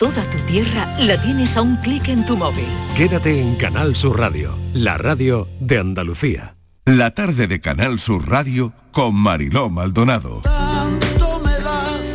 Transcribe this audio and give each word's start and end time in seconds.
Toda 0.00 0.24
tu 0.30 0.38
tierra 0.46 0.88
la 0.98 1.20
tienes 1.20 1.58
a 1.58 1.60
un 1.60 1.76
clic 1.76 2.08
en 2.08 2.24
tu 2.24 2.34
móvil. 2.34 2.64
Quédate 2.96 3.38
en 3.38 3.54
Canal 3.56 3.94
Sur 3.94 4.18
Radio, 4.18 4.56
la 4.72 4.96
radio 4.96 5.46
de 5.60 5.78
Andalucía. 5.78 6.56
La 6.86 7.10
tarde 7.10 7.46
de 7.46 7.60
Canal 7.60 7.98
Sur 7.98 8.26
Radio 8.26 8.72
con 8.92 9.14
Mariló 9.14 9.68
Maldonado. 9.68 10.40
Tanto 10.40 11.42
me 11.44 11.52
das 11.52 12.14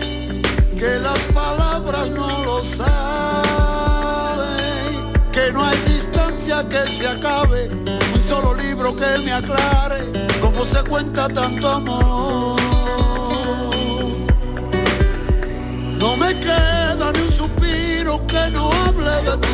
que 0.76 0.98
las 1.00 1.20
palabras 1.32 2.10
no 2.10 2.44
lo 2.44 2.64
saben, 2.64 2.82
que 5.32 5.54
no 5.54 5.64
hay 5.64 5.78
distancia 5.86 6.68
que 6.68 6.90
se 6.90 7.08
acabe, 7.08 7.70
un 7.70 8.24
solo 8.28 8.56
libro 8.56 8.96
que 8.96 9.20
me 9.24 9.32
aclare 9.32 10.12
cómo 10.42 10.66
se 10.66 10.84
cuenta 10.90 11.30
tanto 11.30 11.70
amor. 11.70 12.60
No 16.00 16.18
me 16.18 16.40
queda 16.40 16.75
que 18.28 18.50
no 18.52 18.72
hable 18.72 19.12
de 19.30 19.38
ti, 19.38 19.54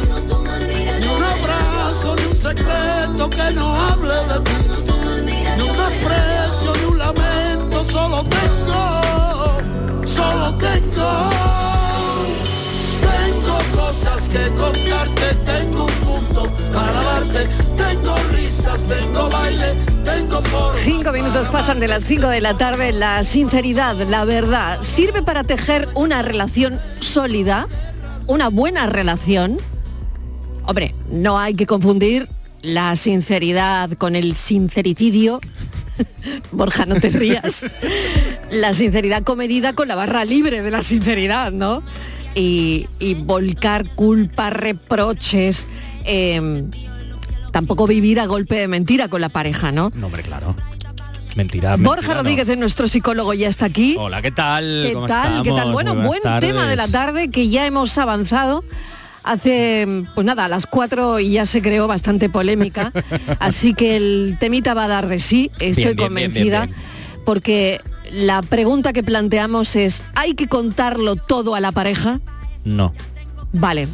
ni 0.99 1.07
un 1.07 1.23
abrazo, 1.23 2.15
ni 2.15 2.25
un 2.25 2.41
secreto 2.41 3.29
que 3.29 3.53
no 3.53 3.75
hable 3.75 4.13
de 4.29 4.39
ti, 4.41 4.57
ni 5.57 5.61
un 5.61 5.77
desprecio, 5.77 6.75
ni 6.77 6.85
un 6.85 6.97
lamento, 6.97 7.83
solo 7.91 8.23
tengo, 8.23 10.05
solo 10.05 10.53
tengo, 10.55 11.29
tengo 13.09 13.57
cosas 13.75 14.29
que 14.29 14.49
contarte, 14.55 15.35
tengo 15.45 15.85
un 15.85 16.05
mundo 16.05 16.41
para 16.73 17.01
darte, 17.03 17.49
tengo 17.77 18.15
risas, 18.31 18.81
tengo 18.87 19.29
baile. 19.29 19.91
Cinco 20.83 21.11
minutos 21.11 21.47
pasan 21.51 21.79
de 21.79 21.87
las 21.87 22.05
5 22.05 22.27
de 22.27 22.41
la 22.41 22.55
tarde. 22.55 22.91
La 22.91 23.23
sinceridad, 23.23 23.95
la 24.07 24.25
verdad, 24.25 24.79
sirve 24.81 25.21
para 25.21 25.43
tejer 25.43 25.87
una 25.93 26.21
relación 26.21 26.79
sólida, 26.99 27.67
una 28.31 28.49
buena 28.49 28.87
relación. 28.87 29.57
Hombre, 30.65 30.95
no 31.09 31.37
hay 31.37 31.53
que 31.53 31.65
confundir 31.65 32.29
la 32.61 32.95
sinceridad 32.95 33.91
con 33.93 34.15
el 34.15 34.35
sincericidio. 34.35 35.39
Borja, 36.51 36.85
no 36.85 36.95
te 36.95 37.09
rías. 37.09 37.65
La 38.49 38.73
sinceridad 38.73 39.23
comedida 39.23 39.73
con 39.73 39.87
la 39.87 39.95
barra 39.95 40.25
libre 40.25 40.61
de 40.61 40.71
la 40.71 40.81
sinceridad, 40.81 41.51
¿no? 41.51 41.83
Y, 42.33 42.87
volcar 43.25 43.85
culpa, 43.89 44.49
reproches. 44.49 45.67
eh, 46.05 46.63
tampoco 47.51 47.85
vivir 47.85 48.19
a 48.19 48.25
golpe 48.25 48.55
de 48.55 48.67
mentira 48.67 49.09
con 49.09 49.21
la 49.21 49.29
pareja, 49.29 49.71
¿no? 49.71 49.91
No, 49.93 50.07
hombre, 50.07 50.23
claro. 50.23 50.55
Mentira. 51.35 51.75
Borja 51.77 51.95
mentira, 51.95 52.13
no. 52.15 52.19
Rodríguez 52.21 52.49
es 52.49 52.57
nuestro 52.57 52.87
psicólogo, 52.87 53.33
ya 53.33 53.47
está 53.49 53.65
aquí. 53.65 53.95
Hola, 53.97 54.21
¿qué 54.21 54.31
tal? 54.31 54.83
¿Qué 54.87 54.93
¿Cómo 54.93 55.07
tal? 55.07 55.43
¿Qué 55.43 55.51
tal? 55.51 55.71
Bueno, 55.71 55.95
buenas 55.95 56.23
buen 56.23 56.39
tema 56.39 56.67
de 56.67 56.75
la 56.75 56.87
tarde 56.87 57.29
que 57.29 57.49
ya 57.49 57.65
hemos 57.65 57.97
avanzado. 57.97 58.63
Hace, 59.23 60.05
pues 60.15 60.25
nada, 60.25 60.45
a 60.45 60.47
las 60.47 60.65
cuatro 60.65 61.19
y 61.19 61.31
ya 61.31 61.45
se 61.45 61.61
creó 61.61 61.87
bastante 61.87 62.29
polémica. 62.29 62.91
así 63.39 63.73
que 63.73 63.95
el 63.95 64.37
temita 64.39 64.73
va 64.73 64.85
a 64.85 64.87
dar 64.87 65.07
de 65.07 65.19
sí, 65.19 65.51
estoy 65.59 65.93
Bien, 65.93 65.95
bien, 65.95 65.95
bien, 65.95 66.07
convencida. 66.07 66.65
bien, 66.65 66.75
Porque 67.23 67.81
la 68.11 68.41
pregunta 68.41 68.93
que 68.93 69.03
planteamos 69.03 69.75
es, 69.75 70.03
¿hay 70.15 70.33
que 70.33 70.47
contarlo 70.47 71.15
todo 71.15 71.55
a 71.55 71.59
la 71.59 71.71
pareja? 71.71 72.19
No. 72.65 72.93
Vale, 73.53 73.87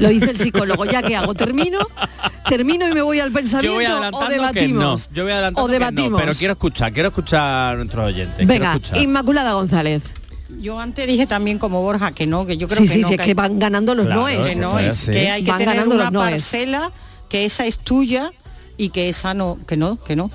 lo 0.00 0.08
dice 0.08 0.30
el 0.30 0.38
psicólogo. 0.38 0.84
¿Ya 0.84 1.02
qué 1.02 1.16
hago? 1.16 1.34
¿Termino? 1.34 1.78
¿Termino 2.48 2.88
y 2.88 2.92
me 2.94 3.02
voy 3.02 3.20
al 3.20 3.30
pensamiento 3.32 3.72
Yo 3.72 3.74
voy 3.76 3.84
o 3.86 3.88
adelantando 3.90 4.28
que 4.28 4.36
no. 4.36 4.42
debatimos? 4.42 5.10
Yo 5.12 5.22
voy 5.24 5.32
adelantando 5.32 5.62
o 5.64 5.66
que 5.66 5.72
debatimos. 5.72 6.10
no, 6.12 6.16
pero 6.18 6.32
quiero 6.34 6.52
escuchar, 6.52 6.92
quiero 6.92 7.08
escuchar 7.08 7.74
a 7.74 7.76
nuestros 7.76 8.06
oyentes. 8.06 8.46
Venga. 8.46 8.78
Inmaculada 8.94 9.52
González. 9.54 10.02
Yo 10.60 10.80
antes 10.80 11.06
dije 11.06 11.26
también 11.26 11.58
como 11.58 11.82
Borja 11.82 12.12
que 12.12 12.26
no, 12.26 12.46
que 12.46 12.56
yo 12.56 12.66
creo 12.68 12.78
Sí, 12.80 12.84
que 12.88 12.92
sí, 12.94 13.00
no. 13.02 13.08
sí, 13.08 13.14
es 13.14 13.20
que 13.20 13.34
van 13.34 13.58
ganando 13.58 13.94
los 13.94 14.06
Claro, 14.06 14.22
noes. 14.22 14.48
que 14.48 14.56
no 14.56 14.78
es, 14.78 14.94
sí. 14.96 15.10
que 15.12 15.30
hay 15.30 15.44
que 15.44 15.50
Van 15.50 15.58
tener 15.58 15.74
ganando 15.76 15.94
una 15.96 16.10
noes. 16.10 16.32
parcela, 16.32 16.90
que 17.28 17.44
esa 17.44 17.66
es 17.66 17.78
tuya 17.78 18.32
y 18.78 18.88
que 18.88 19.08
esa 19.10 19.34
no, 19.34 19.58
que 19.66 19.76
no, 19.76 20.02
que 20.02 20.16
no. 20.16 20.30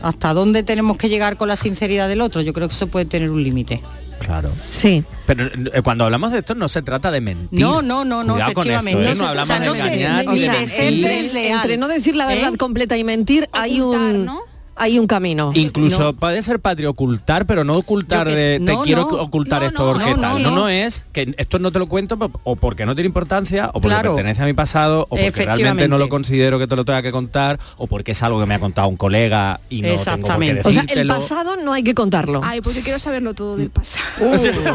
¿Hasta 0.00 0.32
dónde 0.32 0.62
tenemos 0.62 0.96
que 0.96 1.08
llegar 1.08 1.36
con 1.36 1.48
la 1.48 1.56
sinceridad 1.56 2.06
del 2.08 2.20
otro? 2.20 2.40
Yo 2.40 2.52
creo 2.52 2.68
que 2.68 2.74
eso 2.74 2.86
puede 2.86 3.04
tener 3.06 3.30
un 3.30 3.42
límite. 3.42 3.82
Claro. 4.18 4.50
Sí. 4.68 5.04
Pero 5.26 5.46
eh, 5.46 5.82
cuando 5.82 6.04
hablamos 6.04 6.32
de 6.32 6.38
esto 6.40 6.54
no 6.54 6.68
se 6.68 6.82
trata 6.82 7.10
de 7.10 7.20
mentir. 7.20 7.60
No, 7.60 7.82
no, 7.82 8.04
no, 8.04 8.24
no, 8.24 8.34
Cuidado 8.34 8.52
con 8.54 8.66
efectivamente. 8.66 9.12
esto, 9.12 9.12
¿eh? 9.12 9.16
No 9.18 9.22
No, 9.24 9.28
hablamos 9.40 9.66
no 9.66 9.74
de 9.74 9.80
se- 9.80 9.88
engañar 9.94 10.26
ni 10.26 10.40
de 10.40 10.66
ser 10.66 10.92
entre 10.92 11.76
no 11.76 11.88
decir 11.88 12.16
la 12.16 12.26
verdad 12.26 12.54
¿Eh? 12.54 12.56
completa 12.56 12.96
y 12.96 13.04
mentir 13.04 13.48
hay 13.52 13.80
un 13.80 14.28
hay 14.78 14.98
un 14.98 15.06
camino. 15.06 15.52
Incluso 15.54 15.98
No. 15.98 16.12
puede 16.14 16.42
ser 16.42 16.60
patrio 16.60 16.90
ocultar, 16.90 17.46
pero 17.46 17.64
no 17.64 17.74
ocultar 17.74 18.28
de 18.28 18.58
te 18.58 18.58
No, 18.60 18.82
quiero 18.82 19.02
no. 19.10 19.16
ocultar 19.22 19.62
No, 19.62 19.68
esto 19.68 19.92
porque 19.92 20.10
no, 20.14 20.20
tal. 20.20 20.42
no, 20.42 20.50
No, 20.52 20.68
es 20.68 21.04
que 21.12 21.34
esto 21.36 21.58
no 21.58 21.70
te 21.70 21.78
lo 21.78 21.86
cuento 21.86 22.18
o 22.44 22.56
porque 22.56 22.86
no 22.86 22.94
tiene 22.94 23.06
importancia 23.06 23.68
o 23.68 23.80
porque 23.80 23.88
Claro. 23.88 24.14
pertenece 24.14 24.42
a 24.42 24.46
mi 24.46 24.52
pasado 24.54 25.02
o 25.10 25.16
porque 25.16 25.44
realmente 25.44 25.88
no 25.88 25.98
lo 25.98 26.08
considero 26.08 26.58
que 26.58 26.66
te 26.66 26.76
lo 26.76 26.84
tenga 26.84 27.02
que 27.02 27.12
contar 27.12 27.58
o 27.76 27.86
porque 27.86 28.12
es 28.12 28.22
algo 28.22 28.40
que 28.40 28.46
me 28.46 28.54
ha 28.54 28.60
contado 28.60 28.88
un 28.88 28.96
colega 28.96 29.60
y 29.70 29.82
no 29.82 29.88
tengo 29.88 29.94
por 29.96 30.04
qué 30.04 30.10
Exactamente. 30.10 30.68
O 30.68 30.72
sea, 30.72 30.84
el 30.88 31.08
pasado 31.08 31.56
no 31.56 31.72
hay 31.72 31.82
que 31.82 31.94
contarlo. 31.94 32.40
Ay, 32.44 32.60
pues 32.60 32.76
yo 32.76 32.82
quiero 32.82 32.98
saberlo 32.98 33.34
todo 33.34 33.56
del 33.56 33.70
pasado. 33.70 34.06
Tú 34.18 34.24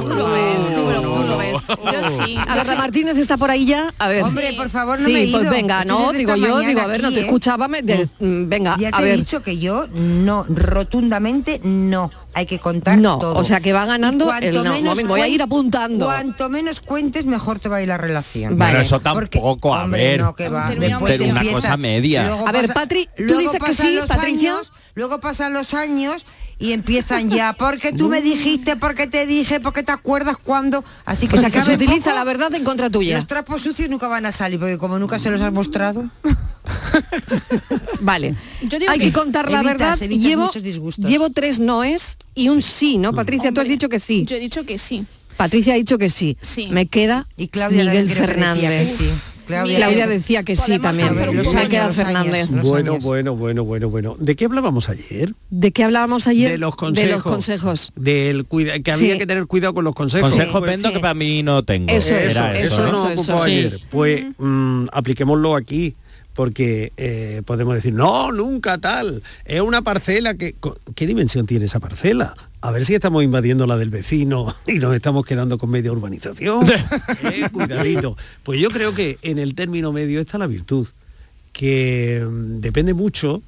lo 0.10 0.30
ves, 0.32 0.76
tú 0.76 0.82
lo, 0.92 1.02
tú 1.02 1.24
lo 1.28 1.38
ves. 1.38 1.54
Yo 1.68 2.26
sí. 2.26 2.36
A 2.38 2.56
ver. 2.56 2.64
Me 3.04 3.22
está 3.22 3.38
por 3.38 3.52
ahí 3.52 3.66
ya. 3.66 3.94
A 4.00 4.08
ver. 4.08 4.24
Hombre, 4.24 4.54
por 4.54 4.70
favor, 4.70 5.00
no 5.00 5.06
sí, 5.06 5.14
me 5.14 5.24
he 5.24 5.32
pues 5.32 5.50
venga, 5.50 5.84
no, 5.86 6.12
digo 6.14 6.36
yo, 6.36 6.60
digo, 6.60 6.82
a 6.82 6.88
ver, 6.88 7.02
no 7.02 7.12
te 7.12 7.20
¿eh? 7.20 7.24
escuchaba, 7.24 7.68
mm, 7.68 8.50
venga, 8.50 8.76
Ya 8.80 8.92
te 8.92 8.98
a 8.98 9.02
he 9.02 9.04
ver. 9.04 9.18
dicho 9.18 9.42
que 9.44 9.58
yo 9.58 9.88
no, 9.94 10.46
rotundamente 10.50 11.60
no. 11.64 12.12
Hay 12.34 12.46
que 12.48 12.60
contar 12.60 12.98
No, 12.98 13.20
todo. 13.20 13.36
o 13.36 13.44
sea 13.44 13.60
que 13.60 13.74
va 13.74 13.86
ganando 13.86 14.34
el 14.34 14.54
no. 14.56 14.64
menos 14.64 14.82
Momento, 14.84 15.08
voy 15.10 15.22
a 15.22 15.28
ir 15.28 15.42
apuntando. 15.42 16.06
Cuanto 16.06 16.50
menos 16.50 16.80
cuentes, 16.80 17.26
mejor 17.26 17.60
te 17.60 17.70
va 17.70 17.78
a 17.78 17.82
ir 17.82 17.88
la 17.88 17.98
relación. 17.98 18.58
Vale. 18.58 18.72
Bueno, 18.74 18.86
eso 18.86 19.00
Porque, 19.02 19.38
tampoco, 19.40 19.76
a 19.76 19.84
hombre, 19.84 20.04
ver. 20.04 20.20
no, 20.22 20.36
que 20.36 20.50
va. 20.50 20.70
Después 20.70 21.12
pero 21.14 21.26
una 21.26 21.40
empieza- 21.42 21.56
cosa 21.58 21.78
media. 21.78 22.28
luego 22.28 22.48
A 22.48 22.52
ver, 22.52 22.74
Patri, 22.74 23.06
tú 23.16 23.24
luego 23.24 23.40
dices 23.40 23.54
que 23.54 23.60
pasan 23.60 23.86
sí, 23.88 23.96
los 23.96 24.08
Patricia. 24.08 24.52
años, 24.54 24.74
luego 24.96 25.20
pasan 25.20 25.54
los 25.54 25.74
años 25.74 26.26
y 26.60 26.72
empiezan 26.74 27.30
ya, 27.30 27.54
porque 27.58 27.92
tú 27.92 28.10
me 28.10 28.22
dijiste, 28.22 28.76
porque 28.78 29.06
te 29.08 29.26
dije, 29.28 29.60
porque 29.60 29.84
te 29.84 29.92
acuerdas 29.92 30.38
cuando. 30.38 30.84
Así 31.06 31.28
que 31.28 31.38
O 31.38 31.40
sea 31.40 31.50
que 31.52 31.62
se 31.62 31.74
utiliza 31.76 32.06
poco, 32.12 32.16
la 32.16 32.24
verdad 32.24 32.54
en 32.56 32.64
contra 32.64 32.90
tuya. 32.90 33.18
Los 33.18 33.28
trapos 33.28 33.62
sucios 33.62 33.90
nunca 33.90 34.08
van 34.08 34.26
a 34.26 34.32
salir, 34.32 34.60
porque 34.60 34.78
como 34.80 34.98
nunca 34.98 35.20
se 35.20 35.30
los 35.30 35.40
has 35.42 35.52
mostrado. 35.54 36.06
Vale. 38.02 38.36
Yo 38.64 38.80
digo 38.80 38.92
Hay 38.92 39.00
que 39.00 39.12
contar 39.12 39.50
la 39.52 39.60
Evitas, 39.60 40.00
verdad. 40.00 40.04
evitas 40.04 40.24
Llevo, 40.24 40.52
llevo 41.10 41.30
tres 41.30 41.60
noes 41.60 42.18
y 42.36 42.50
un 42.50 42.62
sí, 42.62 42.98
¿no? 42.98 43.14
Patricia, 43.14 43.52
tú 43.52 43.62
has 43.62 43.68
dicho 43.68 43.90
que 43.90 44.00
sí. 44.00 44.26
Yo 44.26 44.36
he 44.36 44.40
dicho 44.40 44.64
que 44.66 44.78
sí. 44.78 45.06
Patricia 45.38 45.74
ha 45.74 45.78
dicho 45.78 45.98
que 45.98 46.10
sí. 46.10 46.38
Sí. 46.42 46.68
Me 46.72 46.86
queda 46.88 47.28
Y 47.38 47.48
Claudia 47.48 47.84
Miguel 47.86 48.08
que 48.08 48.16
Fernández. 48.16 48.98
sí. 48.98 49.10
Claudia, 49.46 49.76
Claudia 49.78 50.08
decía 50.08 50.44
que 50.44 50.56
sí 50.56 50.80
también. 50.80 51.10
Los 51.36 51.54
años, 51.54 51.96
Fernández. 51.96 52.50
los 52.50 52.66
Bueno, 52.66 52.94
años. 52.94 53.04
bueno, 53.04 53.36
bueno, 53.36 53.66
bueno, 53.66 53.90
bueno. 53.90 54.16
¿De 54.18 54.38
qué 54.38 54.46
hablábamos 54.46 54.88
ayer? 54.88 55.34
¿De 55.50 55.74
qué 55.74 55.84
hablábamos 55.84 56.28
ayer? 56.28 56.52
De 56.52 56.58
los 56.58 56.78
consejos. 56.78 57.10
De 57.10 57.14
los 57.14 57.24
consejos. 57.24 57.92
Del 57.98 58.46
cuida 58.46 58.80
que 58.80 58.92
había 58.94 59.14
Sí. 59.14 59.20
que 59.20 59.26
tener 59.28 59.46
cuidado 59.48 59.74
con 59.74 59.84
los 59.84 59.94
consejos. 59.96 60.30
Consejos 60.30 60.62
Pues, 60.62 60.72
vendo 60.72 60.88
sí. 60.88 60.94
que 60.94 61.00
para 61.02 61.14
mí 61.14 61.44
no 61.44 61.62
tengo. 61.64 61.92
Eso 61.92 62.16
es, 62.16 62.32
Era 62.38 62.58
eso, 62.58 62.86
eso, 62.86 62.92
¿no? 62.94 63.10
eso, 63.10 63.22
ocupó 63.22 63.22
eso. 63.34 63.44
ayer. 63.44 63.82
Pues 63.90 64.24
mm, 64.38 64.86
apliquémoslo 64.94 65.58
aquí 65.58 65.94
porque 66.34 66.92
eh, 66.98 67.42
podemos 67.46 67.76
decir, 67.76 67.94
no, 67.94 68.32
nunca 68.32 68.78
tal. 68.78 69.22
Es 69.46 69.62
una 69.62 69.82
parcela 69.82 70.34
que... 70.36 70.56
¿Qué 70.96 71.08
dimensión 71.08 71.46
tiene 71.46 71.66
esa 71.66 71.80
parcela? 71.80 72.36
A 72.62 72.72
ver 72.72 72.86
si 72.86 72.96
estamos 72.96 73.24
invadiendo 73.24 73.68
la 73.68 73.78
del 73.78 73.90
vecino 73.90 74.56
y 74.68 74.80
nos 74.80 74.96
estamos 74.96 75.26
quedando 75.26 75.58
con 75.58 75.70
media 75.70 75.92
urbanización. 75.92 76.66
Eh, 77.24 77.48
cuidadito. 77.52 78.18
Pues 78.44 78.60
yo 78.60 78.70
creo 78.70 78.94
que 78.94 79.18
en 79.22 79.38
el 79.38 79.56
término 79.56 79.92
medio 79.92 80.20
está 80.20 80.38
la 80.38 80.48
virtud, 80.48 80.88
que 81.52 82.26
mm, 82.28 82.60
depende 82.60 82.94
mucho 82.94 83.42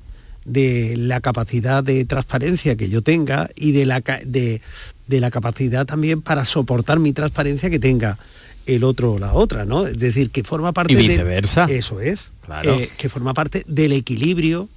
de 0.46 0.96
la 0.97 1.19
capacidad 1.19 1.84
de 1.84 2.06
transparencia 2.06 2.75
que 2.75 2.90
yo 2.90 3.02
tenga 3.02 3.50
y 3.56 3.72
de 3.72 3.85
la, 3.85 4.02
de, 4.25 4.62
de 5.07 5.19
la 5.19 5.31
capacidad 5.31 5.85
también 5.85 6.22
para 6.22 6.46
soportar 6.46 7.00
mi 7.00 7.13
transparencia 7.13 7.69
que 7.69 7.79
tenga 7.79 8.17
el 8.66 8.84
otro 8.84 9.14
o 9.14 9.20
la 9.20 9.34
otra, 9.34 9.66
¿no? 9.66 9.86
Es 9.88 9.98
decir, 10.00 10.29
que 10.32 10.44
forma 10.44 10.73
parte 10.73 10.94
Y 10.94 10.96
de- 10.96 11.02
viceversa. 11.03 11.66
eso 11.70 12.00
es. 12.02 12.32
Claro. 12.46 12.73
Eh, 12.76 12.90
que 12.97 13.09
forma 13.09 13.34
parte 13.34 13.64
del 13.67 13.91
equilibrio 13.94 14.70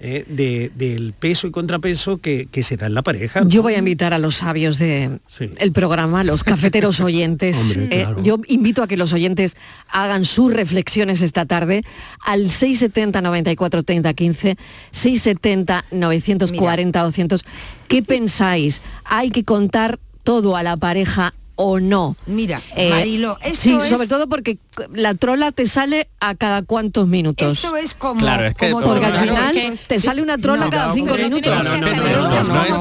eh, 0.00 0.24
de- 0.28 0.70
del 0.74 1.14
peso 1.14 1.46
y 1.46 1.50
contrapeso 1.50 2.18
que, 2.18 2.46
que 2.50 2.62
se 2.62 2.76
da 2.76 2.86
en 2.86 2.94
la 2.94 3.00
pareja. 3.02 3.40
Yo 3.46 3.62
voy 3.62 3.74
a 3.74 3.78
invitar 3.78 4.12
a 4.12 4.18
los 4.18 4.34
sabios 4.34 4.76
del 4.76 5.20
Sí. 5.28 5.48
programa, 5.72 6.24
los 6.24 6.44
cafeteros 6.44 7.00
oyentes. 7.00 7.56
Hombre, 7.56 7.84
Eh, 7.84 8.02
claro. 8.02 8.22
yo 8.22 8.38
invito 8.48 8.82
a 8.82 8.88
que 8.88 8.98
los 8.98 9.14
oyentes 9.14 9.56
hagan 9.88 10.26
sus 10.26 10.52
reflexiones 10.52 11.22
esta 11.22 11.46
tarde 11.46 11.84
al 12.20 12.50
670 12.50 13.22
94 13.22 13.82
30 13.82 14.12
15, 14.12 14.56
670 14.90 15.84
940 15.90 17.02
200. 17.02 17.44
¿Qué 17.88 18.02
pensáis? 18.02 18.82
¿Hay 19.04 19.30
que 19.30 19.44
contar 19.44 19.98
todo 20.22 20.56
a 20.56 20.62
la 20.62 20.76
pareja 20.76 21.32
o 21.56 21.78
no. 21.78 22.16
Mira, 22.26 22.60
Eh, 22.74 22.90
Marilo, 22.90 23.38
esto 23.42 23.60
sí, 23.60 23.72
es- 23.74 23.88
sobre 23.88 24.08
todo 24.08 24.28
porque 24.28 24.58
la 24.92 25.14
trola 25.14 25.52
te 25.52 25.66
sale 25.66 26.08
a 26.20 26.34
cada 26.34 26.62
cuantos 26.62 27.06
minutos. 27.06 27.52
Esto 27.52 27.76
es 27.76 27.94
como, 27.94 28.20
Claro, 28.20 28.46
es 28.46 28.54
que 28.56 28.70
como 28.72 28.84
porque 28.86 29.06
al 29.06 29.18
final 29.28 29.78
te 29.86 29.98
sí, 29.98 30.04
sale 30.04 30.20
una 30.22 30.36
trola 30.38 30.64
no, 30.64 30.70
cada 30.70 30.94
cinco 30.94 31.14
minutos. 31.14 31.52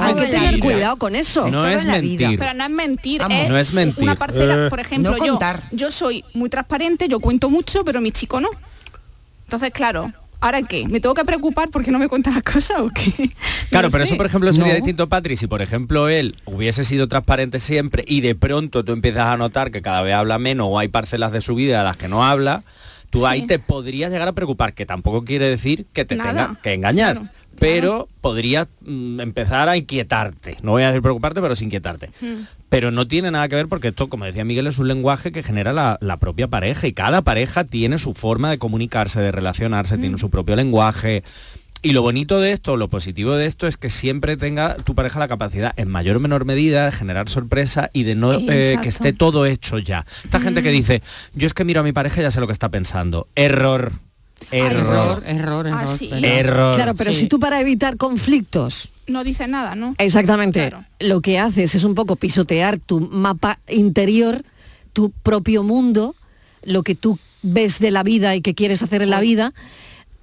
Hay 0.01 0.15
que 0.15 0.27
tener 0.27 0.59
cuidado 0.59 0.97
con 0.97 1.15
eso. 1.15 1.43
No 1.45 1.61
todo 1.63 1.67
es 1.67 1.85
mentir. 1.85 2.39
Pero 2.39 2.53
no 2.53 2.63
es 2.63 2.69
mentir, 2.71 3.21
Vamos. 3.21 3.37
es, 3.37 3.49
No 3.49 3.57
es 3.57 3.73
mentir. 3.73 4.03
una 4.03 4.15
parcela, 4.15 4.65
Eh. 4.65 4.69
por 4.69 4.79
ejemplo, 4.79 5.11
No 5.17 5.25
yo, 5.25 5.39
yo 5.71 5.91
soy 5.91 6.23
muy 6.33 6.49
transparente, 6.49 7.07
yo 7.07 7.19
cuento 7.19 7.49
mucho, 7.49 7.83
pero 7.85 8.01
mi 8.01 8.11
chico 8.11 8.39
no. 8.41 8.49
Entonces, 9.45 9.71
claro, 9.71 10.11
¿ahora 10.43 10.61
qué? 10.61 10.85
¿Me 10.87 10.99
tengo 10.99 11.15
que 11.15 11.23
preocupar 11.25 11.69
porque 11.69 11.89
no 11.91 11.99
me 11.99 12.07
cuenta 12.09 12.29
las 12.31 12.43
cosas 12.43 12.79
o 12.79 12.89
qué? 12.89 13.11
Claro, 13.69 13.89
pero 13.89 14.03
sé. 14.03 14.09
eso 14.09 14.17
por 14.17 14.25
ejemplo 14.25 14.51
sería 14.53 14.69
No. 14.69 14.75
distinto, 14.75 15.09
Patri, 15.09 15.37
si 15.37 15.47
por 15.47 15.61
ejemplo 15.61 16.09
él 16.09 16.35
hubiese 16.45 16.83
sido 16.83 17.07
transparente 17.07 17.59
siempre 17.59 18.03
y 18.07 18.21
de 18.21 18.35
pronto 18.35 18.83
tú 18.83 18.91
empiezas 18.91 19.27
a 19.27 19.37
notar 19.37 19.71
que 19.71 19.81
cada 19.81 20.01
vez 20.01 20.13
habla 20.13 20.37
menos 20.39 20.67
o 20.69 20.77
hay 20.79 20.87
parcelas 20.89 21.31
de 21.31 21.41
su 21.41 21.55
vida 21.55 21.81
a 21.81 21.83
las 21.83 21.97
que 21.97 22.07
no 22.07 22.23
habla, 22.23 22.63
tú 23.09 23.19
Sí. 23.19 23.25
ahí 23.27 23.47
te 23.47 23.59
podrías 23.59 24.11
llegar 24.11 24.27
a 24.27 24.31
preocupar, 24.33 24.73
que 24.73 24.85
tampoco 24.85 25.23
quiere 25.23 25.47
decir 25.49 25.85
que 25.93 26.03
te 26.05 26.15
Nada. 26.15 26.29
tenga 26.47 26.59
que 26.61 26.73
engañar. 26.73 27.15
Claro, 27.17 27.29
Pero 27.59 28.09
podría 28.21 28.67
mm, 28.81 29.19
empezar 29.19 29.69
a 29.69 29.77
inquietarte. 29.77 30.57
No 30.61 30.71
voy 30.71 30.83
a 30.83 30.87
decir 30.87 31.01
preocuparte, 31.01 31.41
pero 31.41 31.55
sí 31.55 31.65
inquietarte. 31.65 32.09
Hmm. 32.21 32.43
Pero 32.69 32.91
no 32.91 33.07
tiene 33.07 33.31
nada 33.31 33.47
que 33.47 33.55
ver 33.55 33.67
porque 33.67 33.89
esto, 33.89 34.09
como 34.09 34.25
decía 34.25 34.43
Miguel, 34.45 34.67
es 34.67 34.79
un 34.79 34.87
lenguaje 34.87 35.31
que 35.31 35.43
genera 35.43 35.73
la, 35.73 35.97
la 36.01 36.17
propia 36.17 36.47
pareja 36.47 36.87
y 36.87 36.93
cada 36.93 37.21
pareja 37.21 37.63
tiene 37.63 37.97
su 37.97 38.13
forma 38.13 38.49
de 38.49 38.57
comunicarse, 38.57 39.21
de 39.21 39.31
relacionarse, 39.31 39.97
tiene 39.97 40.17
su 40.17 40.29
propio 40.29 40.55
lenguaje. 40.55 41.23
Y 41.85 41.91
lo 41.91 42.01
bonito 42.01 42.39
de 42.39 42.53
esto, 42.53 42.77
lo 42.77 42.87
positivo 42.87 43.35
de 43.35 43.45
esto 43.45 43.67
es 43.67 43.75
que 43.75 43.89
siempre 43.89 44.37
tenga 44.37 44.75
tu 44.75 44.95
pareja 44.95 45.19
la 45.19 45.27
capacidad, 45.27 45.73
en 45.75 45.89
mayor 45.89 46.15
o 46.15 46.21
menor 46.21 46.45
medida, 46.45 46.85
de 46.85 46.93
generar 46.93 47.27
sorpresa 47.27 47.89
y 47.91 48.03
de 48.03 48.15
no 48.15 48.33
eh, 48.33 48.79
que 48.81 48.87
esté 48.87 49.11
todo 49.11 49.45
hecho 49.45 49.79
ya. 49.79 50.05
Esta 50.23 50.39
gente 50.39 50.63
que 50.63 50.71
dice, 50.71 51.03
yo 51.33 51.45
es 51.45 51.53
que 51.53 51.65
miro 51.65 51.81
a 51.81 51.83
mi 51.83 51.91
pareja 51.91 52.21
y 52.21 52.23
ya 52.23 52.31
sé 52.31 52.39
lo 52.39 52.47
que 52.47 52.53
está 52.53 52.69
pensando. 52.69 53.27
Error. 53.35 53.91
Error. 54.51 54.81
Error, 54.81 55.23
error, 55.25 55.67
error. 55.67 55.81
Ah, 55.83 55.87
sí. 55.87 56.09
Error. 56.11 56.75
Claro, 56.75 56.93
pero 56.95 57.13
Sí. 57.13 57.21
si 57.21 57.27
tú 57.27 57.39
para 57.39 57.59
evitar 57.61 57.97
conflictos 57.97 58.89
No 59.07 59.23
dice 59.23 59.47
nada, 59.47 59.75
¿no? 59.75 59.95
Exactamente. 59.97 60.59
Claro. 60.69 60.85
Lo 60.99 61.19
que 61.21 61.37
haces 61.39 61.75
es 61.75 61.83
un 61.83 61.93
poco 61.95 62.15
pisotear 62.15 62.79
tu 62.79 63.01
mapa 63.01 63.59
interior, 63.67 64.43
tu 64.93 65.09
propio 65.11 65.63
mundo, 65.63 66.15
lo 66.63 66.83
que 66.83 66.95
tú 66.95 67.19
ves 67.41 67.79
de 67.79 67.91
la 67.91 68.03
vida 68.03 68.35
y 68.35 68.41
que 68.41 68.55
quieres 68.55 68.81
hacer 68.81 69.01
en 69.01 69.09
la 69.09 69.19
vida. 69.19 69.53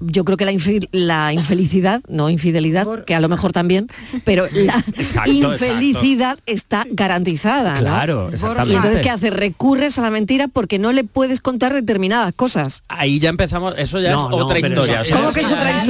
Yo 0.00 0.24
creo 0.24 0.36
que 0.36 0.44
la, 0.46 0.52
infi- 0.52 0.88
la 0.92 1.32
infelicidad, 1.32 2.00
no 2.08 2.30
infidelidad, 2.30 3.04
que 3.04 3.14
a 3.14 3.20
lo 3.20 3.28
mejor 3.28 3.52
también, 3.52 3.88
pero 4.24 4.46
la 4.52 4.82
Exacto, 4.96 5.30
infelicidad 5.30 6.38
está 6.46 6.86
garantizada. 6.90 7.74
¿no? 7.74 7.80
Claro, 7.80 8.28
Y 8.30 8.34
exactamente. 8.34 8.76
entonces, 8.76 9.00
¿qué 9.02 9.10
haces? 9.10 9.32
Recurres 9.32 9.98
a 9.98 10.02
la 10.02 10.10
mentira 10.10 10.48
porque 10.48 10.78
no 10.78 10.92
le 10.92 11.04
puedes 11.04 11.40
contar 11.40 11.74
determinadas 11.74 12.32
cosas. 12.34 12.82
Ahí 12.88 13.18
ya 13.18 13.28
empezamos, 13.30 13.74
eso 13.76 14.00
ya 14.00 14.12
No, 14.12 14.24
es 14.24 14.30
no, 14.30 14.36
otra 14.36 14.58
historia. 14.58 15.00
eso- 15.02 15.02
o 15.02 15.04
sea, 15.04 15.16
¿Cómo 15.18 15.32
que 15.32 15.40
es 15.40 15.46
eso 15.46 15.56
otra 15.56 15.80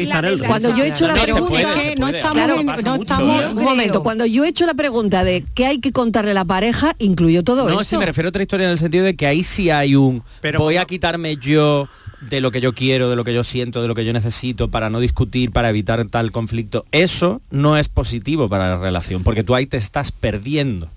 historia? 0.00 0.46
Cuando 0.46 0.76
yo 0.76 0.84
he 0.84 0.88
hecho 0.88 1.06
la 1.06 1.14
No, 1.14 1.22
pregunta... 1.22 1.48
puede, 1.48 1.96
no 1.96 2.08
estamos 2.08 2.34
Claro, 2.36 2.62
no 2.62 2.94
estamos- 2.96 3.44
Un 3.54 3.62
momento, 3.64 4.02
cuando 4.02 4.26
yo 4.26 4.44
he 4.44 4.48
hecho 4.48 4.66
la 4.66 4.74
pregunta 4.74 5.24
de 5.24 5.44
qué 5.54 5.66
hay 5.66 5.80
que 5.80 5.92
contarle 5.92 6.32
a 6.32 6.34
la 6.34 6.44
pareja, 6.44 6.94
incluyo 6.98 7.44
todo 7.44 7.64
No, 7.68 7.70
esto. 7.80 7.84
sí, 7.84 7.96
me 7.96 8.06
refiero 8.06 8.28
a 8.28 8.30
otra 8.30 8.42
historia 8.42 8.66
en 8.66 8.72
el 8.72 8.78
sentido 8.78 9.04
de 9.04 9.14
que 9.14 9.26
ahí 9.26 9.42
sí 9.42 9.70
hay 9.70 9.94
un 9.94 10.22
Pero 10.40 10.58
voy 10.60 10.76
a 10.76 10.84
quitarme 10.84 11.36
yo 11.36 11.88
de 12.20 12.40
lo 12.40 12.50
que 12.50 12.60
yo 12.60 12.74
quiero, 12.74 13.08
de 13.08 13.16
lo 13.16 13.24
que 13.24 13.32
yo 13.34 13.44
siento, 13.44 13.80
de 13.82 13.88
lo 13.88 13.94
que 13.94 14.04
yo 14.04 14.12
necesito 14.12 14.70
para 14.70 14.90
no 14.90 15.00
discutir, 15.00 15.52
para 15.52 15.70
evitar 15.70 16.04
tal 16.08 16.32
conflicto. 16.32 16.84
Eso 16.92 17.40
no 17.50 17.76
es 17.76 17.88
positivo 17.88 18.48
para 18.48 18.68
la 18.68 18.76
relación, 18.78 19.22
porque 19.24 19.42
tú 19.44 19.54
ahí 19.54 19.66
te 19.66 19.76
estás 19.76 20.12
perdiendo. 20.12 20.88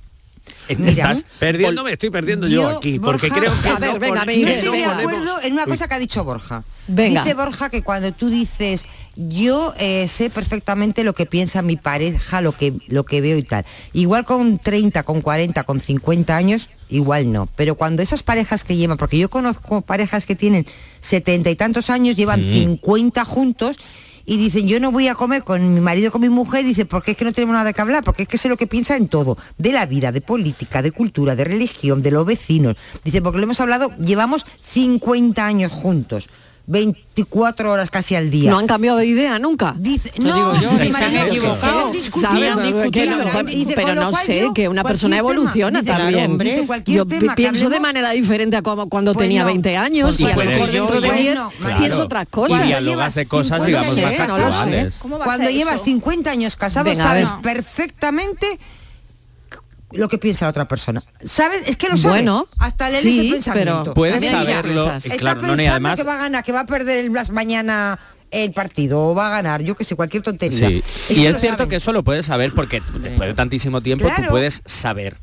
Eh, 0.68 0.75
Mira, 0.78 0.92
estás 0.92 1.25
Perdiéndome, 1.40 1.94
estoy 1.94 2.10
perdiendo 2.10 2.48
yo, 2.48 2.70
Yo, 2.72 2.78
aquí, 2.78 3.00
porque 3.00 3.30
creo 3.30 3.54
que 3.62 3.70
a 3.70 3.75
ver, 3.78 3.94
no 3.94 4.00
venga, 4.00 4.25
No 4.25 4.31
estoy 4.31 4.52
de 4.52 4.70
venga. 4.72 4.98
acuerdo 5.00 5.42
en 5.42 5.54
una 5.54 5.66
cosa 5.66 5.88
que 5.88 5.94
ha 5.94 6.00
dicho 6.00 6.24
Borja. 6.25 6.64
Venga. 6.88 7.24
Dice 7.24 7.34
Borja 7.34 7.69
que 7.69 7.81
cuando 7.81 8.12
tú 8.12 8.30
dices 8.30 8.86
yo 9.15 9.74
eh, 9.77 10.07
sé 10.07 10.30
perfectamente 10.30 11.04
lo 11.04 11.13
que 11.13 11.25
piensa 11.25 11.62
mi 11.62 11.75
pareja, 11.75 12.42
lo 12.42 12.51
que, 12.51 12.74
lo 12.88 13.06
que 13.06 13.21
veo 13.21 13.38
y 13.38 13.44
tal. 13.44 13.65
Igual 13.94 14.25
con 14.25 14.60
30, 14.60 15.04
con 15.04 15.21
40, 15.21 15.63
con 15.63 15.80
50 15.80 16.36
años, 16.36 16.69
igual 16.89 17.31
no. 17.31 17.48
Pero 17.56 17.75
cuando 17.75 18.01
esas 18.01 18.24
parejas 18.24 18.63
que 18.63 18.75
llevan, 18.75 18.98
porque 18.98 19.18
yo 19.18 19.30
conozco 19.30 19.81
parejas 19.81 20.25
que 20.25 20.36
tienen 20.36 20.65
70 21.01 21.50
y 21.50 21.56
tantos 21.56 21.89
años, 21.89 22.15
llevan 22.15 22.42
Mm. 22.42 22.77
50 22.80 23.25
juntos 23.25 23.77
y 24.25 24.38
dicen 24.38 24.68
yo 24.68 24.80
no 24.80 24.92
voy 24.92 25.07
a 25.07 25.16
comer 25.16 25.44
con 25.44 25.74
mi 25.74 25.81
marido 25.81 26.12
con 26.12 26.21
mi 26.21 26.30
mujer 26.30 26.63
dice 26.66 26.86
porque 26.86 27.12
es 27.12 27.18
que 27.18 27.25
no 27.25 27.33
tenemos 27.33 27.54
nada 27.54 27.74
que 27.74 27.81
hablar 27.81 28.04
porque 28.04 28.24
es 28.24 28.30
que 28.30 28.38
sé 28.38 28.48
lo 28.48 28.56
que 28.56 28.68
piensa 28.68 28.95
en 28.95 29.09
todo 29.09 29.38
de 29.57 29.74
la 29.74 29.86
vida 29.86 30.13
de 30.13 30.21
política 30.21 30.81
de 30.81 30.92
cultura 30.92 31.36
de 31.36 31.44
religión 31.44 32.01
de 32.01 32.12
los 32.12 32.25
vecinos 32.25 32.77
dice 33.04 33.21
porque 33.21 33.38
lo 33.38 33.44
hemos 33.44 33.59
hablado 33.59 33.92
llevamos 33.98 34.45
50 34.62 35.45
años 35.45 35.74
juntos 35.74 36.30
24 36.65 37.71
horas 37.71 37.89
casi 37.89 38.15
al 38.15 38.31
día 38.31 38.50
No 38.50 38.57
han 38.57 38.68
cambiado 38.68 38.98
de 38.98 39.06
idea 39.06 39.38
nunca. 39.38 39.75
Dice, 39.77 40.12
no, 40.19 40.54
digo 40.54 40.71
yo, 40.77 40.94
se 40.98 41.04
han 41.04 41.27
equivocado. 41.27 41.92
Pero 43.75 43.95
no- 43.95 44.13
sé, 44.13 44.39
yo, 44.42 44.54
que 44.54 44.69
una 44.69 44.83
persona 44.83 45.18
evoluciona 45.18 45.81
dice, 45.81 45.92
también. 45.92 46.31
hombre, 46.31 46.62
dice, 46.62 46.83
Yo 46.94 47.06
tema 47.06 47.36
pienso 47.36 47.69
de 47.69 47.80
manera 47.80 48.12
diferente 48.12 48.56
a 48.56 48.62
como 48.62 48.88
cuando 48.88 49.13
Pues 49.13 49.25
tenía 49.25 49.42
no. 49.42 49.48
20 49.48 49.75
años 49.77 50.15
Pues 50.18 50.19
y 50.21 50.25
a 50.31 50.36
lo 50.36 50.45
mejor 50.45 50.69
yo- 50.71 50.81
dentro 50.86 51.01
de 51.01 51.07
yo- 51.07 51.13
10 51.13 51.36
no, 51.36 51.51
Claro. 51.60 51.77
pienso 51.80 52.01
otras 52.04 52.24
Y 52.24 52.27
cosas. 52.31 52.81
Llevas 52.83 53.16
de 53.16 53.25
cosas, 53.25 53.45
50 53.48 53.66
digamos, 53.68 53.98
años 53.98 54.04
más 54.09 54.18
casados, 54.18 54.39
no 54.39 54.45
lo 54.45 54.51
sé. 54.51 54.57
actuales. 54.59 54.95
¿Cómo 55.00 55.18
va 55.18 55.24
a 55.24 55.27
Cuando 55.27 55.50
llevas 55.50 55.75
eso? 55.75 55.83
50 55.86 56.31
años 56.31 56.56
casado 56.56 56.95
sabes 56.95 57.30
perfectamente 57.42 58.59
lo 59.95 60.07
que 60.10 60.18
piensa 60.18 60.45
la 60.45 60.50
otra 60.51 60.68
persona. 60.68 61.04
¿Sabes? 61.24 61.63
Es 61.68 61.78
que 61.78 61.88
lo 61.90 61.98
sabes. 61.98 62.18
Bueno, 62.18 62.45
hasta 62.60 62.90
leer 62.90 63.01
sí, 63.04 63.19
ese 63.22 63.31
pensamiento. 63.34 63.84
pero 63.84 63.94
Puedes 63.94 64.25
saberlo, 64.25 64.94
Está 64.94 65.16
claro, 65.18 65.42
no, 65.42 65.48
pensando 65.48 65.72
además 65.72 65.95
que 66.00 66.04
va 66.04 66.13
a 66.16 66.18
ganar, 66.18 66.44
que 66.44 66.51
va 66.51 66.60
a 66.62 66.66
perder 66.66 67.00
el 67.00 67.10
Blas 67.10 67.30
mañana 67.31 68.00
el 68.31 68.51
partido 68.51 69.10
o 69.10 69.16
va 69.16 69.28
a 69.28 69.30
ganar, 69.30 69.62
yo 69.62 69.75
que 69.75 69.84
sé, 69.84 69.95
cualquier 69.95 70.24
tontería. 70.24 70.68
Sí. 70.68 70.84
Es 71.10 71.18
y 71.18 71.25
es 71.28 71.40
cierto 71.40 71.57
saben. 71.60 71.69
que 71.69 71.75
eso 71.75 71.94
lo 71.94 72.04
puedes 72.04 72.25
saber 72.25 72.51
porque 72.54 72.81
después 73.01 73.28
de 73.30 73.34
tantísimo 73.36 73.81
tiempo 73.81 74.06
Claro. 74.06 74.24
tú 74.24 74.30
puedes 74.30 74.63
saber. 74.66 75.18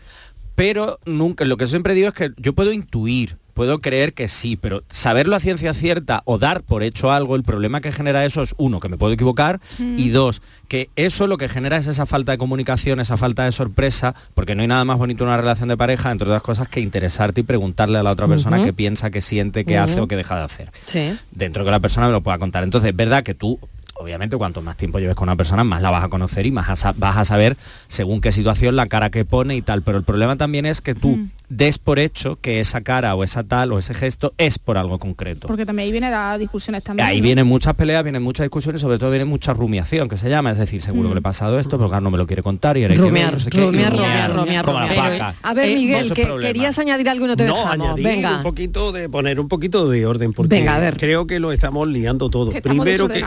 Pero 0.55 0.99
nunca, 1.07 1.45
lo 1.45 1.57
que 1.57 1.67
siempre 1.67 1.95
digo 1.95 2.09
es 2.09 2.15
que 2.15 2.31
yo 2.37 2.53
puedo 2.53 2.73
intuir, 2.73 3.37
puedo 3.61 3.81
creer 3.81 4.15
que 4.15 4.27
sí, 4.27 4.57
pero 4.57 4.85
saberlo 4.89 5.37
a 5.37 5.41
ciencia 5.41 5.75
cierta 5.75 6.23
o 6.25 6.39
dar 6.39 6.63
por 6.63 6.83
hecho 6.83 7.13
algo, 7.13 7.37
el 7.37 7.43
problema 7.43 7.83
que 7.83 7.93
genera 7.93 8.25
eso 8.25 8.43
es 8.43 8.55
uno, 8.57 8.81
que 8.81 8.89
me 8.89 8.97
puedo 8.97 9.13
equivocar, 9.13 9.61
y 9.79 10.09
dos, 10.09 10.41
que 10.67 10.89
eso 10.97 11.27
lo 11.27 11.37
que 11.37 11.47
genera 11.51 11.77
es 11.77 11.87
esa 11.87 12.07
falta 12.07 12.33
de 12.33 12.39
comunicación, 12.39 13.01
esa 13.01 13.19
falta 13.19 13.45
de 13.45 13.53
sorpresa, 13.53 14.15
porque 14.33 14.55
no 14.55 14.63
hay 14.63 14.69
nada 14.69 14.87
más 14.87 14.97
bonito 14.97 15.25
en 15.25 15.29
una 15.29 15.37
relación 15.37 15.69
de 15.69 15.77
pareja, 15.77 16.11
entre 16.11 16.27
otras 16.27 16.41
cosas, 16.41 16.69
que 16.69 16.81
interesarte 16.81 17.43
y 17.43 17.45
preguntarle 17.45 17.99
a 17.99 18.03
la 18.03 18.13
otra 18.13 18.27
persona 18.27 18.65
qué 18.65 18.73
piensa, 18.73 19.11
qué 19.11 19.21
siente, 19.21 19.67
qué 19.67 19.77
hace 19.77 20.01
o 20.01 20.09
qué 20.09 20.17
deja 20.17 20.37
de 20.37 20.43
hacer 20.45 20.73
Sí. 20.87 21.19
dentro 21.31 21.63
que 21.63 21.71
la 21.71 21.81
persona 21.81 22.07
me 22.07 22.13
lo 22.15 22.23
pueda 22.23 22.39
contar. 22.39 22.65
Entonces, 22.65 22.89
es 22.93 22.97
verdad 22.97 23.23
que 23.23 23.35
tú, 23.35 23.61
obviamente, 23.93 24.39
cuanto 24.39 24.63
más 24.63 24.79
tiempo 24.79 25.01
lleves 25.01 25.17
con 25.17 25.29
una 25.29 25.37
persona, 25.37 25.65
más 25.65 25.83
la 25.83 25.91
vas 25.91 26.03
a 26.03 26.09
conocer 26.09 26.47
y 26.47 26.51
más 26.51 26.83
a 26.87 26.93
vas 26.93 27.19
a 27.19 27.27
saber 27.27 27.59
según 27.89 28.23
qué 28.23 28.33
situación, 28.33 28.75
la 28.75 28.87
cara 28.87 29.11
que 29.11 29.27
pone 29.27 29.55
y 29.55 29.61
tal. 29.61 29.83
Pero 29.83 29.99
el 29.99 30.05
problema 30.05 30.37
también 30.37 30.65
es 30.65 30.81
que 30.81 30.95
tú 30.95 31.29
des 31.51 31.79
por 31.79 31.99
hecho 31.99 32.37
que 32.37 32.61
esa 32.61 32.81
cara 32.81 33.15
o 33.15 33.23
esa 33.25 33.43
tal 33.45 33.73
o 33.73 33.79
ese 33.79 33.93
gesto 33.93 34.33
es 34.39 34.59
por 34.59 34.79
algo 34.79 34.99
concreto. 34.99 35.47
Porque 35.49 35.67
también 35.67 35.87
ahí 35.87 35.93
vienen 35.93 36.13
las 36.13 36.39
discusiones 36.39 36.83
también. 36.83 37.07
Ahí 37.07 37.19
¿no? 37.19 37.25
vienen 37.25 37.47
muchas 37.47 37.75
peleas, 37.75 38.03
vienen 38.05 38.23
muchas 38.23 38.45
discusiones, 38.45 38.81
sobre 38.81 38.99
todo 38.99 39.11
viene 39.11 39.25
mucha 39.27 39.53
rumiación, 39.53 40.09
que 40.09 40.17
se 40.17 40.31
llama, 40.31 40.53
es 40.53 40.59
decir, 40.59 40.81
seguro 40.81 41.09
que 41.09 41.15
le 41.17 41.19
he 41.19 41.23
pasado 41.23 41.59
esto, 41.59 41.77
pero 41.77 41.89
claro, 41.91 42.03
no 42.05 42.11
me 42.11 42.19
lo 42.19 42.27
quiere 42.27 42.43
contar 42.43 42.77
y 42.79 42.87
Rumiar, 42.89 43.37
rumiar, 43.53 43.93
rumiar, 43.93 44.31
rumiar. 44.65 45.35
A 45.43 45.55
ver, 45.55 45.69
Eh, 45.71 45.75
Miguel, 45.75 46.13
que 46.15 46.27
querías 46.41 46.79
añadir 46.79 47.09
algo 47.09 47.25
y 47.25 47.29
no 47.29 47.37
te 47.37 47.45
no, 47.45 47.57
dejamos. 47.57 47.87
añadir 47.89 48.05
Venga. 48.07 48.37
un 48.39 48.43
poquito 48.45 48.93
de 48.93 49.09
poner 49.09 49.41
un 49.41 49.49
poquito 49.49 49.89
de 49.89 50.07
orden 50.07 50.33
porque 50.33 50.55
Venga, 50.55 50.77
a 50.77 50.79
ver. 50.79 50.97
creo 50.97 51.27
que 51.27 51.41
lo 51.41 51.53
estamos 51.53 51.87
liando 51.89 52.31
todo. 52.31 52.51
Que 52.53 52.63
primero 52.63 53.09
que 53.09 53.25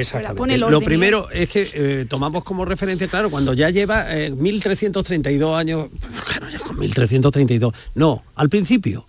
exactamente. 0.00 0.56
Lo 0.58 0.80
primero 0.80 1.30
es 1.30 1.48
que 1.50 1.68
eh, 1.74 2.06
tomamos 2.08 2.42
como 2.42 2.64
referencia, 2.64 3.06
claro, 3.08 3.30
cuando 3.30 3.52
ya 3.52 3.68
lleva 3.70 4.16
eh, 4.16 4.30
1332 4.30 5.56
años, 5.58 5.88
claro, 6.26 6.46
ya 6.50 6.58
con 6.58 6.78
1332. 6.78 7.65
No, 7.94 8.22
al 8.34 8.48
principio. 8.48 9.06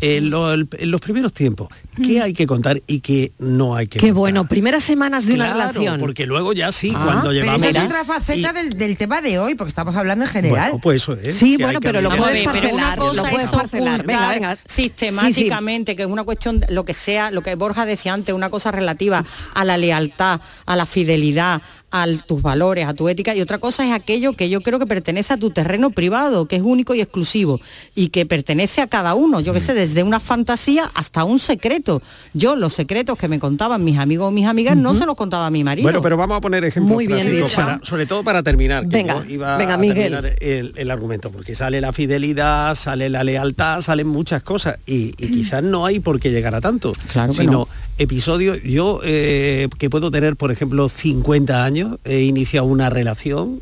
En, 0.00 0.30
lo- 0.30 0.52
el- 0.52 0.66
en 0.78 0.90
los 0.90 1.00
primeros 1.00 1.32
tiempos, 1.32 1.68
¿qué 2.02 2.20
hay 2.20 2.32
que 2.32 2.44
contar 2.44 2.82
y 2.88 2.98
qué 2.98 3.30
no 3.38 3.76
hay 3.76 3.86
que 3.86 4.00
Qué 4.00 4.06
contar? 4.08 4.14
bueno, 4.18 4.44
primeras 4.48 4.82
semanas 4.82 5.26
de 5.26 5.34
una 5.34 5.52
relación. 5.52 6.00
porque 6.00 6.26
luego 6.26 6.52
ya 6.54 6.72
sí, 6.72 6.92
Ah, 6.92 7.02
cuando 7.04 7.22
Pero 7.30 7.32
llevamos... 7.34 7.62
esa 7.62 7.78
es 7.80 7.86
otra 7.86 8.04
faceta 8.04 8.50
y- 8.50 8.54
del, 8.54 8.70
del 8.70 8.96
tema 8.96 9.20
de 9.20 9.38
hoy, 9.38 9.54
porque 9.54 9.68
estamos 9.68 9.94
hablando 9.94 10.24
en 10.24 10.30
general. 10.32 10.70
Bueno, 10.70 10.80
pues 10.82 11.02
eso 11.02 11.12
es. 11.12 11.36
Sí, 11.36 11.56
que 11.56 11.62
bueno, 11.62 11.78
pero 11.80 12.00
lo 12.00 12.08
puedes 12.16 12.48
pero 12.50 12.74
una 12.74 12.96
parcelar, 12.96 12.98
lo 13.14 13.22
puedes 13.22 13.44
es 13.44 13.50
parcelar. 13.52 14.04
Venga, 14.04 14.28
venga. 14.30 14.58
sistemáticamente, 14.66 15.94
que 15.94 16.02
es 16.02 16.08
una 16.08 16.24
cuestión, 16.24 16.60
lo 16.68 16.84
que 16.84 16.94
sea, 16.94 17.30
lo 17.30 17.42
que 17.42 17.54
Borja 17.54 17.86
decía 17.86 18.12
antes, 18.12 18.34
una 18.34 18.50
cosa 18.50 18.72
relativa 18.72 19.24
a 19.54 19.64
la 19.64 19.76
lealtad, 19.76 20.40
a 20.66 20.74
la 20.76 20.86
fidelidad, 20.86 21.62
a 21.92 22.06
tus 22.26 22.40
valores, 22.42 22.86
a 22.88 22.94
tu 22.94 23.08
ética, 23.08 23.34
y 23.36 23.40
otra 23.40 23.58
cosa 23.58 23.86
es 23.86 23.92
aquello 23.92 24.32
que 24.32 24.48
yo 24.48 24.60
creo 24.62 24.78
que 24.78 24.86
pertenece 24.86 25.34
a 25.34 25.36
tu 25.36 25.50
terreno 25.50 25.90
privado, 25.90 26.46
que 26.46 26.56
es 26.56 26.62
único 26.62 26.94
y 26.94 27.00
exclusivo, 27.00 27.60
y 27.94 28.08
que 28.08 28.26
pertenece 28.26 28.80
a 28.80 28.86
cada 28.86 29.14
uno, 29.14 29.40
yo 29.40 29.52
que 29.52 29.60
sé, 29.60 29.74
desde 29.74 30.02
una 30.02 30.18
fantasía 30.20 30.90
hasta 30.94 31.24
un 31.24 31.38
secreto. 31.38 32.02
Yo 32.34 32.56
los 32.56 32.72
secretos 32.74 33.18
que 33.18 33.28
me 33.28 33.38
contaban 33.38 33.84
mis 33.84 33.98
amigos 33.98 34.28
o 34.28 34.30
mis 34.30 34.46
amigas 34.46 34.76
no 34.76 34.94
se 34.94 35.04
los 35.06 35.16
contaba 35.16 35.46
a 35.46 35.50
mi 35.50 35.62
marido. 35.64 35.84
Bueno, 35.86 36.00
pero 36.02 36.16
vamos 36.16 36.38
a 36.38 36.40
poner 36.40 36.64
ejemplos 36.64 36.94
Muy 36.94 37.06
bien 37.06 37.20
prácticos 37.26 37.54
para- 37.54 37.80
sobre 37.82 38.06
todo 38.06 38.24
para 38.24 38.42
terminar, 38.42 38.88
que 38.88 38.96
Venga, 38.96 39.24
yo 39.24 39.30
iba 39.30 39.56
venga, 39.58 39.74
a 39.74 39.78
terminar 39.80 40.36
el, 40.40 40.72
el 40.76 40.90
argumento, 40.90 41.30
porque 41.30 41.54
sale 41.54 41.80
la 41.80 41.92
fidelidad, 41.92 42.74
sale 42.74 43.10
la 43.10 43.22
lealtad, 43.24 43.80
salen 43.82 44.06
muchas 44.08 44.42
cosas 44.42 44.78
y, 44.86 45.08
y 45.18 45.30
quizás 45.30 45.62
no 45.62 45.84
hay 45.86 46.00
por 46.00 46.18
qué 46.20 46.30
llegar 46.30 46.54
a 46.54 46.60
tanto, 46.60 46.92
Claro 47.12 47.32
sino 47.32 47.52
no. 47.52 47.68
episodios. 47.98 48.58
Yo 48.62 49.00
eh, 49.04 49.68
que 49.78 49.90
puedo 49.90 50.10
tener, 50.10 50.36
por 50.36 50.50
ejemplo, 50.52 50.88
50 50.88 51.64
años, 51.64 51.81
he 52.04 52.22
iniciado 52.22 52.66
una 52.66 52.90
relación 52.90 53.60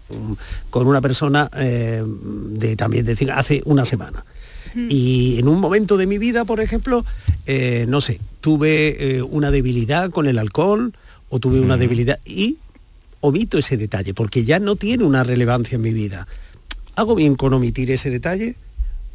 con 0.71 0.87
una 0.87 1.01
persona 1.01 1.51
eh, 1.57 2.03
de 2.05 2.77
también 2.77 3.05
de 3.07 3.17
cin- 3.17 3.33
hace 3.35 3.63
una 3.65 3.85
semana. 3.85 4.25
Y 4.89 5.37
en 5.41 5.49
un 5.49 5.61
momento 5.61 5.97
de 5.97 6.07
mi 6.07 6.19
vida, 6.19 6.45
por 6.45 6.61
ejemplo, 6.61 7.05
eh, 7.47 7.87
no 7.89 8.01
sé, 8.01 8.21
tuve 8.41 9.17
eh, 9.17 9.23
una 9.23 9.51
debilidad 9.51 10.11
con 10.11 10.27
el 10.29 10.39
alcohol 10.39 10.93
o 11.29 11.41
tuve 11.41 11.59
una 11.61 11.77
debilidad 11.77 12.21
y 12.25 12.57
omito 13.21 13.59
ese 13.59 13.77
detalle 13.77 14.15
porque 14.15 14.45
ya 14.45 14.61
no 14.61 14.77
tiene 14.77 15.03
una 15.05 15.25
relevancia 15.25 15.75
en 15.77 15.83
mi 15.83 15.93
vida. 15.93 16.29
¿Hago 16.95 17.15
bien 17.17 17.35
con 17.35 17.53
omitir 17.53 17.91
ese 17.91 18.11
detalle? 18.11 18.55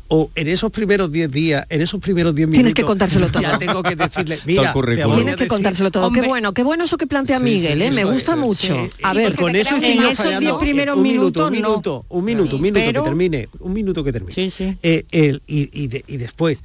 ¿O 0.08 0.30
en 0.36 0.48
esos 0.48 0.70
primeros 0.72 1.12
10 1.12 1.32
días, 1.32 1.66
en 1.68 1.82
esos 1.82 2.00
primeros 2.00 2.36
10 2.36 2.48
minutos... 2.48 2.58
Tienes 2.60 2.74
que 2.76 2.84
contárselo 2.84 3.28
todo. 3.30 3.42
Ya 3.42 3.58
tengo 3.58 3.82
que 3.82 3.96
decirle, 3.96 4.38
mira, 4.46 4.72
currículum. 4.72 4.98
te 5.02 5.06
voy 5.06 5.14
a 5.14 5.18
Tienes 5.18 5.36
que 5.36 5.44
decir- 5.46 5.48
contárselo 5.50 5.90
todo. 5.92 6.06
Hombre, 6.06 6.22
qué 6.22 6.28
bueno, 6.28 6.54
qué 6.54 6.64
bueno 6.64 6.84
eso 6.84 6.98
que 6.98 7.08
plantea 7.08 7.40
Miguel, 7.40 7.82
¿eh? 7.82 7.90
sí, 7.90 7.96
me 7.96 8.04
gusta 8.06 8.34
sí, 8.34 8.38
mucho. 8.40 8.58
sí. 8.86 8.90
A 9.02 9.12
Sí, 9.12 9.18
ver, 9.18 9.36
con 9.36 9.56
eso 9.56 9.76
en 9.78 9.84
esos 10.04 10.18
fallando. 10.18 10.40
10 10.42 10.54
primeros 10.60 10.98
un 10.98 11.02
minuto, 11.04 11.48
un 11.48 11.52
minutos, 11.54 11.64
no. 11.64 11.70
minuto, 11.70 12.06
un 12.10 12.26
minuto, 12.26 12.56
un 12.58 12.62
minuto 12.62 12.80
Pero- 12.86 13.04
que 13.04 13.10
termine, 13.10 13.50
un 13.60 13.74
minuto 13.74 14.04
que 14.04 14.12
termine. 14.14 14.34
Sí, 14.36 14.50
sí. 14.52 14.78
Eh, 14.84 15.06
el- 15.10 15.42
y, 15.48 15.70
y 15.84 15.88
de- 15.88 16.04
y 16.08 16.18
después, 16.18 16.64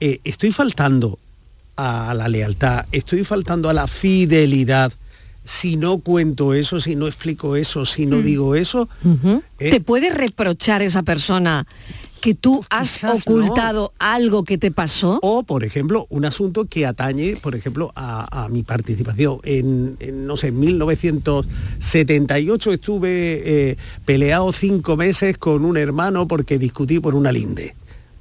eh, 0.00 0.18
estoy 0.24 0.50
faltando 0.50 1.18
a 1.76 2.12
la 2.14 2.26
lealtad, 2.26 2.86
estoy 2.90 3.22
faltando 3.22 3.68
a 3.70 3.72
la 3.72 3.86
fidelidad. 3.86 4.92
Si 5.44 5.76
no 5.76 5.98
cuento 6.00 6.54
eso, 6.54 6.80
si 6.80 6.96
no 6.96 7.06
explico 7.06 7.56
eso, 7.56 7.86
si 7.86 8.04
no 8.04 8.20
digo 8.20 8.54
eso, 8.56 8.88
eh, 9.58 9.70
¿te 9.70 9.80
puede 9.80 10.10
reprochar 10.10 10.82
esa 10.82 11.02
persona 11.02 11.66
que 12.20 12.34
tú 12.34 12.64
has 12.70 12.94
quizás 12.98 13.22
ocultado 13.26 13.92
algo 13.98 14.44
que 14.44 14.58
te 14.58 14.70
pasó? 14.70 15.18
O, 15.22 15.42
por 15.42 15.64
ejemplo, 15.64 16.06
un 16.10 16.24
asunto 16.24 16.66
que 16.66 16.86
atañe, 16.86 17.36
por 17.36 17.54
ejemplo, 17.54 17.92
a, 17.94 18.44
a 18.44 18.48
mi 18.48 18.62
participación. 18.62 19.38
En, 19.42 19.96
en, 20.00 20.26
no 20.26 20.36
sé, 20.36 20.48
en 20.48 20.60
1978 20.60 22.72
estuve 22.72 23.70
eh, 23.70 23.76
peleado 24.04 24.52
cinco 24.52 24.96
meses 24.96 25.38
con 25.38 25.64
un 25.64 25.76
hermano 25.76 26.28
porque 26.28 26.58
discutí 26.58 27.00
por 27.00 27.14
una 27.14 27.32
linde. 27.32 27.74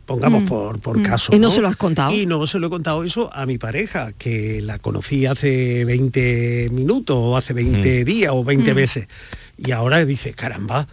Pongamos 0.05 0.49
por, 0.49 0.79
por 0.79 1.03
caso. 1.03 1.31
Mm. 1.31 1.35
¿Y 1.35 1.39
no 1.39 1.51
se 1.51 1.61
lo 1.61 1.67
has 1.67 1.75
contado? 1.75 2.11
Y 2.11 2.25
no 2.25 2.47
se 2.47 2.57
lo 2.57 2.65
he 2.65 2.69
contado 2.71 3.03
eso 3.03 3.29
a 3.31 3.45
mi 3.45 3.59
pareja, 3.59 4.11
que 4.13 4.59
la 4.59 4.79
conocí 4.79 5.27
hace 5.27 5.85
20 5.85 6.69
minutos, 6.71 7.15
o 7.19 7.37
hace 7.37 7.53
20 7.53 8.05
días, 8.05 8.31
o 8.33 8.41
Mm. 8.43 8.47
20 8.47 8.73
meses. 8.73 9.07
Y 9.57 9.71
ahora 9.71 10.03
dice, 10.05 10.33
caramba. 10.33 10.87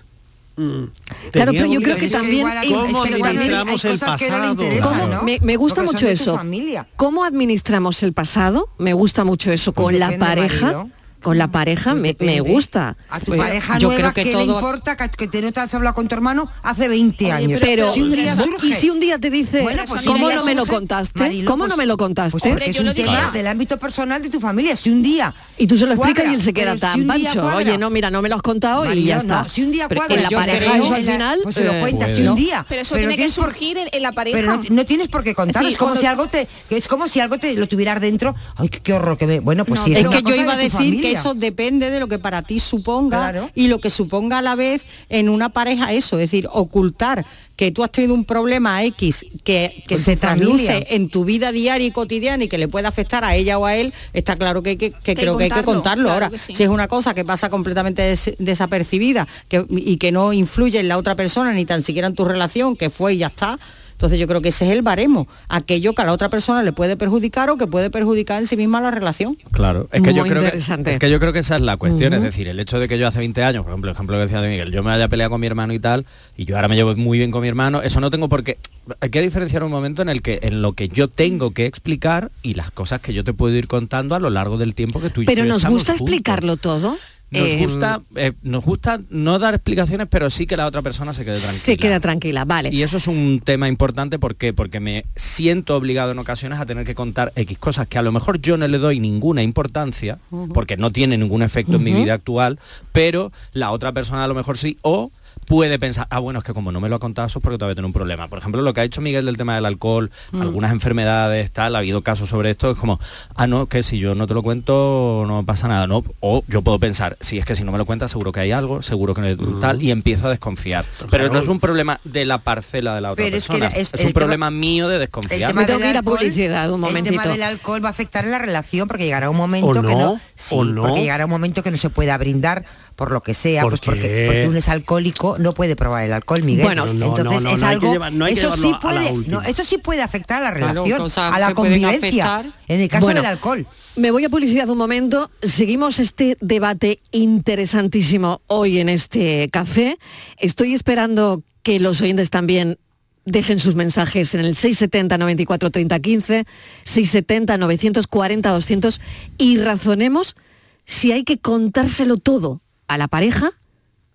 Mm, 0.57 0.85
Claro, 1.33 1.53
pero 1.53 1.67
yo 1.67 1.81
creo 1.81 1.95
obligación". 1.97 1.97
que 1.97 2.07
que 2.07 2.11
también- 2.11 2.43
¿Cómo 2.47 2.55
es 2.55 3.11
que 3.11 3.17
igual 3.17 3.31
hay- 3.31 3.37
administramos 3.37 3.85
hay 3.85 3.91
el 3.93 3.99
cosas 4.01 4.17
que 4.17 4.31
no 4.31 4.37
le 4.37 4.43
pasado? 4.43 4.53
interesan, 4.63 4.89
¿Cómo? 5.01 5.09
¿no? 5.15 5.23
Me, 5.23 5.39
me 5.43 5.57
gusta 5.57 5.83
mucho 5.83 6.07
eso. 6.09 6.35
familia. 6.35 6.87
¿Cómo 6.97 7.25
administramos 7.25 8.03
el 8.03 8.13
pasado? 8.13 8.69
Me 8.79 8.93
gusta 8.93 9.25
mucho 9.25 9.53
eso. 9.53 9.73
Con 9.73 9.85
Pues 9.87 9.99
la 9.99 10.17
pareja. 10.19 10.67
marido. 10.67 10.91
Con 11.23 11.39
la 11.39 11.49
pareja 11.49 11.93
Pues 11.93 12.03
me, 12.03 12.17
me 12.21 12.41
gusta. 12.41 12.97
A 13.11 13.19
tu 13.21 13.27
Pues 13.27 13.41
pareja 13.41 13.79
yo 13.79 13.89
nueva, 13.89 14.13
creo 14.13 14.15
que 14.15 14.31
¿qué 14.31 14.37
le 14.37 14.45
importa 14.45 14.97
que, 14.97 15.09
que 15.11 15.29
te 15.29 15.43
no 15.43 15.53
te 15.53 15.61
has 15.61 15.75
hablado 15.75 15.95
con 15.95 16.09
tu 16.09 16.15
hermano 16.15 16.49
hace 16.63 16.89
20 16.89 17.33
años? 17.33 17.61
Pero, 17.61 17.93
si 17.93 18.03
un 18.03 18.13
día 18.13 18.37
¿y 18.63 18.73
si 18.73 18.91
un 18.91 19.01
día 19.01 19.19
te 19.19 19.31
dice, 19.31 19.63
Bueno, 19.63 19.83
pues 19.89 20.03
¿cómo 20.03 20.29
día 20.29 20.37
no 20.37 20.45
me 20.45 20.55
lo 20.55 20.67
contaste? 20.67 21.19
Marilo, 21.19 21.51
¿Cómo 21.51 21.65
pues- 21.65 21.71
no 21.71 21.77
me 21.77 21.87
lo 21.87 21.97
contaste? 21.97 22.39
Pues 22.39 22.43
porque 22.53 22.71
es 22.71 22.79
un 22.79 22.93
tema 22.95 23.13
diría. 23.13 23.31
del 23.33 23.47
ámbito 23.47 23.79
personal 23.79 24.23
de 24.23 24.31
tu 24.31 24.41
familia. 24.41 24.77
Si 24.77 24.91
un 24.91 25.03
día 25.03 25.35
y 25.59 25.67
tú 25.67 25.77
se 25.77 25.87
lo 25.87 25.93
explicas 25.95 26.23
cuadra, 26.25 26.33
y 26.33 26.35
él 26.37 26.43
se 26.43 26.53
queda 26.53 26.77
tan 26.77 26.95
si 26.99 27.03
pancho. 27.05 27.41
cuadra- 27.41 27.57
Oye, 27.57 27.79
no, 27.79 27.91
mira, 27.91 28.11
no 28.11 28.23
me 28.23 28.29
lo 28.29 28.37
has 28.37 28.43
contado 28.43 28.93
y 28.93 29.05
ya 29.05 29.17
no, 29.17 29.21
está. 29.23 29.49
si 29.49 29.63
un 29.63 29.73
día 29.73 29.89
cuadra, 29.89 30.15
en 30.15 30.23
la 30.23 30.31
pareja 30.31 30.59
creo 30.59 30.85
eso 30.85 30.95
al 30.95 31.05
final... 31.05 31.41
Pues 31.43 31.55
se 31.55 31.65
lo 31.65 31.73
eh, 31.73 31.81
cuentas 31.81 32.13
si 32.13 32.27
un 32.27 32.37
día. 32.37 32.65
Pero 32.69 32.83
eso 32.83 32.95
tiene 32.95 33.17
que 33.17 33.31
surgir 33.31 33.79
en, 33.91 34.03
la 34.03 34.13
pareja. 34.13 34.37
Pero 34.37 34.57
no, 34.57 34.63
no 34.71 34.87
tienes 34.87 35.09
por 35.09 35.25
qué 35.25 35.35
contar, 35.35 35.63
Sí, 35.65 35.71
es 35.71 35.77
como 35.77 35.97
si 35.97 36.07
algo 36.07 36.27
te 36.29 36.47
es 36.71 36.89
como 36.89 37.09
si 37.09 37.21
algo 37.21 37.39
te 37.39 37.55
lo 37.55 37.67
tuvieras 37.69 38.01
dentro. 38.01 38.35
Ay, 38.57 38.69
qué, 38.69 38.93
horror 38.93 39.17
que 39.17 39.27
me. 39.27 39.41
Bueno, 39.41 39.65
pues 39.65 39.81
No, 39.81 39.87
si 39.87 39.95
es, 39.95 40.07
que 40.07 40.23
yo 40.23 40.35
iba 40.35 40.53
a 40.53 40.57
decir 40.57 41.01
eso 41.13 41.35
depende 41.35 41.91
de 41.91 42.01
lo 42.01 42.09
que 42.09 42.19
para 42.19 42.43
ti 42.43 42.59
suponga 42.61 43.31
Claro. 43.31 43.51
y 43.55 43.69
lo 43.69 43.79
que 43.81 43.91
suponga 43.91 44.39
a 44.39 44.43
la 44.43 44.55
vez 44.55 44.87
en 45.09 45.29
una 45.29 45.49
pareja 45.49 45.93
eso, 45.93 46.17
es 46.19 46.31
decir, 46.31 46.49
ocultar 46.53 47.25
que 47.57 47.71
tú 47.71 47.83
has 47.83 47.91
tenido 47.91 48.13
un 48.13 48.25
problema 48.27 48.85
X 48.85 49.25
que, 49.43 49.83
que 49.89 49.97
se 49.97 50.17
trasluce 50.17 50.87
en 50.91 51.09
tu 51.09 51.25
vida 51.25 51.53
diaria 51.53 51.87
y 51.87 51.91
cotidiana 51.91 52.45
y 52.45 52.49
que 52.49 52.59
le 52.59 52.69
puede 52.69 52.87
afectar 52.87 53.25
a 53.25 53.35
ella 53.35 53.59
o 53.59 53.65
a 53.65 53.75
él, 53.77 53.95
está 54.13 54.37
claro 54.37 54.63
que, 54.63 54.71
hay 54.71 54.77
que, 54.77 54.93
creo 55.15 55.39
que 55.39 55.45
hay 55.45 55.51
que 55.51 55.63
contarlo, 55.65 56.05
claro 56.05 56.27
Ahora, 56.27 56.39
sí. 56.39 56.55
si 56.55 56.63
es 56.65 56.69
una 56.69 56.87
cosa 56.87 57.15
que 57.15 57.25
pasa 57.25 57.49
completamente 57.49 58.03
des- 58.03 58.35
desapercibida 58.39 59.27
que, 59.49 59.65
y 59.71 59.97
que 59.97 60.13
no 60.13 60.33
influye 60.35 60.81
en 60.81 60.89
la 60.89 60.99
otra 60.99 61.15
persona 61.17 61.53
ni 61.55 61.65
tan 61.65 61.83
siquiera 61.83 62.09
en 62.09 62.15
tu 62.15 62.25
relación, 62.27 62.77
que 62.77 62.91
fue 62.91 63.15
y 63.15 63.19
ya 63.19 63.29
está, 63.29 63.59
entonces 63.97 64.19
yo 64.19 64.27
creo 64.27 64.43
que 64.43 64.51
ese 64.51 64.67
es 64.67 64.73
el 64.73 64.83
baremo, 64.83 65.27
aquello 65.49 65.95
que 65.95 66.03
a 66.03 66.05
la 66.05 66.13
otra 66.13 66.29
persona 66.29 66.63
le 66.63 66.73
puede 66.73 66.99
perjudicar 66.99 67.49
o 67.49 67.57
que 67.57 67.67
puede 67.67 67.89
perjudicar 67.89 68.41
en 68.43 68.47
sí 68.47 68.55
misma 68.55 68.79
la 68.83 68.91
relación. 68.91 69.39
Claro, 69.53 69.89
es 69.91 70.03
que 70.03 70.13
yo 70.13 70.23
creo 70.25 70.41
que 70.41 70.45
interesante. 70.49 70.91
es 70.91 70.99
que 70.99 71.11
yo 71.11 71.19
creo 71.19 71.33
que 71.33 71.39
esa 71.39 71.57
es 71.57 71.63
la 71.63 71.79
cuestión, 71.79 72.13
es 72.13 72.21
decir, 72.21 72.47
el 72.47 72.61
hecho 72.61 72.79
de 72.79 72.89
que 72.89 72.99
yo 72.99 73.09
hace 73.09 73.21
20 73.21 73.43
años, 73.43 73.63
por 73.65 73.73
ejemplo, 73.73 73.91
el 73.91 73.95
ejemplo 73.95 74.17
que 74.17 74.21
decía 74.21 74.43
de 74.43 74.51
Miguel, 74.51 74.71
yo 74.71 74.83
me 74.83 74.91
haya 74.91 75.09
peleado 75.09 75.31
con 75.31 75.41
mi 75.41 75.47
hermano 75.47 75.73
y 75.73 75.79
tal, 75.79 76.05
y 76.37 76.45
yo 76.45 76.57
ahora 76.57 76.69
me 76.69 76.77
llevo 76.77 76.95
muy 76.95 77.17
bien 77.17 77.31
con 77.31 77.41
mi 77.41 77.49
hermano, 77.49 77.81
eso 77.81 77.99
no 78.01 78.11
tengo 78.11 78.29
por 78.29 78.45
qué 78.45 78.59
hay 79.01 79.11
que 79.11 79.23
diferenciar 79.23 79.65
un 79.65 79.71
momento 79.71 80.03
en 80.03 80.09
el 80.09 80.23
que 80.23 80.41
en 80.43 80.63
lo 80.63 80.75
que 80.75 80.89
yo 80.89 81.09
tengo 81.09 81.53
que 81.53 81.67
explicar 81.67 82.31
y 82.43 82.55
las 82.55 82.71
cosas 82.71 83.01
que 83.01 83.13
yo 83.13 83.25
te 83.25 83.33
puedo 83.33 83.55
ir 83.57 83.67
contando 83.67 84.15
a 84.15 84.21
lo 84.21 84.31
largo 84.31 84.59
del 84.59 84.75
tiempo 84.75 85.01
que 85.01 85.11
tú 85.11 85.23
y 85.23 85.25
Pero 85.27 85.43
yo 85.45 85.49
nos 85.49 85.65
gusta 85.65 85.93
juntos. 85.93 86.03
explicarlo 86.09 86.57
todo. 86.57 86.97
Nos 87.31 87.43
Eh, 87.43 87.59
gusta, 87.59 88.03
eh, 88.15 88.33
nos 88.43 88.65
gusta 88.65 89.01
no 89.11 89.39
dar 89.41 89.55
explicaciones, 89.55 90.07
pero 90.09 90.31
sí 90.31 90.47
que 90.47 90.57
la 90.57 90.67
otra 90.67 90.81
persona 90.83 91.13
se 91.13 91.25
quede 91.25 91.35
tranquila. 91.39 91.59
Se 91.61 91.77
queda 91.77 91.99
tranquila, 92.01 92.45
vale. 92.45 92.71
Y 92.73 92.83
eso 92.83 92.99
es 92.99 93.09
un 93.09 93.41
tema 93.45 93.67
importante 93.67 94.19
¿por 94.21 94.37
qué? 94.37 94.53
porque 94.53 94.79
me 94.79 95.05
siento 95.17 95.75
obligado 95.77 96.13
en 96.13 96.19
ocasiones 96.21 96.61
a 96.61 96.67
tener 96.67 96.87
que 96.87 96.95
contar 96.95 97.33
X 97.35 97.59
cosas 97.59 97.89
que 97.89 97.99
a 97.99 98.03
lo 98.03 98.13
mejor 98.13 98.41
yo 98.41 98.57
no 98.57 98.69
le 98.69 98.79
doy 98.79 99.01
ninguna 99.01 99.43
importancia, 99.43 100.19
porque 100.55 100.77
no 100.77 100.93
tiene 100.93 101.19
ningún 101.19 101.43
efecto 101.43 101.77
en 101.77 101.83
mi 101.83 101.93
vida 101.93 102.15
actual, 102.15 102.61
pero 102.93 103.33
la 103.53 103.73
otra 103.73 103.93
persona 103.93 104.23
a 104.25 104.29
lo 104.29 104.35
mejor 104.35 104.57
sí, 104.57 104.77
o 104.83 105.11
puede 105.47 105.79
pensar, 105.79 106.07
ah, 106.11 106.19
bueno, 106.19 106.41
es 106.41 106.45
que 106.45 106.53
como 106.53 106.73
no 106.73 106.81
me 106.81 106.89
lo 106.89 106.97
ha 106.97 106.99
contado 106.99 107.27
eso 107.29 107.39
es 107.39 107.43
porque 107.43 107.57
todavía 107.59 107.75
tiene 107.75 107.87
un 107.87 107.93
problema. 107.93 108.29
Por 108.29 108.39
ejemplo, 108.39 108.63
lo 108.63 108.75
que 108.75 108.81
ha 108.81 108.83
dicho 108.83 109.01
Miguel 109.01 109.25
del 109.27 109.37
tema 109.37 109.55
del 109.55 109.65
alcohol, 109.67 110.11
algunas 110.33 110.73
enfermedades, 110.73 111.51
tal, 111.53 111.75
ha 111.77 111.79
habido 111.79 112.03
casos 112.03 112.29
sobre 112.29 112.51
esto, 112.51 112.71
es 112.73 112.79
como, 112.79 112.99
ah, 113.35 113.47
no, 113.47 113.67
que 113.67 113.83
si 113.83 113.99
yo 113.99 114.15
no 114.15 114.27
te 114.27 114.35
lo 114.35 114.43
cuento 114.43 115.25
no 115.27 115.45
pasa 115.45 115.69
nada, 115.69 115.87
¿no? 115.87 116.05
O 116.21 116.43
yo 116.49 116.63
puedo 116.63 116.79
pensar, 116.79 117.17
si 117.21 117.39
es 117.39 117.45
que 117.45 117.55
si 117.57 117.65
no 117.65 117.73
me 117.73 117.79
lo 117.79 117.87
cuentas 117.87 118.11
seguro 118.11 118.33
que 118.33 118.41
hay 118.41 118.53
algo, 118.53 118.83
seguro 118.83 119.15
que 119.15 119.21
no 119.21 119.59
tal, 119.61 119.83
y 119.83 119.91
empiezo 119.91 120.27
a 120.27 120.31
desconfiar. 120.31 120.85
Pero 121.11 121.29
no 121.33 121.39
es 121.39 121.49
un 121.49 121.61
problema 121.61 122.01
de 122.05 122.25
la 122.25 122.39
parcela 122.39 122.95
de 122.95 123.01
la 123.01 123.13
otra 123.13 123.25
Pero 123.25 123.37
es 123.37 123.47
que 123.47 123.53
persona, 123.59 123.71
la- 123.75 123.81
es, 123.81 123.89
es- 123.95 124.01
un 124.01 124.07
el 124.09 124.13
tema- 124.13 124.21
problema 124.21 124.51
mío 124.51 124.89
de 124.89 124.99
desconfiar. 124.99 125.55
Me 125.55 125.65
tengo 125.65 125.79
del 125.79 125.85
que 125.87 125.91
ir 125.91 125.97
a 125.97 126.01
alcohol- 126.01 126.19
publicidad, 126.19 126.69
un 126.71 126.75
El 126.77 126.81
momentito. 126.81 127.13
tema 127.21 127.27
del 127.33 127.43
alcohol 127.43 127.85
va 127.85 127.89
a 127.89 127.91
afectar 127.91 128.25
en 128.25 128.31
la 128.33 128.39
relación 128.39 128.89
porque 128.89 129.05
llegará 129.05 129.31
un 129.31 129.37
momento 129.37 129.69
¿O 129.69 129.73
que 129.75 129.81
no? 129.83 129.99
no, 129.99 130.21
sí, 130.35 130.55
¿O 130.59 130.65
no? 130.65 130.83
porque 130.83 131.01
llegará 131.03 131.25
un 131.25 131.31
momento 131.31 131.63
que 131.63 131.71
no 131.71 131.77
se 131.77 131.91
pueda 131.91 132.17
brindar 132.19 132.65
por 132.97 133.13
lo 133.13 133.21
que 133.23 133.35
sea, 133.35 133.63
¿Por 133.63 133.73
pues 133.73 133.83
porque, 133.83 134.25
porque 134.27 134.49
uno 134.49 134.59
es 134.59 134.69
alcohólico, 134.69 135.37
no 135.39 135.53
puede 135.53 135.77
probar 135.77 136.05
el 136.05 136.13
alcohol, 136.15 136.43
Miguel. 136.43 136.65
Bueno, 136.65 136.87
No, 136.87 136.95
no, 136.95 137.07
entonces 137.07 137.43
no, 137.43 137.51
no, 137.51 137.55
es 137.55 137.63
algo, 137.63 137.93
llevar- 137.93 138.13
eso 138.31 138.57
sí 138.57 138.73
puede, 138.81 139.15
eso 139.51 139.65
sí 139.65 139.79
puede 139.79 140.03
afectar 140.03 140.43
a 140.43 140.51
la 140.51 140.57
Claro, 140.57 140.85
relación, 140.85 141.33
a 141.33 141.39
la 141.39 141.55
convivencia. 141.55 142.53
En 142.67 142.81
el 142.81 142.89
caso 142.89 143.05
Bueno, 143.07 143.21
del 143.21 143.31
alcohol. 143.31 143.67
Me 143.97 144.11
voy 144.11 144.25
a 144.25 144.29
publicidad 144.31 144.69
un 144.69 144.79
momento. 144.79 145.31
Seguimos 145.43 145.99
este 145.99 146.37
debate 146.41 147.01
interesantísimo 147.13 148.41
hoy 148.47 148.79
en 148.79 148.89
este 148.89 149.49
café. 149.51 149.99
Estoy 150.39 150.75
esperando 150.75 151.43
que 151.63 151.81
los 151.81 152.01
oyentes 152.01 152.31
también 152.31 152.79
dejen 153.25 153.59
sus 153.59 153.75
mensajes 153.75 154.35
en 154.35 154.41
el 154.41 154.55
670 154.55 155.19
94 155.19 155.71
30 155.71 155.99
15, 156.01 156.47
670 156.85 157.59
940 157.59 158.51
200 158.51 159.01
y 159.39 159.59
razonemos 159.59 160.37
si 160.85 161.13
hay 161.13 161.25
que 161.25 161.39
contárselo 161.39 162.19
todo 162.19 162.61
a 162.89 162.99
la 162.99 163.09
pareja 163.09 163.51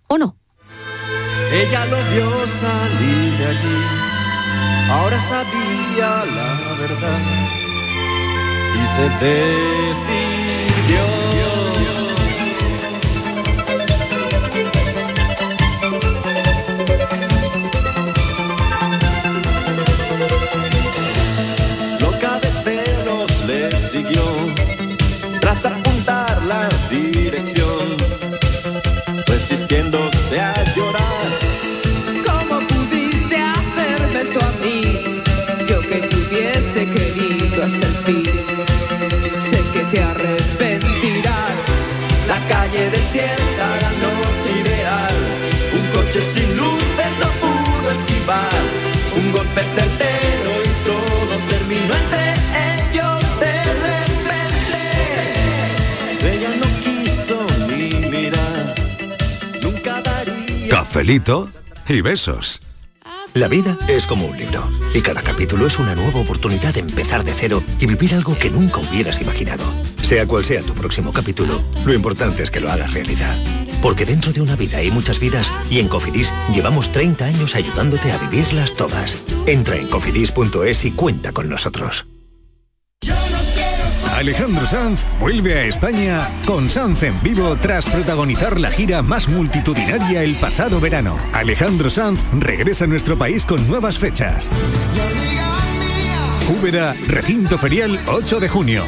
o 0.07 0.17
no. 0.17 0.35
Ella 1.51 1.85
lo 1.85 1.97
vio 2.11 2.47
salir 2.47 3.37
de 3.37 3.45
allí, 3.45 3.77
ahora 4.89 5.19
sabía 5.19 6.25
la 6.37 6.75
verdad 6.79 7.19
y 8.75 8.85
se 8.87 9.03
decidió. 9.25 10.51
Desierta, 42.91 43.65
la 43.81 43.91
noche 44.05 44.49
ideal. 44.59 45.15
Un 45.73 45.85
coche 45.95 46.21
sin 46.33 46.57
luces 46.57 47.11
no 47.19 47.29
pudo 47.41 47.91
esquivar. 47.91 48.61
Un 49.15 49.31
golpe 49.31 49.61
certero 49.75 50.51
y 50.63 50.71
todo 50.85 51.33
terminó 51.49 51.93
entre 51.95 52.25
ellos 52.75 53.19
de 53.39 53.55
repente. 53.87 54.81
Ella 56.33 56.51
no 56.61 56.67
quiso 56.83 57.37
ni 57.67 57.89
mirar. 58.09 58.75
Nunca 59.61 60.01
daría. 60.01 60.69
Cafelito 60.69 61.49
y 61.87 62.01
besos. 62.01 62.59
La 63.33 63.47
vida 63.47 63.77
es 63.87 64.07
como 64.07 64.25
un 64.25 64.37
libro 64.37 64.69
y 64.93 64.99
cada 65.01 65.21
capítulo 65.21 65.65
es 65.65 65.79
una 65.79 65.95
nueva 65.95 66.19
oportunidad 66.19 66.73
de 66.73 66.81
empezar 66.81 67.23
de 67.23 67.33
cero 67.33 67.63
y 67.79 67.85
vivir 67.85 68.13
algo 68.13 68.37
que 68.37 68.49
nunca 68.49 68.79
hubieras 68.79 69.21
imaginado. 69.21 69.63
Sea 70.11 70.27
cual 70.27 70.43
sea 70.43 70.61
tu 70.61 70.73
próximo 70.73 71.13
capítulo, 71.13 71.63
lo 71.85 71.93
importante 71.93 72.43
es 72.43 72.51
que 72.51 72.59
lo 72.59 72.69
hagas 72.69 72.93
realidad. 72.93 73.33
Porque 73.81 74.05
dentro 74.05 74.33
de 74.33 74.41
una 74.41 74.57
vida 74.57 74.79
hay 74.79 74.91
muchas 74.91 75.21
vidas 75.21 75.53
y 75.69 75.79
en 75.79 75.87
Cofidis 75.87 76.33
llevamos 76.53 76.91
30 76.91 77.23
años 77.23 77.55
ayudándote 77.55 78.11
a 78.11 78.17
vivirlas 78.17 78.75
todas. 78.75 79.17
Entra 79.45 79.77
en 79.77 79.87
cofidis.es 79.87 80.83
y 80.83 80.91
cuenta 80.91 81.31
con 81.31 81.47
nosotros. 81.47 82.05
Alejandro 84.13 84.67
Sanz 84.67 84.99
vuelve 85.17 85.57
a 85.57 85.63
España 85.63 86.29
con 86.45 86.69
Sanz 86.69 87.03
en 87.03 87.23
vivo 87.23 87.55
tras 87.61 87.85
protagonizar 87.85 88.59
la 88.59 88.69
gira 88.69 89.01
más 89.01 89.29
multitudinaria 89.29 90.23
el 90.23 90.35
pasado 90.35 90.81
verano. 90.81 91.17
Alejandro 91.31 91.89
Sanz 91.89 92.19
regresa 92.37 92.83
a 92.83 92.87
nuestro 92.89 93.17
país 93.17 93.45
con 93.45 93.65
nuevas 93.65 93.97
fechas. 93.97 94.49
Úbeda, 96.49 96.97
recinto 97.07 97.57
ferial 97.57 97.97
8 98.07 98.41
de 98.41 98.49
junio. 98.49 98.83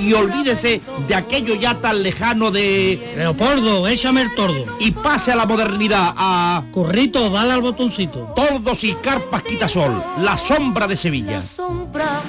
y 0.00 0.12
olvídese 0.12 0.80
de 1.06 1.14
aquello 1.14 1.54
ya 1.54 1.80
tan 1.80 2.02
lejano 2.02 2.50
de 2.50 3.14
Leopoldo, 3.16 3.86
échame 3.88 4.22
el 4.22 4.34
tordo. 4.34 4.64
y 4.80 4.90
pase 4.92 5.32
a 5.32 5.36
la 5.36 5.46
modernidad 5.46 6.14
a 6.16 6.64
Currito, 6.72 7.30
dale 7.30 7.52
al 7.52 7.60
botoncito. 7.60 8.32
Tordos 8.34 8.84
y 8.84 8.94
Carpas 8.94 9.42
Quitasol, 9.42 10.02
la 10.18 10.36
sombra 10.36 10.86
de 10.86 10.96
Sevilla. 10.96 11.42
Sombra, 11.42 12.20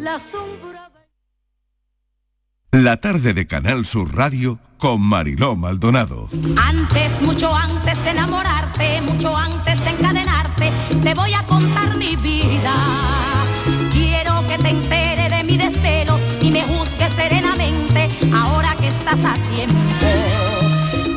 la 0.00 0.18
sombra. 0.20 0.90
La 2.72 2.96
tarde 2.96 3.34
de 3.34 3.46
Canal 3.46 3.86
Sur 3.86 4.16
Radio 4.16 4.58
con 4.78 5.00
Mariló 5.00 5.56
Maldonado. 5.56 6.28
Antes, 6.62 7.22
mucho 7.22 7.54
antes 7.54 8.02
de 8.04 8.10
enamorarte, 8.10 9.00
mucho 9.00 9.36
antes 9.36 9.82
de 9.84 9.90
encadenarte, 9.90 10.72
te 11.00 11.14
voy 11.14 11.32
a 11.32 11.42
contar 11.46 11.96
mi 11.96 12.16
vida. 12.16 13.33
Ahora 18.34 18.74
que 18.76 18.88
estás 18.88 19.24
a 19.24 19.34
tiempo. 19.54 19.74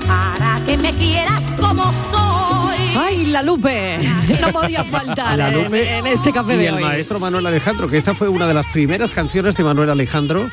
Para 0.08 0.60
que 0.66 0.78
me 0.78 0.94
quieras 0.94 1.44
como 1.60 1.84
soy. 2.12 2.78
¡Ay, 2.98 3.26
la 3.28 3.44
Lupe! 3.44 3.98
No 4.42 4.50
podía 4.52 4.84
faltar 4.84 5.38
La 5.38 5.50
en- 5.50 5.64
Lupe 5.64 5.98
en 6.00 6.08
este 6.08 6.32
café 6.32 6.56
y 6.56 6.58
de 6.58 6.68
el 6.68 6.76
hoy. 6.76 6.84
maestro 6.84 7.20
Manuel 7.20 7.46
Alejandro, 7.46 7.88
que 7.88 7.98
esta 7.98 8.14
fue 8.16 8.28
una 8.30 8.48
de 8.48 8.54
las 8.54 8.66
primeras 8.68 9.12
canciones 9.12 9.56
de 9.56 9.64
Manuel 9.64 9.90
Alejandro. 9.90 10.50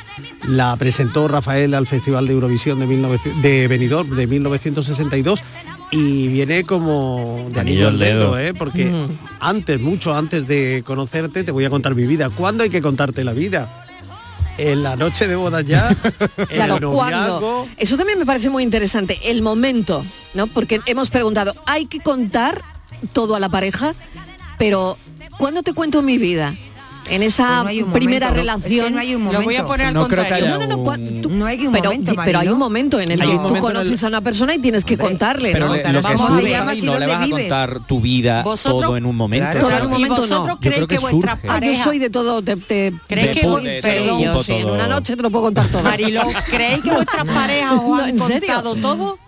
La 0.48 0.76
presentó 0.76 1.28
Rafael 1.28 1.74
al 1.74 1.86
Festival 1.86 2.26
de 2.26 2.32
Eurovisión 2.34 2.78
de, 2.80 2.86
19 2.86 3.18
de 3.40 3.68
Benidorm 3.68 4.10
de 4.16 4.26
1962 4.26 5.40
y 5.90 6.28
viene 6.28 6.64
como 6.64 7.46
de 7.52 7.60
anillo 7.60 7.88
al 7.88 7.98
dedo, 7.98 8.38
¿eh? 8.38 8.52
porque 8.52 8.86
Mm. 8.86 9.16
antes, 9.40 9.80
mucho 9.80 10.14
antes 10.14 10.46
de 10.46 10.82
conocerte, 10.84 11.44
te 11.44 11.52
voy 11.52 11.64
a 11.64 11.70
contar 11.70 11.94
mi 11.94 12.06
vida. 12.06 12.28
¿Cuándo 12.30 12.64
hay 12.64 12.70
que 12.70 12.82
contarte 12.82 13.22
la 13.24 13.32
vida? 13.32 13.83
En 14.56 14.82
la 14.82 14.96
noche 14.96 15.26
de 15.26 15.36
bodas 15.36 15.64
ya, 15.64 15.94
Claro, 16.48 16.78
el. 16.92 17.66
Eso 17.76 17.96
también 17.96 18.18
me 18.18 18.26
parece 18.26 18.50
muy 18.50 18.62
interesante, 18.62 19.18
el 19.24 19.42
momento, 19.42 20.04
¿no? 20.34 20.46
Porque 20.46 20.80
hemos 20.86 21.10
preguntado, 21.10 21.54
¿hay 21.66 21.86
que 21.86 22.00
contar 22.00 22.62
todo 23.12 23.34
a 23.34 23.40
la 23.40 23.48
pareja? 23.48 23.94
Pero, 24.58 24.96
¿cuándo 25.38 25.62
te 25.62 25.72
cuento 25.72 26.02
mi 26.02 26.18
vida? 26.18 26.54
En 27.10 27.22
esa 27.22 27.60
Pues 27.64 27.76
no 27.86 27.92
primera 27.92 28.28
momento, 28.30 28.52
es 28.56 28.62
que 28.64 28.68
relación. 28.70 28.92
no 28.94 28.98
hay 28.98 29.14
un 29.14 29.24
Lo 29.24 29.28
voy 29.28 29.36
a 29.36 29.40
momento. 29.42 29.66
poner 29.66 29.86
al 29.88 29.94
no 29.94 30.00
contrario. 30.00 30.48
no, 30.48 30.58
no, 30.58 30.66
no, 30.66 30.78
cua- 30.78 31.20
tú- 31.22 31.28
No 31.28 31.44
hay 31.44 31.66
un 31.66 31.72
pero, 31.72 31.84
momento, 31.90 32.12
pero 32.24 32.38
hay 32.38 32.48
un 32.48 32.58
momento 32.58 32.98
en 32.98 33.10
el 33.10 33.20
que 33.20 33.26
tú 33.26 33.32
momento 33.32 33.54
el- 33.56 33.60
conoces 33.74 34.04
a 34.04 34.08
una 34.08 34.20
persona 34.22 34.54
y 34.54 34.58
tienes 34.58 34.84
que 34.86 34.96
contarle, 34.96 35.52
Pero 35.52 35.66
¿no? 35.68 35.74
le- 35.74 35.82
lo 35.82 36.00
que 36.00 36.06
Vamos 36.08 36.22
a 36.22 36.26
surge 36.28 36.42
ver. 36.44 36.62
ahí 36.68 36.80
no 36.82 36.98
le 36.98 37.06
vas 37.06 37.26
a 37.26 37.30
contar 37.30 37.80
tu 37.86 38.00
vida 38.00 38.42
Vosotros- 38.42 38.82
todo 38.82 38.96
en 38.96 39.04
un 39.04 39.16
momento. 39.16 39.44
Claro, 39.44 39.60
todo 39.60 39.70
en 39.70 39.74
un 39.76 39.80
Yo 39.82 39.98
momento 40.08 40.58
creo 40.62 40.80
no. 40.80 40.86
que 40.88 40.98
vuestras 40.98 41.38
Ah, 41.46 41.60
yo 41.60 41.74
soy 41.84 41.98
de 41.98 42.08
todo, 42.10 42.40
te, 42.42 42.56
te 42.56 42.94
¿Crees 43.06 43.36
que 43.36 43.40
puedo- 43.42 43.60
voy- 43.60 43.64
sí, 43.76 43.82
perdón, 43.82 44.20
yo 44.22 44.42
sí, 44.42 44.52
en 44.52 44.70
una 44.70 44.88
noche 44.88 45.14
te 45.16 45.22
lo 45.22 45.30
puedo 45.30 45.44
contar 45.44 45.66
todo. 45.68 45.82
Mariló, 45.82 46.22
¿creéis 46.48 46.82
que 46.82 46.90
vuestras 46.90 47.24
parejas 47.26 47.72
os 47.84 48.00
han 48.00 48.18
contado 48.18 48.74
todo? 48.76 49.18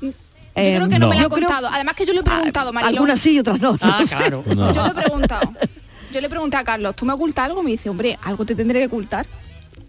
Yo 0.00 0.12
creo 0.54 0.88
que 0.88 0.98
no, 0.98 1.06
no. 1.06 1.08
me 1.12 1.16
lo 1.18 1.24
han 1.24 1.28
contado. 1.28 1.68
Además 1.72 1.94
que 1.96 2.06
yo 2.06 2.12
le 2.14 2.20
he 2.20 2.22
preguntado, 2.22 2.72
Mariló. 2.72 2.88
Algunas 2.88 3.20
sí 3.20 3.32
y 3.32 3.38
otras 3.40 3.60
no. 3.60 3.76
Ah, 3.82 4.00
claro. 4.08 4.44
Yo 4.46 4.54
le 4.54 4.88
he 4.90 4.94
preguntado. 5.04 5.52
Yo 6.16 6.22
le 6.22 6.30
pregunté 6.30 6.56
a 6.56 6.64
Carlos, 6.64 6.96
¿tú 6.96 7.04
me 7.04 7.12
ocultas 7.12 7.44
algo? 7.44 7.62
Me 7.62 7.72
dice, 7.72 7.90
hombre, 7.90 8.18
algo 8.22 8.46
te 8.46 8.54
tendré 8.54 8.80
que 8.80 8.86
ocultar. 8.86 9.26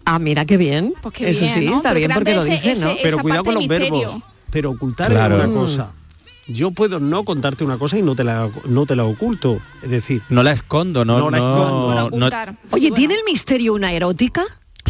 Ah, 0.04 0.18
mira 0.18 0.44
qué 0.44 0.58
bien. 0.58 0.92
Pues 1.00 1.14
qué 1.14 1.30
Eso 1.30 1.40
bien, 1.44 1.54
sí, 1.54 1.64
¿no? 1.70 1.76
está 1.78 1.88
Pero 1.88 1.98
bien 2.00 2.10
porque 2.12 2.34
lo 2.34 2.42
ese- 2.42 2.50
dices, 2.50 2.80
¿no? 2.80 2.90
ese- 2.90 3.00
pero 3.02 3.18
cuidado 3.20 3.44
con 3.44 3.54
los 3.54 3.66
misterio. 3.66 3.92
verbos. 4.08 4.22
Pero 4.50 4.70
ocultar 4.72 5.10
Claro. 5.10 5.38
es 5.38 5.44
una 5.46 5.54
cosa. 5.58 5.92
Yo 6.46 6.70
puedo 6.72 7.00
no 7.00 7.24
contarte 7.24 7.64
una 7.64 7.78
cosa 7.78 7.96
y 7.96 8.02
no 8.02 8.14
te 8.14 8.24
la, 8.24 8.50
no 8.66 8.84
te 8.84 8.94
la 8.94 9.04
oculto. 9.06 9.58
Es 9.82 9.88
decir, 9.88 10.20
No 10.28 10.42
la 10.42 10.52
escondo, 10.52 11.06
no, 11.06 11.18
No 11.18 11.30
la 11.30 11.38
escondo. 11.38 12.10
no, 12.10 12.28
Oye. 12.72 12.90
¿tiene 12.90 13.14
el 13.14 13.24
misterio 13.24 13.72
una 13.72 13.90
erótica? 13.92 14.44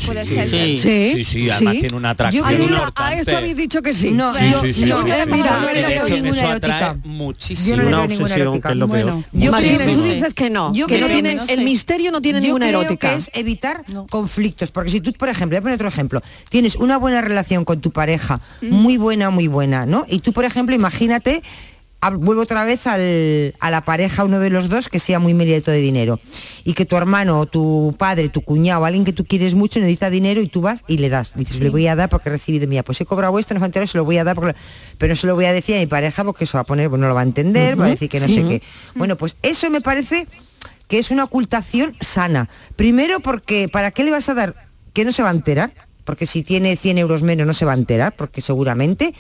Puede 0.07 0.27
Sí, 0.27 0.35
ser. 0.35 0.49
sí, 0.49 0.79
sí, 0.79 1.25
sí, 1.25 1.51
además 1.51 1.77
tiene 1.81 1.97
una 1.97 2.11
atracción 2.11 2.53
importante. 2.63 3.03
a 3.03 3.13
esto 3.15 3.37
habéis 3.37 3.57
dicho 3.57 3.83
que 3.83 3.93
sí. 3.93 4.11
No, 4.11 4.35
Sí, 4.35 4.45
sí, 4.61 4.73
sí, 4.75 4.85
no, 4.87 4.97
sí, 4.97 5.03
sí, 5.03 5.31
mira, 5.33 5.61
sí. 5.61 5.67
no 5.67 5.73
le 5.73 5.83
De 5.83 5.89
veo 5.89 6.05
hecho, 6.07 6.15
ninguna 6.15 6.41
eso 6.41 6.51
erótica. 6.51 6.97
muchísimo. 7.05 7.77
Yo 7.77 7.83
no 7.83 7.89
Una 7.89 8.03
obsesión, 8.03 8.61
que 8.61 8.69
es 8.69 8.77
lo 8.77 8.89
peor. 8.89 9.05
Bueno, 9.05 9.25
Yo 9.33 9.53
creo, 9.53 9.79
tú 9.79 9.85
no 9.99 10.03
sé. 10.05 10.15
dices 10.15 10.35
que 10.35 10.51
no, 10.51 10.73
Yo 10.75 10.87
que 10.87 10.99
no 11.01 11.07
creo 11.07 11.17
tiene, 11.21 11.35
no 11.35 11.47
sé. 11.47 11.55
el 11.55 11.65
misterio 11.65 12.13
no 12.13 12.21
tiene 12.23 12.39
Yo 12.41 12.45
ninguna 12.47 12.67
creo 12.69 12.81
erótica. 12.83 13.11
que 13.11 13.17
es 13.17 13.31
evitar 13.35 13.85
conflictos, 14.11 14.71
porque 14.71 14.91
si 14.91 15.01
tú, 15.01 15.13
por 15.13 15.29
ejemplo, 15.29 15.57
voy 15.57 15.59
a 15.59 15.63
poner 15.63 15.75
otro 15.77 15.89
ejemplo, 15.89 16.23
tienes 16.49 16.77
una 16.77 16.97
buena 16.99 17.21
relación 17.21 17.65
con 17.65 17.81
tu 17.81 17.91
pareja, 17.91 18.41
muy 18.63 18.97
buena, 18.97 19.31
muy 19.31 19.49
buena, 19.49 19.87
¿no? 19.87 20.05
Y 20.09 20.21
tú, 20.21 20.33
por 20.33 20.45
ejemplo, 20.45 20.75
imagínate, 20.75 21.43
vuelvo 22.13 22.43
otra 22.43 22.65
vez 22.65 22.87
al- 22.87 23.55
a 23.59 23.71
la 23.71 23.85
pareja, 23.85 24.25
uno 24.25 24.39
de 24.39 24.51
los 24.51 24.69
dos, 24.69 24.89
que 24.89 24.99
sea 25.01 25.19
muy 25.19 25.35
mérito 25.35 25.71
de 25.71 25.79
dinero, 25.79 26.21
y 26.65 26.75
que 26.75 26.85
tu 26.85 26.97
hermano, 26.97 27.41
o 27.41 27.47
tu 27.47 27.95
padre, 27.99 28.29
tu 28.29 28.43
cuñado, 28.43 28.85
alguien 28.85 29.05
que 29.05 29.13
tú 29.13 29.25
quieres 29.25 29.55
mucho, 29.55 29.81
necesita 29.81 30.09
dinero 30.11 30.41
y 30.41 30.47
tú 30.49 30.61
vas 30.61 30.85
y 30.87 30.99
le 30.99 31.09
das. 31.09 31.33
Y 31.35 31.41
dices, 31.41 31.61
le 31.61 31.71
voy 31.71 31.87
a 31.89 31.97
dar 31.97 32.09
porque 32.09 32.29
he 32.29 32.33
recibido 32.33 32.69
mía, 32.69 32.83
pues 32.85 33.01
he 33.01 33.05
cobrado 33.07 33.37
esto, 33.39 33.55
no 33.55 33.65
enterar, 33.65 33.89
se 33.89 33.99
lo 33.99 34.05
voy 34.05 34.19
a 34.19 34.25
dar, 34.25 34.37
porque... 34.37 34.55
pero 34.97 35.13
no 35.13 35.17
se 35.17 35.27
lo 35.27 35.35
voy 35.35 35.47
a 35.47 35.53
decir 35.53 35.75
a 35.77 35.79
mi 35.81 35.87
pareja 35.87 36.23
porque 36.25 36.47
se 36.47 36.57
va 36.57 36.61
a 36.61 36.65
poner, 36.65 36.89
pues 36.89 37.01
no 37.01 37.09
lo 37.09 37.15
va 37.15 37.21
a 37.21 37.25
entender, 37.25 37.81
va 37.81 37.87
a 37.87 37.89
decir 37.91 38.09
que 38.09 38.21
no 38.21 38.29
sí. 38.29 38.35
sé 38.37 38.45
qué. 38.45 38.63
Bueno, 38.95 39.17
pues 39.17 39.37
eso 39.43 39.69
me 39.71 39.81
parece 39.81 40.27
que 40.87 40.99
es 40.99 41.11
una 41.11 41.25
ocultación 41.25 41.95
sana. 42.01 42.49
Primero 42.77 43.21
porque, 43.21 43.69
¿para 43.69 43.91
qué 43.91 44.05
le 44.05 44.11
vas 44.13 44.29
a 44.29 44.35
dar? 44.35 44.55
Que 44.93 45.05
no 45.05 45.13
se 45.13 45.23
va 45.23 45.31
a 45.31 45.33
enterar, 45.35 45.73
porque 46.05 46.27
si 46.27 46.43
tiene 46.45 46.77
100 46.77 46.97
euros 46.99 47.23
menos 47.23 47.47
no 47.47 47.55
se 47.55 47.65
va 47.67 47.73
a 47.73 47.77
enterar, 47.77 48.15
porque 48.17 48.41
seguramente, 48.41 49.13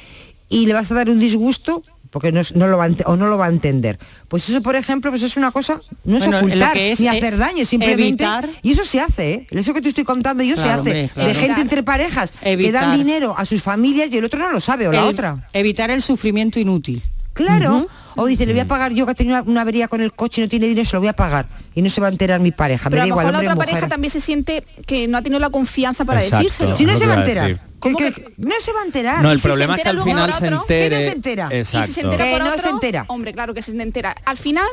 y 0.48 0.64
le 0.66 0.72
vas 0.72 0.90
a 0.90 0.94
dar 0.94 1.10
un 1.10 1.18
disgusto 1.20 1.82
porque 2.10 2.32
no, 2.32 2.40
es- 2.40 2.54
no 2.54 2.66
lo 2.66 2.78
va 2.78 2.88
o 3.06 3.16
no 3.16 3.26
lo 3.28 3.36
va 3.38 3.46
a 3.46 3.48
entender. 3.48 3.98
Pues 4.28 4.48
eso, 4.48 4.62
por 4.62 4.76
ejemplo, 4.76 5.10
pues 5.10 5.22
es 5.22 5.36
una 5.36 5.50
cosa, 5.50 5.80
no 6.04 6.16
es 6.16 6.24
Bueno, 6.24 6.38
ocultar, 6.38 6.72
que 6.72 6.92
es, 6.92 7.00
ni 7.00 7.06
eh, 7.06 7.10
hacer 7.10 7.36
daño, 7.36 7.64
simplemente. 7.64 8.24
evitar- 8.24 8.48
Y 8.62 8.72
eso 8.72 8.84
se 8.84 9.00
hace, 9.00 9.32
¿eh? 9.34 9.46
Eso 9.50 9.74
que 9.74 9.82
te 9.82 9.88
estoy 9.90 10.04
contando 10.04 10.42
yo 10.42 10.56
se 10.56 10.62
hace. 10.62 10.78
hombre, 10.78 11.10
claro. 11.12 11.28
De 11.28 11.34
gente 11.34 11.60
entre 11.60 11.82
parejas 11.82 12.32
que 12.42 12.72
dan 12.72 12.92
dinero 12.92 13.34
a 13.36 13.44
sus 13.44 13.62
familias 13.62 14.10
y 14.12 14.18
el 14.18 14.24
otro 14.24 14.38
no 14.40 14.50
lo 14.50 14.60
sabe, 14.60 14.88
o 14.88 14.92
la 14.92 15.00
El- 15.00 15.04
otra. 15.06 15.46
Evitar 15.52 15.90
el 15.90 16.02
sufrimiento 16.02 16.58
inútil. 16.60 17.02
Claro. 17.34 17.86
O 18.16 18.26
dice, 18.26 18.46
le 18.46 18.52
voy 18.52 18.60
a 18.60 18.66
pagar 18.66 18.92
yo 18.92 19.06
que 19.06 19.12
ha 19.12 19.14
tenido 19.14 19.36
una, 19.40 19.48
una 19.48 19.60
avería 19.60 19.86
con 19.86 20.00
el 20.00 20.12
coche 20.12 20.40
y 20.40 20.44
no 20.44 20.48
tiene 20.48 20.66
dinero, 20.66 20.84
se 20.84 20.96
lo 20.96 21.00
voy 21.00 21.08
a 21.08 21.12
pagar. 21.12 21.46
Y 21.76 21.82
no 21.82 21.88
se 21.90 22.00
va 22.00 22.08
a 22.08 22.10
enterar 22.10 22.40
mi 22.40 22.50
pareja. 22.50 22.90
Pero 22.90 22.96
me 22.96 23.02
a 23.02 23.04
da 23.04 23.06
lo 23.06 23.12
igual, 23.12 23.26
mejor 23.26 23.32
la 23.32 23.38
hombre 23.38 23.46
otra 23.46 23.54
mujer. 23.54 23.68
pareja 23.74 23.88
también 23.88 24.10
se 24.10 24.18
siente 24.20 24.64
que 24.86 25.06
no 25.06 25.18
ha 25.18 25.22
tenido 25.22 25.38
la 25.38 25.48
confianza 25.50 26.04
para 26.04 26.20
Exacto. 26.20 26.38
decírselo. 26.42 26.72
Si 26.76 26.84
no 26.84 26.98
se 26.98 27.06
va 27.06 27.12
a 27.14 27.18
enterar. 27.20 27.46
decir. 27.46 27.60
¿Qué- 27.80 27.92
¿Cómo 27.92 27.98
qué- 27.98 28.34
no 28.38 28.54
se 28.60 28.72
va 28.72 28.82
a 28.82 28.84
enterar. 28.84 29.22
No, 29.22 29.28
Y 29.28 29.32
el 29.32 29.38
si 29.38 29.42
se 29.42 29.48
problema 29.48 29.74
es 29.74 29.82
que 29.82 29.88
entera 29.88 29.90
al 29.90 29.96
luego 29.96 30.10
final 30.10 30.34
se 30.34 30.44
otro, 30.46 30.60
entere. 30.62 30.88
que 30.98 31.04
no 31.04 31.10
se 31.10 31.16
entera. 31.16 31.44
Y 31.46 31.64
si 31.64 31.70
se 31.70 31.78
Exacto. 31.78 32.00
entera 32.02 32.24
Que 32.24 32.30
por 32.32 32.40
no 32.40 32.48
otro, 32.50 32.62
se 32.62 32.68
entera. 32.70 33.04
Hombre, 33.08 33.32
claro 33.32 33.54
que 33.54 33.62
se 33.62 33.70
entera. 33.70 34.14
Al 34.24 34.36
final, 34.36 34.66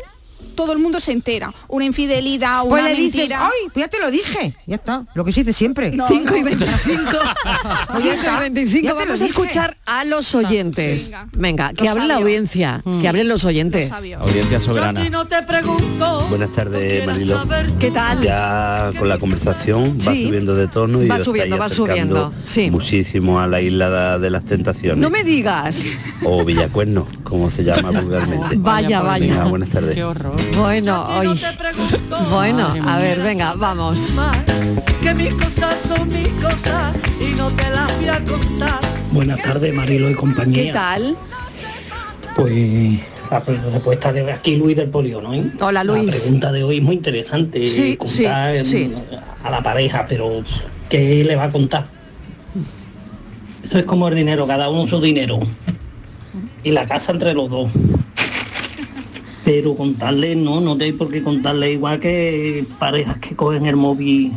todo 0.56 0.72
el 0.74 0.80
mundo 0.80 1.00
se 1.00 1.12
entera. 1.12 1.54
Una 1.68 1.86
infidelidad, 1.86 2.62
una 2.62 2.70
Pues 2.70 2.84
le 2.86 2.96
dices, 2.96 3.16
mentira. 3.16 3.40
ay, 3.46 3.70
pues 3.74 3.86
ya 3.86 3.88
te 3.90 4.00
lo 4.00 4.10
dije. 4.12 4.56
Ya 4.66 4.76
está. 4.76 5.06
Lo 5.14 5.26
que 5.26 5.32
se 5.34 5.42
dice 5.42 5.54
siempre. 5.54 5.92
No, 5.92 6.08
5 6.08 6.36
y 6.36 6.40
no. 6.40 6.46
25. 6.46 7.02
Pues 7.92 8.04
5 8.04 8.06
ya 8.06 8.06
y 8.06 8.10
está. 8.10 8.40
25. 8.40 8.84
Ya 8.86 8.94
te 8.94 9.00
lo 9.00 9.06
Vamos 9.06 9.22
a 9.22 9.26
escuchar 9.26 9.78
a 9.86 10.06
los 10.06 10.34
oyentes. 10.36 11.06
Venga. 11.06 11.28
Venga, 11.34 11.74
que 11.74 11.88
hable 11.90 12.08
la 12.08 12.16
audiencia, 12.16 12.82
que 13.02 13.08
hablen 13.08 13.28
los 13.28 13.44
oyentes. 13.46 13.90
Lo. 13.90 14.20
Audiencia 14.20 14.60
soberana. 14.60 15.08
no 15.10 15.26
te 15.28 15.42
pregunto. 15.44 16.26
Buenas 16.30 16.52
tardes, 16.52 17.06
Marilo. 17.06 17.44
¿Qué 17.80 17.92
tal? 17.92 18.22
Ya 18.22 18.92
con 18.98 19.08
la 19.10 19.18
conversación 19.18 19.98
va 20.00 20.04
subiendo 20.06 20.56
de 20.56 20.68
tono 20.68 21.04
y 21.04 21.08
Va 21.08 21.24
subiendo, 21.24 21.58
va 21.58 21.70
subiendo, 21.70 22.34
sí. 22.44 22.72
muchísimo 22.72 23.40
a 23.40 23.48
la 23.48 23.62
isla 23.62 24.18
de 24.20 24.30
las 24.30 24.44
tentaciones 24.46 24.98
No 24.98 25.10
me 25.10 25.24
digas. 25.24 25.84
o 26.24 26.44
Villacuerno, 26.44 27.08
como 27.24 27.50
se 27.52 27.64
llama 27.64 27.92
vulgarmente. 27.92 28.56
Vaya, 28.58 29.02
vaya. 29.02 29.26
Venga, 29.28 29.44
buenas 29.46 29.70
tardes. 29.70 29.96
Qué 29.96 30.04
horror. 30.04 30.25
Bueno, 30.58 31.06
hoy. 31.08 31.40
Bueno, 32.30 32.74
a 32.88 33.00
ver, 33.00 33.20
venga, 33.22 33.54
vamos. 33.56 34.14
Que 35.02 35.14
mis 35.14 35.34
cosas 35.36 35.78
son 35.88 36.08
mis 36.08 36.30
cosas 36.30 36.96
y 37.20 37.36
no 37.36 37.50
te 37.50 37.70
las 37.70 37.98
voy 37.98 38.08
a 38.08 38.24
contar. 38.24 38.80
Buenas 39.12 39.42
tardes, 39.42 39.74
Marilo 39.74 40.10
y 40.10 40.14
¿Qué 40.14 40.20
compañía. 40.20 40.74
tal? 40.74 41.18
Pues 42.36 43.00
la 43.30 43.40
respuesta 43.40 44.14
de 44.14 44.32
aquí 44.32 44.56
Luis 44.56 44.76
del 44.76 44.90
Polígono. 44.90 45.34
¿eh? 45.34 45.52
Hola, 45.60 45.84
Luis. 45.84 46.06
La 46.06 46.22
pregunta 46.22 46.52
de 46.52 46.64
hoy 46.64 46.78
es 46.78 46.84
muy 46.84 46.96
interesante. 46.96 47.66
Sí, 47.66 47.98
contar 47.98 48.64
sí, 48.64 48.72
sí. 48.90 48.94
a 49.44 49.50
la 49.50 49.62
pareja, 49.64 50.06
pero 50.08 50.44
¿qué 50.90 51.24
le 51.24 51.36
va 51.36 51.46
a 51.46 51.52
contar? 51.52 51.88
Eso 53.64 53.80
es 53.80 53.86
como 53.86 54.08
el 54.08 54.16
dinero, 54.16 54.46
cada 54.46 54.70
uno 54.70 54.88
su 54.88 55.02
dinero. 55.02 55.40
Y 56.64 56.72
la 56.72 56.86
casa 56.86 57.12
entre 57.12 57.34
los 57.34 57.50
dos. 57.50 57.72
Pero 59.46 59.76
contarle, 59.76 60.36
no, 60.36 60.60
no 60.60 60.76
hay 60.82 60.92
por 60.92 61.10
qué 61.10 61.22
contarle 61.22 61.74
igual 61.74 62.00
que 62.00 62.66
parejas 62.80 63.18
que 63.20 63.36
cogen 63.36 63.68
el 63.68 63.76
móvil 63.76 64.34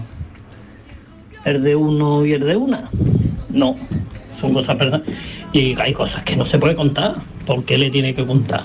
el 1.44 1.62
de 1.62 1.74
uno 1.76 2.24
y 2.24 2.32
el 2.34 2.44
de 2.44 2.56
una. 2.56 2.90
No, 3.48 3.74
son 4.40 4.54
cosas 4.54 4.76
personales. 4.76 5.08
Y 5.52 5.80
hay 5.80 5.94
cosas 5.94 6.22
que 6.24 6.36
no 6.36 6.44
se 6.44 6.58
puede 6.58 6.74
contar. 6.74 7.16
¿Por 7.46 7.64
qué 7.64 7.78
le 7.78 7.90
tiene 7.90 8.14
que 8.14 8.26
contar? 8.26 8.62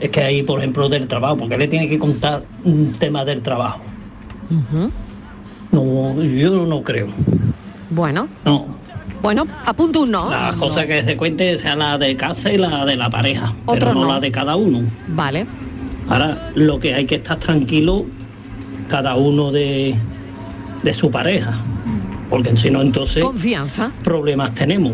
Es 0.00 0.10
que 0.10 0.22
hay, 0.22 0.42
por 0.42 0.58
ejemplo, 0.58 0.88
del 0.88 1.08
trabajo. 1.08 1.38
¿Por 1.38 1.48
qué 1.48 1.56
le 1.56 1.68
tiene 1.68 1.88
que 1.88 1.98
contar 1.98 2.42
un 2.64 2.92
tema 2.98 3.24
del 3.24 3.40
trabajo? 3.40 3.80
No, 5.72 6.22
yo 6.22 6.66
no 6.66 6.82
creo. 6.82 7.08
Bueno, 7.90 8.28
No, 8.44 8.66
bueno, 9.24 9.46
apunto 9.64 10.02
un 10.02 10.10
no. 10.12 10.30
las 10.30 10.54
cosas 10.56 10.84
que 10.86 11.02
se 11.02 11.16
cuente 11.16 11.58
sea 11.58 11.74
la 11.74 11.98
de 11.98 12.14
casa 12.14 12.52
y 12.52 12.58
la 12.58 12.84
de 12.84 12.94
la 12.94 13.08
pareja, 13.10 13.54
Otro 13.64 13.88
pero 13.88 13.94
no, 13.94 14.00
no. 14.02 14.12
la 14.12 14.20
de 14.20 14.30
cada 14.30 14.54
uno. 14.54 14.82
Vale. 15.08 15.46
Ahora, 16.08 16.50
lo 16.54 16.78
que 16.78 16.94
hay 16.94 17.06
que 17.06 17.16
estar 17.16 17.38
tranquilo 17.38 18.04
cada 18.90 19.16
uno 19.16 19.50
de, 19.50 19.94
de 20.82 20.94
su 20.94 21.10
pareja, 21.10 21.54
porque 22.28 22.54
si 22.56 22.70
no, 22.70 22.82
entonces 22.82 23.24
Confianza. 23.24 23.90
problemas 24.04 24.54
tenemos. 24.54 24.92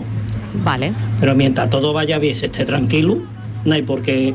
Vale. 0.65 0.93
Pero 1.21 1.35
mientras 1.35 1.69
todo 1.69 1.93
vaya 1.93 2.19
bien, 2.19 2.37
se 2.37 2.47
esté 2.47 2.65
tranquilo, 2.65 3.19
no 3.65 3.75
hay 3.75 3.83
por 3.83 4.01
qué 4.03 4.35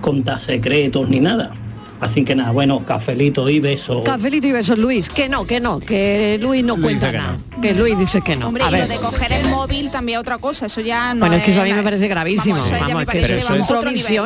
contar 0.00 0.40
secretos 0.40 1.08
ni 1.08 1.20
nada. 1.20 1.52
Así 2.00 2.24
que 2.24 2.34
nada, 2.34 2.50
bueno, 2.50 2.84
cafelito 2.84 3.48
y 3.48 3.60
besos. 3.60 4.04
Cafelito 4.04 4.46
y 4.46 4.52
besos, 4.52 4.78
Luis. 4.78 5.08
Que 5.08 5.28
no, 5.28 5.46
que 5.46 5.60
no, 5.60 5.78
que 5.78 6.38
Luis 6.40 6.62
no 6.64 6.76
Luis 6.76 6.82
cuenta 6.84 7.06
dice 7.06 7.16
que 7.18 7.22
nada. 7.22 7.38
Que 7.62 7.74
Luis 7.74 7.98
dice 7.98 8.20
que 8.20 8.36
no. 8.36 8.48
Hombre, 8.48 8.64
A 8.64 8.68
y 8.70 8.76
lo 8.80 8.86
de 8.88 8.96
coger 8.96 9.32
el 9.32 9.46
móvil 9.48 9.90
también 9.90 10.18
otra 10.18 10.38
cosa, 10.38 10.66
eso 10.66 10.80
ya 10.80 11.14
no 11.14 11.20
Bueno, 11.20 11.36
es 11.36 11.44
que 11.44 11.52
eso 11.52 11.60
a 11.60 11.64
mí 11.64 11.70
la- 11.70 11.76
me 11.76 11.82
parece 11.82 12.08
gravísimo. 12.08 12.56
Vamos, 12.56 12.70
Vamos, 12.72 12.94
me 12.96 13.06
parece, 13.06 13.36
eso 13.38 13.54
es 13.54 13.70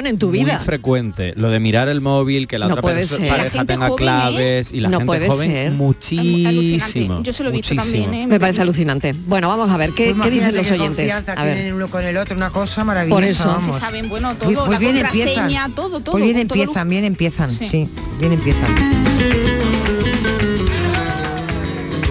en 0.07 0.19
tu 0.19 0.29
Muy 0.29 0.41
vida. 0.45 0.59
frecuente. 0.59 1.35
Lo 1.37 1.51
de 1.51 1.61
mirar 1.61 1.89
el 1.89 2.01
móvil, 2.01 2.49
que 2.49 2.59
la 2.59 2.67
No 2.67 2.73
otra 2.73 2.83
puede 2.83 3.07
ser. 3.07 3.21
La 3.21 3.29
pareja 3.29 3.51
gente 3.59 3.73
tenga 3.75 3.89
joven, 3.89 4.03
¿eh? 4.03 4.05
claves 4.05 4.73
y 4.73 4.81
la 4.81 4.89
No 4.89 4.99
gente 4.99 5.07
puede 5.07 5.29
joven 5.29 5.51
ser. 5.51 5.73
muchísimo. 5.73 6.49
Alucinante. 6.49 7.27
Yo 7.27 7.33
se 7.33 7.43
lo 7.45 7.49
he 7.51 7.53
visto 7.53 7.75
muchísimo. 7.75 8.05
también, 8.05 8.23
¿eh? 8.23 8.27
Me 8.27 8.41
parece 8.41 8.63
alucinante. 8.63 9.13
Bueno, 9.27 9.49
vamos 9.49 9.71
a 9.71 9.77
ver, 9.77 9.93
¿qué, 9.93 10.15
Pues 10.15 10.29
qué 10.29 10.35
dicen 10.35 10.57
los 10.57 10.71
oyentes? 10.71 11.13
A 11.29 11.45
ver. 11.45 11.55
tienen 11.55 11.75
uno 11.75 11.89
con 11.89 12.05
el 12.05 12.17
otro, 12.17 12.35
una 12.37 12.51
cosa 12.51 12.83
maravillosa. 12.85 13.15
Por 13.21 13.25
eso. 13.25 13.61
Se 13.73 13.79
saben, 13.79 14.09
bueno, 14.09 14.35
todo, 14.37 14.47
Pues, 14.47 14.59
pues 14.59 14.71
la 14.71 14.79
bien 14.79 14.97
contraseña, 15.01 15.69
todo, 15.75 16.01
todo. 16.01 16.13
Pues 16.13 16.25
bien 16.25 16.49
todo 16.49 16.61
empiezan, 16.61 16.89
bien 16.89 17.05
empiezan, 17.05 17.51
Sí. 17.59 17.69
sí, 17.69 17.89
bien 18.21 18.33
empiezan. 18.33 18.73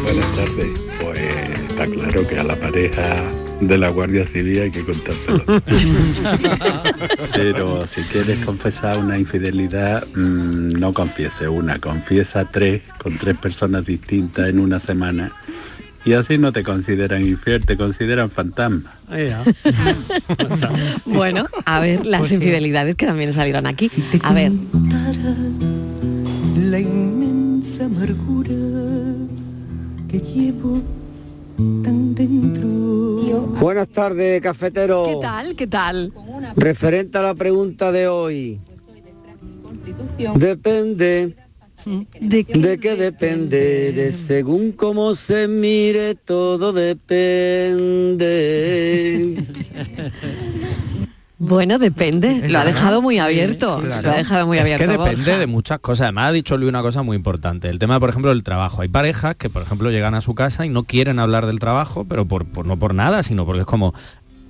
Buenas 0.04 0.32
tardes. 0.36 0.68
Pues 1.02 1.20
está 1.70 1.86
claro 1.86 2.28
que 2.28 2.38
a 2.38 2.44
la 2.44 2.56
pareja 2.58 3.24
de 3.62 3.78
la 3.78 3.88
Guardia 3.88 4.28
Civil 4.28 4.60
hay 4.60 4.72
que 4.72 4.84
contárselo. 4.84 5.46
Pero 7.34 7.88
si 7.88 8.02
quieres 8.02 8.44
confesar 8.44 8.98
una 8.98 9.18
infidelidad, 9.18 10.06
mm, 10.16 10.74
no 10.80 10.94
confiese 10.94 11.48
una, 11.48 11.80
confiesa 11.80 12.44
tres 12.52 12.82
con 13.02 13.18
tres 13.18 13.38
personas 13.38 13.86
distintas 13.86 14.50
en 14.50 14.60
una 14.60 14.82
semana. 14.82 15.32
Y 16.04 16.12
así 16.12 16.38
no 16.38 16.52
te 16.52 16.64
consideran 16.64 17.22
infiel, 17.22 17.66
te 17.66 17.78
consideran 17.78 18.30
fantasma. 18.30 18.97
Bueno, 21.06 21.46
a 21.66 21.80
ver, 21.80 22.06
las 22.06 22.20
Pues 22.20 22.30
sí. 22.30 22.36
infidelidades 22.36 22.96
que 22.96 23.06
también 23.06 23.34
salieron 23.34 23.66
aquí. 23.66 23.90
A 24.22 24.34
ver, 24.34 24.52
La 26.58 26.80
inmensa 26.80 27.86
amargura 27.86 28.50
que 30.10 30.20
llevo 30.20 30.82
tan 31.84 32.14
dentro. 32.16 32.68
Buenas 33.60 33.88
tardes, 33.90 34.42
cafetero. 34.42 35.06
¿qué 35.08 35.16
tal? 35.22 35.56
¿Qué 35.56 35.68
tal? 35.68 36.14
Referente 36.56 37.18
a 37.18 37.22
la 37.22 37.34
pregunta 37.36 37.92
de 37.92 38.08
hoy. 38.08 38.60
Depende. 40.36 41.36
¿De 42.20 42.44
qué? 42.44 42.58
¿De 42.60 42.80
qué 42.80 42.96
depende? 42.96 43.92
De 43.94 44.12
según 44.12 44.72
cómo 44.72 45.16
se 45.16 45.48
mire, 45.48 46.16
todo 46.16 46.74
depende. 48.08 49.46
Bueno, 51.40 51.78
depende. 51.78 52.50
Lo 52.50 52.58
ha 52.58 52.66
dejado 52.66 53.00
muy 53.00 53.20
abierto. 53.20 53.80
Lo 53.80 53.94
ha 54.10 54.16
dejado 54.16 54.48
muy 54.48 54.58
es 54.58 54.64
abierto. 54.64 54.86
que 54.86 54.92
depende 54.92 55.18
Borja. 55.26 55.38
de 55.38 55.46
muchas 55.46 55.78
cosas. 55.80 56.06
Además 56.06 56.30
ha 56.30 56.32
dicho 56.32 56.58
Luis 56.58 56.68
una 56.68 56.82
cosa 56.82 57.04
muy 57.04 57.16
importante. 57.16 57.70
El 57.70 57.78
tema, 57.78 58.00
por 58.00 58.10
ejemplo, 58.10 58.30
del 58.32 58.42
trabajo. 58.42 58.82
Hay 58.82 58.88
parejas 58.88 59.36
que, 59.36 59.48
por 59.48 59.62
ejemplo, 59.62 59.92
llegan 59.92 60.16
a 60.16 60.22
su 60.22 60.34
casa 60.34 60.66
y 60.66 60.70
no 60.70 60.86
quieren 60.86 61.20
hablar 61.20 61.46
del 61.46 61.60
trabajo, 61.60 62.06
pero 62.06 62.26
por, 62.26 62.46
por- 62.48 62.66
no 62.66 62.78
por 62.78 62.96
nada, 62.96 63.22
sino 63.22 63.46
porque 63.46 63.62
es 63.62 63.68
como 63.68 63.94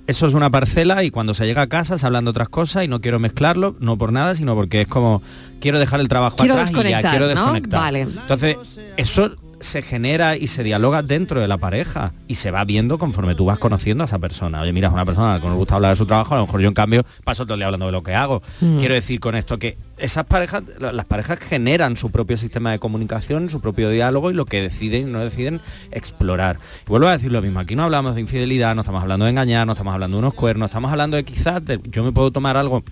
eso 0.08 0.26
es 0.26 0.32
una 0.32 0.48
parcela 0.48 1.04
y 1.04 1.10
cuando 1.10 1.34
se 1.34 1.44
llega 1.44 1.60
a 1.62 1.66
casa 1.66 1.98
se 1.98 2.06
hablan 2.06 2.24
de 2.24 2.30
otras 2.30 2.48
cosas 2.48 2.82
y 2.82 2.88
no 2.88 3.02
quiero 3.02 3.18
mezclarlo, 3.20 3.76
no 3.78 3.98
por 3.98 4.10
nada, 4.10 4.34
sino 4.34 4.54
porque 4.54 4.80
es 4.80 4.88
como 4.88 5.22
quiero 5.60 5.78
dejar 5.78 6.00
el 6.00 6.08
trabajo 6.08 6.38
Quiero 6.38 6.54
atrás 6.54 6.70
y 6.70 6.72
ya 6.72 6.78
desconectar, 6.80 7.10
quiero 7.10 7.26
¿no? 7.26 7.30
desconectar. 7.34 7.80
Vale. 7.80 8.00
Entonces, 8.00 8.56
eso 8.96 9.36
se 9.60 9.82
genera 9.82 10.36
y 10.36 10.46
se 10.46 10.62
dialoga 10.62 11.02
dentro 11.02 11.40
de 11.40 11.48
la 11.48 11.58
pareja 11.58 12.12
y 12.28 12.36
se 12.36 12.50
va 12.50 12.64
viendo 12.64 12.98
conforme 12.98 13.34
tú 13.34 13.46
vas 13.46 13.58
conociendo 13.58 14.04
a 14.04 14.06
esa 14.06 14.18
persona. 14.18 14.60
Oye, 14.62 14.72
mira, 14.72 14.88
es 14.88 14.94
una 14.94 15.04
persona 15.04 15.40
que 15.40 15.46
nos 15.48 15.56
gusta 15.56 15.74
hablar 15.74 15.90
de 15.92 15.96
su 15.96 16.06
trabajo, 16.06 16.34
a 16.34 16.38
lo 16.38 16.46
mejor 16.46 16.60
yo 16.60 16.68
en 16.68 16.74
cambio 16.74 17.04
paso 17.24 17.44
todo 17.44 17.54
el 17.54 17.60
día 17.60 17.66
hablando 17.66 17.86
de 17.86 17.92
lo 17.92 18.02
que 18.02 18.14
hago. 18.14 18.42
Mm. 18.60 18.78
Quiero 18.78 18.94
decir 18.94 19.18
con 19.20 19.34
esto 19.34 19.58
que 19.58 19.76
esas 19.96 20.24
parejas, 20.26 20.62
la- 20.78 20.92
las 20.92 21.06
parejas 21.06 21.38
generan 21.40 21.96
su 21.96 22.10
propio 22.10 22.36
sistema 22.36 22.70
de 22.70 22.78
comunicación, 22.78 23.50
su 23.50 23.60
propio 23.60 23.90
diálogo 23.90 24.30
y 24.30 24.34
lo 24.34 24.44
que 24.46 24.62
deciden 24.62 25.08
y 25.08 25.10
no 25.12 25.18
deciden 25.20 25.60
explorar. 25.90 26.58
Y 26.86 26.90
vuelvo 26.90 27.08
a 27.08 27.12
decir 27.12 27.32
lo 27.32 27.42
mismo, 27.42 27.58
aquí 27.60 27.74
no 27.74 27.82
hablamos 27.84 28.14
de 28.14 28.20
infidelidad, 28.20 28.74
no 28.74 28.82
estamos 28.82 29.02
hablando 29.02 29.24
de 29.24 29.32
engañar, 29.32 29.66
no 29.66 29.72
estamos 29.72 29.92
hablando 29.92 30.16
de 30.16 30.20
unos 30.22 30.34
cuernos, 30.34 30.66
estamos 30.68 30.90
hablando 30.92 31.16
de 31.16 31.24
quizás, 31.24 31.64
de- 31.64 31.80
yo 31.90 32.04
me 32.04 32.12
puedo 32.12 32.30
tomar 32.30 32.56
algo 32.56 32.84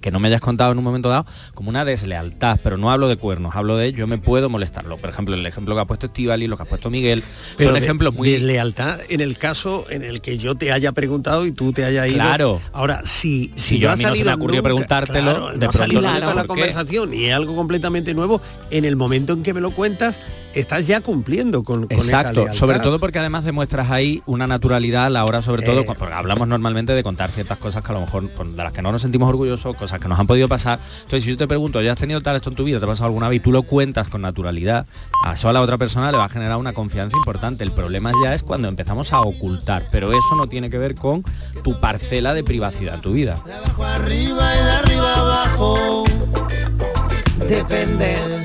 que 0.00 0.10
no 0.10 0.18
me 0.20 0.28
hayas 0.28 0.40
contado 0.40 0.72
en 0.72 0.78
un 0.78 0.84
momento 0.84 1.08
dado 1.08 1.26
como 1.54 1.70
una 1.70 1.84
deslealtad, 1.84 2.58
pero 2.62 2.76
no 2.76 2.90
hablo 2.90 3.08
de 3.08 3.16
cuernos, 3.16 3.54
hablo 3.56 3.76
de 3.76 3.92
yo 3.92 4.06
me 4.06 4.18
puedo 4.18 4.48
molestarlo. 4.48 4.96
Por 4.96 5.10
ejemplo, 5.10 5.34
el 5.34 5.44
ejemplo 5.46 5.74
que 5.74 5.80
ha 5.80 5.84
puesto 5.84 6.06
Estivali, 6.06 6.46
lo 6.46 6.56
que 6.56 6.62
ha 6.62 6.66
puesto 6.66 6.90
Miguel, 6.90 7.22
Pero 7.56 7.70
son 7.70 7.78
de- 7.78 7.84
ejemplos 7.84 8.14
muy 8.14 8.30
de 8.30 8.38
lealtad 8.38 8.98
en 9.08 9.20
el 9.20 9.36
caso 9.38 9.86
en 9.90 10.02
el 10.02 10.20
que 10.20 10.38
yo 10.38 10.54
te 10.54 10.72
haya 10.72 10.92
preguntado 10.92 11.46
y 11.46 11.52
tú 11.52 11.72
te 11.72 11.84
hayas 11.84 12.06
ido. 12.08 12.16
Claro. 12.16 12.60
Ahora, 12.72 13.02
si, 13.04 13.52
Si 13.56 13.74
si 13.74 13.78
yo 13.78 13.88
no 13.88 13.90
a 13.90 13.92
ha 13.94 13.96
mí 13.96 14.02
no 14.04 14.08
se 14.08 14.12
me 14.12 14.18
salido 14.24 14.34
ocurrió 14.36 14.56
nunca, 14.56 14.64
preguntártelo, 14.68 15.30
claro, 15.30 15.46
de 15.46 15.52
no 15.52 15.58
pronto 15.58 15.78
salido 15.78 16.00
sé 16.02 16.34
la 16.34 16.44
conversación 16.44 17.14
y 17.14 17.24
es 17.26 17.34
algo 17.34 17.54
completamente 17.56 18.14
nuevo, 18.14 18.40
en 18.70 18.84
el 18.84 18.96
momento 18.96 19.32
en 19.34 19.42
que 19.42 19.52
me 19.54 19.60
lo 19.60 19.70
cuentas, 19.70 20.18
estás 20.54 20.86
ya 20.86 21.00
cumpliendo 21.00 21.62
con, 21.62 21.86
con 21.86 21.92
Exacto, 21.96 22.52
sobre 22.52 22.78
todo 22.80 22.98
porque 22.98 23.18
además 23.18 23.44
demuestras 23.44 23.90
ahí 23.90 24.22
una 24.26 24.46
naturalidad 24.46 25.06
a 25.06 25.10
la 25.10 25.24
hora, 25.24 25.42
sobre 25.42 25.62
todo, 25.62 25.80
Eh. 25.80 25.86
cu- 25.86 25.94
porque 25.94 26.14
hablamos 26.14 26.48
normalmente 26.48 26.92
de 26.92 27.02
contar 27.02 27.30
ciertas 27.30 27.58
cosas 27.58 27.84
que 27.84 27.92
a 27.92 27.94
lo 27.94 28.00
mejor 28.00 28.28
con- 28.30 28.56
de 28.56 28.62
las 28.62 28.72
que 28.72 28.82
no 28.82 28.90
nos 28.92 29.02
sentimos 29.02 29.28
orgullosos, 29.28 29.76
cosas 29.76 30.00
que 30.00 30.08
nos 30.08 30.18
han 30.18 30.26
podido 30.26 30.48
pasar. 30.48 30.78
Entonces, 30.96 31.22
si 31.24 31.30
yo 31.30 31.36
te 31.36 31.46
pregunto, 31.46 31.80
¿ya 31.82 31.92
has 31.92 31.98
tenido 31.98 32.20
tal 32.20 32.36
esto 32.36 32.50
en 32.50 32.56
tu 32.56 32.64
vida? 32.64 32.78
¿Te 32.78 32.84
ha 32.84 32.88
pasado 32.88 33.06
alguna 33.06 33.28
vez? 33.28 33.36
Y 33.36 33.40
tú 33.40 33.52
lo 33.52 33.62
cuentas 33.62 34.08
con 34.08 34.22
naturalidad, 34.22 34.86
a 35.24 35.34
eso 35.34 35.48
a 35.48 35.52
la 35.52 35.60
otra 35.60 35.78
persona 35.78 36.10
le 36.10 36.18
va 36.18 36.24
a 36.24 36.28
generar 36.28 36.56
una 36.56 36.72
confianza 36.72 37.16
importante. 37.16 37.62
El 37.64 37.72
problema 37.72 38.10
ya 38.24 38.34
es 38.34 38.42
cuando 38.42 38.68
empezamos 38.68 39.12
a 39.12 39.20
ocultar, 39.20 39.84
pero 39.92 40.10
eso 40.12 40.34
no 40.36 40.46
tiene 40.48 40.68
que 40.70 40.78
ver 40.78 40.94
con 40.94 41.22
tu 41.62 41.78
parcela 41.80 42.34
de 42.34 42.42
privacidad 42.44 42.96
en 42.96 43.00
tu 43.02 43.12
vida. 43.12 43.36
arriba 43.82 44.54
y 44.54 44.64
de 44.64 44.70
arriba 44.72 45.14
abajo. 45.16 46.04
Depende. 47.48 48.39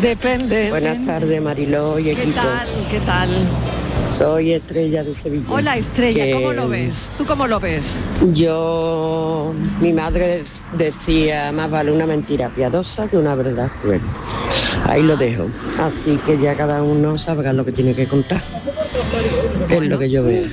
Depende. 0.00 0.70
Buenas 0.70 1.04
tardes, 1.04 1.42
Mariló 1.42 1.98
y 1.98 2.04
¿Qué 2.04 2.12
equipo. 2.12 2.36
tal? 2.36 2.68
¿Qué 2.90 3.00
tal? 3.00 3.28
Soy 4.08 4.52
Estrella 4.52 5.04
de 5.04 5.12
Sevilla. 5.14 5.44
Hola 5.50 5.76
Estrella, 5.76 6.24
Que 6.24 6.32
¿cómo 6.32 6.52
lo 6.52 6.68
ves? 6.68 7.10
¿Tú 7.18 7.26
cómo 7.26 7.46
lo 7.46 7.60
ves? 7.60 8.02
Yo, 8.32 9.52
mi 9.80 9.92
madre 9.92 10.44
decía, 10.76 11.52
más 11.52 11.70
vale 11.70 11.92
una 11.92 12.06
mentira 12.06 12.48
piadosa 12.48 13.08
que 13.08 13.18
una 13.18 13.34
verdad 13.34 13.70
cruel. 13.82 14.00
Ahí 14.88 15.02
lo 15.02 15.16
dejo. 15.16 15.48
Así 15.78 16.16
que 16.24 16.38
ya 16.38 16.54
cada 16.54 16.82
uno 16.82 17.18
sabrá 17.18 17.52
lo 17.52 17.64
que 17.64 17.72
tiene 17.72 17.94
que 17.94 18.06
contar. 18.06 18.40
Es 19.68 19.82
lo 19.86 19.98
que 19.98 20.08
yo 20.10 20.24
veo. 20.24 20.48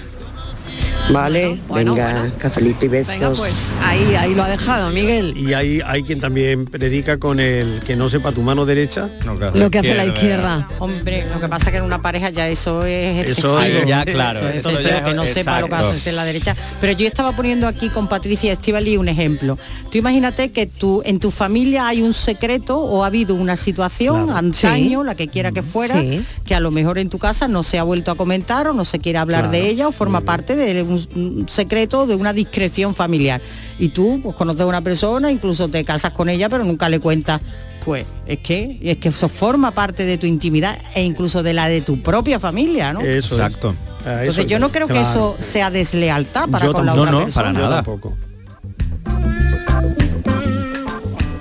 Vale, 1.11 1.57
bueno, 1.69 1.93
venga, 1.95 2.31
cafelito 2.37 2.85
y 2.85 2.89
besos. 2.89 3.13
Venga, 3.19 3.31
pues 3.33 3.73
ahí, 3.81 4.15
ahí 4.15 4.35
lo 4.35 4.43
ha 4.43 4.49
dejado 4.49 4.89
Miguel. 4.91 5.33
Y 5.37 5.53
hay, 5.53 5.79
hay 5.85 6.03
quien 6.03 6.19
también 6.19 6.65
predica 6.65 7.17
con 7.17 7.39
el 7.39 7.79
que 7.85 7.95
no 7.95 8.09
sepa 8.09 8.31
tu 8.33 8.41
mano 8.41 8.65
derecha. 8.65 9.09
Lo 9.53 9.69
que 9.71 9.79
hace 9.79 9.95
la 9.95 10.05
izquierda. 10.05 10.67
Hombre, 10.79 11.25
lo 11.33 11.39
que 11.39 11.47
pasa 11.47 11.71
que 11.71 11.77
en 11.77 11.83
una 11.83 12.01
pareja 12.01 12.29
ya 12.29 12.47
eso 12.49 12.83
es 12.85 13.27
Eso 13.27 13.57
excesivo. 13.59 13.81
es- 13.81 13.87
ya, 13.87 14.03
claro, 14.05 14.41
ya 14.83 15.03
que 15.03 15.13
no 15.13 15.25
sepa 15.25 15.61
lo 15.61 15.67
que 15.67 15.75
hace 15.75 16.09
en 16.09 16.15
la 16.17 16.25
derecha. 16.25 16.55
Pero 16.81 16.93
yo 16.93 17.07
estaba 17.07 17.31
poniendo 17.31 17.67
aquí 17.67 17.89
con 17.89 18.07
Patricia 18.07 18.51
Estivali 18.51 18.97
un 18.97 19.07
ejemplo. 19.07 19.57
Tú 19.91 19.97
imagínate 19.97 20.51
que 20.51 20.67
tú, 20.67 21.01
en 21.05 21.19
tu 21.19 21.31
familia 21.31 21.87
hay 21.87 22.01
un 22.01 22.13
secreto 22.13 22.79
o 22.79 23.03
ha 23.03 23.07
habido 23.07 23.33
una 23.35 23.55
situación 23.55 24.25
Claro. 24.25 24.37
antaño, 24.39 25.01
Sí. 25.01 25.05
la 25.05 25.15
que 25.15 25.27
quiera 25.29 25.51
que 25.51 25.63
fuera, 25.63 26.01
Sí. 26.01 26.23
que 26.45 26.53
a 26.55 26.59
lo 26.59 26.71
mejor 26.71 26.97
en 26.97 27.09
tu 27.09 27.17
casa 27.17 27.47
no 27.47 27.63
se 27.63 27.79
ha 27.79 27.83
vuelto 27.83 28.11
a 28.11 28.15
comentar 28.15 28.67
o 28.67 28.73
no 28.73 28.83
se 28.83 28.99
quiere 28.99 29.17
hablar 29.19 29.51
de 29.51 29.69
ella 29.69 29.87
o 29.87 29.91
forma 29.91 30.21
parte 30.21 30.55
de 30.55 30.83
un, 30.83 30.96
un 31.15 31.45
secreto 31.47 32.07
de 32.07 32.15
una 32.15 32.33
discreción 32.33 32.95
familiar. 32.95 33.41
Y 33.79 33.89
tú 33.89 34.19
pues, 34.23 34.36
conoces 34.36 34.62
a 34.62 34.65
una 34.65 34.81
persona, 34.81 35.31
incluso 35.31 35.67
te 35.67 35.83
casas 35.86 36.12
con 36.12 36.29
ella, 36.29 36.49
pero 36.49 36.63
nunca 36.63 36.89
le 36.89 36.99
cuentas 36.99 37.41
pues 37.86 38.05
es 38.25 38.39
que 38.39 38.79
es 38.81 38.97
que 38.97 39.07
eso 39.10 39.29
forma 39.29 39.71
parte 39.71 40.03
de 40.03 40.17
tu 40.17 40.25
intimidad 40.25 40.77
e 40.93 41.03
incluso 41.03 41.41
de 41.41 41.53
la 41.53 41.69
de 41.69 41.79
tu 41.79 42.01
propia 42.01 42.38
familia, 42.38 42.91
¿no? 42.91 42.99
Eso 42.99 43.10
es. 43.17 43.31
Exacto. 43.31 43.73
Ah, 44.05 44.17
Entonces 44.19 44.45
yo 44.45 44.57
es. 44.57 44.62
no 44.62 44.71
creo 44.73 44.88
que 44.88 44.99
eso 44.99 45.38
sea 45.39 45.71
deslealtad 45.71 46.49
para 46.49 46.65
Yo 46.65 46.73
con 46.73 46.86
la 46.86 46.93
otra 46.93 47.05
No, 47.05 47.19
no, 47.19 47.23
persona. 47.25 47.45
para 47.45 47.53
nada. 47.57 47.75
Tampoco. 47.77 48.17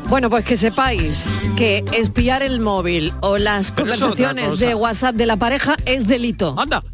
Bueno, 0.08 0.30
pues 0.30 0.44
que 0.44 0.56
sepáis 0.56 1.26
que 1.56 1.84
espiar 1.92 2.42
el 2.42 2.60
móvil 2.60 3.12
o 3.22 3.38
las 3.38 3.72
Pero 3.72 3.92
es 3.92 3.98
conversaciones 4.00 4.58
de 4.60 4.74
WhatsApp 4.76 5.16
de 5.16 5.26
la 5.26 5.36
pareja 5.36 5.76
es 5.84 6.06
delito. 6.06 6.54
Anda. 6.56 6.84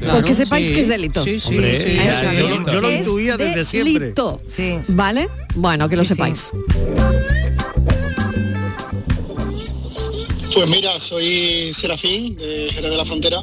Pues 0.00 0.24
que 0.24 0.34
sepáis 0.34 0.66
sí. 0.66 0.72
que 0.74 0.80
es 0.82 0.88
delito. 0.88 1.24
Sí, 1.24 1.38
sí, 1.40 1.48
Hombre, 1.54 1.76
sí, 1.78 1.96
yo 2.38 2.48
lo- 2.48 2.72
yo 2.72 2.80
lo 2.80 2.88
Es 2.88 2.98
intuía 3.06 3.36
desde 3.36 3.64
siempre. 3.64 3.92
delito. 4.12 4.40
¿Vale? 4.88 5.28
Bueno, 5.54 5.88
que 5.88 5.96
lo 5.96 6.04
sepáis. 6.04 6.50
Pues 10.54 10.68
mira, 10.70 10.98
soy 10.98 11.72
Serafín 11.74 12.36
de 12.36 12.70
Jerez 12.72 12.90
de 12.90 12.96
la 12.96 13.04
Frontera 13.04 13.42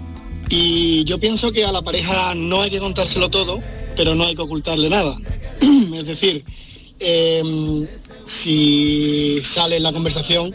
y 0.50 1.04
yo 1.06 1.18
pienso 1.20 1.52
que 1.52 1.64
a 1.64 1.72
la 1.72 1.82
pareja 1.82 2.34
no 2.36 2.62
hay 2.62 2.70
que 2.70 2.80
contárselo 2.80 3.30
todo, 3.30 3.62
pero 3.96 4.16
no 4.16 4.26
hay 4.26 4.36
que 4.36 4.42
ocultarle 4.42 4.90
nada. 4.90 5.18
es 5.94 6.06
decir, 6.06 6.44
em, 7.00 7.88
si 8.26 9.40
sale 9.44 9.78
en 9.78 9.84
la 9.84 9.94
conversación, 9.94 10.54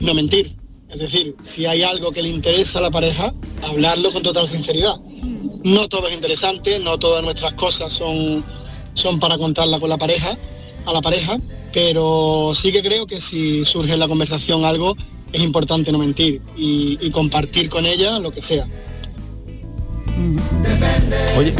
no 0.00 0.14
mentir. 0.14 0.57
Es 0.90 0.98
decir, 0.98 1.36
si 1.42 1.66
hay 1.66 1.82
algo 1.82 2.12
que 2.12 2.22
le 2.22 2.30
interesa 2.30 2.78
a 2.78 2.82
la 2.82 2.90
pareja, 2.90 3.34
hablarlo 3.62 4.10
con 4.10 4.22
total 4.22 4.48
sinceridad. 4.48 4.96
No 5.62 5.88
todo 5.88 6.08
es 6.08 6.14
interesante, 6.14 6.78
no 6.78 6.98
todas 6.98 7.22
nuestras 7.22 7.52
cosas 7.54 7.92
son, 7.92 8.42
son 8.94 9.20
para 9.20 9.36
contarla 9.36 9.78
con 9.80 9.90
la 9.90 9.98
pareja, 9.98 10.38
a 10.86 10.92
la 10.92 11.02
pareja, 11.02 11.38
pero 11.72 12.52
sí 12.54 12.72
que 12.72 12.82
creo 12.82 13.06
que 13.06 13.20
si 13.20 13.66
surge 13.66 13.92
en 13.92 14.00
la 14.00 14.08
conversación 14.08 14.64
algo, 14.64 14.96
es 15.32 15.42
importante 15.42 15.92
no 15.92 15.98
mentir 15.98 16.40
y, 16.56 17.10
compartir 17.10 17.68
con 17.68 17.84
ella 17.84 18.18
lo 18.18 18.32
que 18.32 18.40
sea. 18.40 18.66
Oye, 21.36 21.54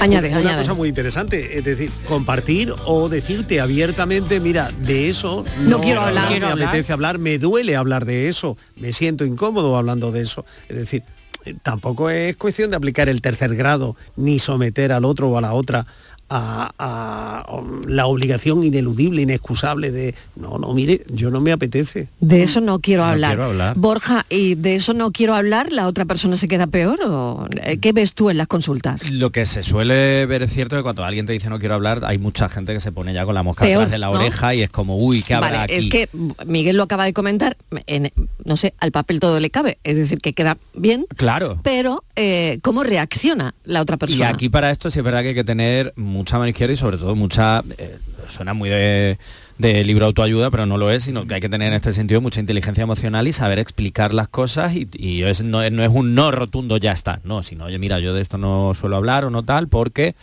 Añade, 0.00 0.28
una 0.28 0.38
añade. 0.38 0.62
cosa 0.62 0.74
muy 0.74 0.88
interesante, 0.88 1.58
es 1.58 1.64
decir, 1.64 1.90
compartir 2.06 2.72
o 2.86 3.08
decirte 3.08 3.60
abiertamente, 3.60 4.40
mira, 4.40 4.70
de 4.82 5.08
eso 5.08 5.44
No 5.60 5.80
quiero 5.80 6.00
hablar. 6.02 6.24
me 6.24 6.30
Quiero 6.30 6.46
hablar. 6.48 6.68
apetece 6.68 6.92
hablar, 6.92 7.18
me 7.18 7.38
duele 7.38 7.76
hablar 7.76 8.04
de 8.04 8.28
eso, 8.28 8.56
me 8.76 8.92
siento 8.92 9.24
incómodo 9.24 9.76
hablando 9.76 10.12
de 10.12 10.22
eso. 10.22 10.44
Es 10.68 10.76
decir, 10.76 11.02
eh, 11.44 11.54
tampoco 11.62 12.10
es 12.10 12.36
cuestión 12.36 12.70
de 12.70 12.76
aplicar 12.76 13.08
el 13.08 13.20
tercer 13.20 13.54
grado 13.56 13.96
ni 14.16 14.38
someter 14.38 14.92
al 14.92 15.04
otro 15.04 15.28
o 15.30 15.38
a 15.38 15.40
la 15.40 15.52
otra 15.52 15.86
a, 16.30 16.72
a- 16.78 17.40
a 17.40 17.62
la 17.86 18.06
obligación 18.06 18.62
ineludible, 18.64 19.22
inexcusable 19.22 19.90
de 19.90 20.14
no, 20.36 20.58
no, 20.58 20.72
mire, 20.74 21.02
yo 21.08 21.30
no 21.30 21.40
me 21.40 21.52
apetece. 21.52 22.08
De 22.20 22.42
eso 22.42 22.60
no 22.60 22.80
quiero 22.80 23.04
No 23.04 23.10
hablar. 23.10 23.30
quiero 23.30 23.44
hablar. 23.44 23.74
Borja, 23.76 24.26
¿y 24.28 24.54
de 24.54 24.74
eso 24.76 24.92
no 24.94 25.10
quiero 25.12 25.34
hablar? 25.34 25.72
¿La 25.72 25.86
otra 25.86 26.04
persona 26.04 26.36
se 26.36 26.48
queda 26.48 26.66
peor? 26.66 27.00
¿O 27.04 27.46
eh, 27.62 27.78
qué 27.78 27.92
ves 27.92 28.12
tú 28.14 28.30
en 28.30 28.38
las 28.38 28.46
consultas? 28.46 29.08
Lo 29.10 29.30
que 29.30 29.46
se 29.46 29.62
suele 29.62 30.26
ver 30.26 30.42
es 30.42 30.52
cierto 30.52 30.76
que 30.76 30.82
cuando 30.82 31.04
alguien 31.04 31.26
te 31.26 31.32
dice 31.32 31.48
no 31.50 31.58
quiero 31.58 31.74
hablar, 31.74 32.02
hay 32.04 32.18
mucha 32.18 32.48
gente 32.48 32.72
que 32.74 32.80
se 32.80 32.92
pone 32.92 33.12
ya 33.14 33.24
con 33.24 33.34
la 33.34 33.42
mosca 33.42 33.64
Peor, 33.64 33.78
detrás 33.80 33.90
de 33.90 33.98
la 33.98 34.06
¿no? 34.08 34.12
oreja 34.12 34.54
y 34.54 34.62
es 34.62 34.70
como, 34.70 34.96
uy, 34.96 35.22
¿qué 35.22 35.34
habrá 35.34 35.50
Vale, 35.50 35.62
aquí? 35.62 35.74
es 35.74 35.90
que 35.90 36.08
Miguel 36.46 36.76
lo 36.76 36.82
acaba 36.84 37.04
de 37.04 37.12
comentar, 37.12 37.56
en- 37.86 38.12
no 38.44 38.56
sé, 38.56 38.74
al 38.80 38.92
papel 38.92 39.20
todo 39.20 39.40
le 39.40 39.50
cabe, 39.50 39.78
es 39.84 39.96
decir, 39.96 40.18
que 40.20 40.32
queda 40.32 40.58
bien, 40.74 41.06
Claro. 41.16 41.60
pero 41.62 42.04
eh, 42.16 42.58
¿cómo 42.62 42.82
reacciona 42.84 43.54
la 43.64 43.80
otra 43.82 43.96
Y 43.96 43.98
persona? 43.98 44.28
aquí 44.28 44.48
para 44.48 44.70
esto 44.70 44.90
sí 44.90 44.98
es 44.98 45.04
verdad 45.04 45.22
que 45.22 45.28
hay 45.28 45.34
que 45.34 45.44
tener 45.44 45.92
mucha 46.18 46.36
mano 46.38 46.48
izquierda 46.48 46.74
y 46.74 46.76
sobre 46.76 46.98
todo 46.98 47.14
mucha, 47.16 47.62
eh, 47.78 47.98
suena 48.28 48.52
muy 48.52 48.68
de, 48.68 49.16
libro 49.58 50.06
autoayuda, 50.06 50.50
pero 50.50 50.66
no 50.66 50.76
lo 50.76 50.90
es, 50.90 51.04
sino 51.04 51.26
que 51.26 51.34
hay 51.34 51.40
que 51.40 51.48
tener 51.48 51.68
en 51.68 51.74
este 51.74 51.92
sentido 51.92 52.20
mucha 52.20 52.38
inteligencia 52.40 52.82
emocional 52.82 53.26
y 53.26 53.32
saber 53.32 53.58
explicar 53.58 54.12
las 54.14 54.28
cosas 54.28 54.74
y, 54.76 54.88
y 54.92 55.22
es- 55.22 55.42
no, 55.42 55.68
no 55.70 55.82
es 55.82 55.88
un 55.90 56.14
no 56.14 56.30
rotundo, 56.30 56.76
ya 56.76 56.92
está, 56.92 57.20
no, 57.24 57.42
sino, 57.42 57.64
oye, 57.64 57.78
mira, 57.78 57.98
yo 57.98 58.12
de 58.14 58.20
esto 58.20 58.38
no 58.38 58.74
suelo 58.74 58.96
hablar 58.96 59.24
o 59.24 59.30
no 59.30 59.42
tal, 59.42 59.66
porque 59.68 60.14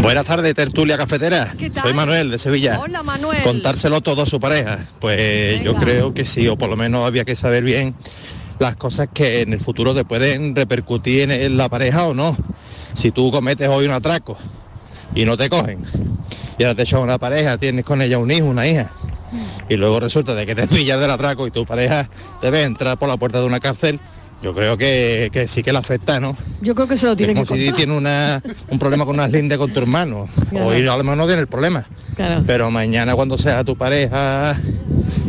Buenas 0.00 0.24
tardes, 0.24 0.54
tertulia 0.54 0.96
cafetera. 0.96 1.54
¿Qué 1.58 1.70
tal? 1.70 1.82
Soy 1.82 1.92
Manuel 1.92 2.30
de 2.30 2.38
Sevilla. 2.38 2.78
Hola 2.80 3.02
Manuel. 3.02 3.42
Contárselo 3.42 4.00
todo 4.00 4.22
a 4.22 4.26
su 4.26 4.38
pareja. 4.38 4.86
Pues 5.00 5.62
yo 5.62 5.74
creo 5.74 6.14
que 6.14 6.24
sí, 6.24 6.46
o 6.48 6.56
por 6.56 6.70
lo 6.70 6.76
menos 6.76 7.06
había 7.06 7.24
que 7.24 7.36
saber 7.36 7.64
bien 7.64 7.94
las 8.58 8.76
cosas 8.76 9.08
que 9.12 9.42
en 9.42 9.52
el 9.52 9.60
futuro 9.60 9.94
te 9.94 10.04
pueden 10.04 10.54
repercutir 10.54 11.30
en, 11.30 11.56
la 11.56 11.68
pareja 11.68 12.06
o 12.06 12.14
no. 12.14 12.36
Si 12.94 13.10
tú 13.10 13.30
cometes 13.30 13.68
hoy 13.68 13.86
un 13.86 13.92
atraco 13.92 14.38
y 15.14 15.24
no 15.24 15.36
te 15.36 15.50
cogen, 15.50 15.84
y 16.58 16.62
ahora 16.62 16.74
te 16.74 16.82
echan 16.82 17.00
una 17.00 17.18
pareja, 17.18 17.58
tienes 17.58 17.84
con 17.84 18.00
ella 18.00 18.18
un 18.18 18.30
hijo, 18.30 18.46
una 18.46 18.66
hija, 18.66 18.90
y 19.68 19.76
luego 19.76 20.00
resulta 20.00 20.34
de 20.34 20.46
que 20.46 20.54
te 20.54 20.66
pillas 20.68 21.00
del 21.00 21.10
atraco 21.10 21.46
y 21.46 21.50
tu 21.50 21.66
pareja 21.66 22.08
debe 22.40 22.62
entrar 22.62 22.98
por 22.98 23.08
la 23.08 23.16
puerta 23.16 23.40
de 23.40 23.46
una 23.46 23.60
cárcel, 23.60 24.00
yo 24.42 24.54
creo 24.54 24.76
que, 24.76 25.30
que 25.32 25.48
sí 25.48 25.62
que 25.62 25.72
la 25.72 25.80
afecta, 25.80 26.20
¿no? 26.20 26.36
Yo 26.60 26.74
creo 26.74 26.86
que 26.86 26.96
se 26.96 27.06
lo 27.06 27.12
Es 27.12 27.18
tiene 27.18 27.34
que 27.34 27.44
como 27.44 27.60
si 27.60 27.72
tiene 27.72 27.96
una, 27.96 28.42
un 28.68 28.78
problema 28.78 29.04
con 29.04 29.14
unas 29.14 29.30
lindes 29.32 29.58
con 29.58 29.72
tu 29.72 29.80
hermano. 29.80 30.28
Claro. 30.50 30.66
Hoy 30.66 30.86
a 30.86 30.96
lo 30.96 31.04
mejor 31.04 31.18
no 31.18 31.26
tiene 31.26 31.40
el 31.40 31.48
problema. 31.48 31.84
Claro. 32.14 32.42
Pero 32.46 32.70
mañana 32.70 33.14
cuando 33.14 33.38
sea 33.38 33.64
tu 33.64 33.76
pareja 33.76 34.58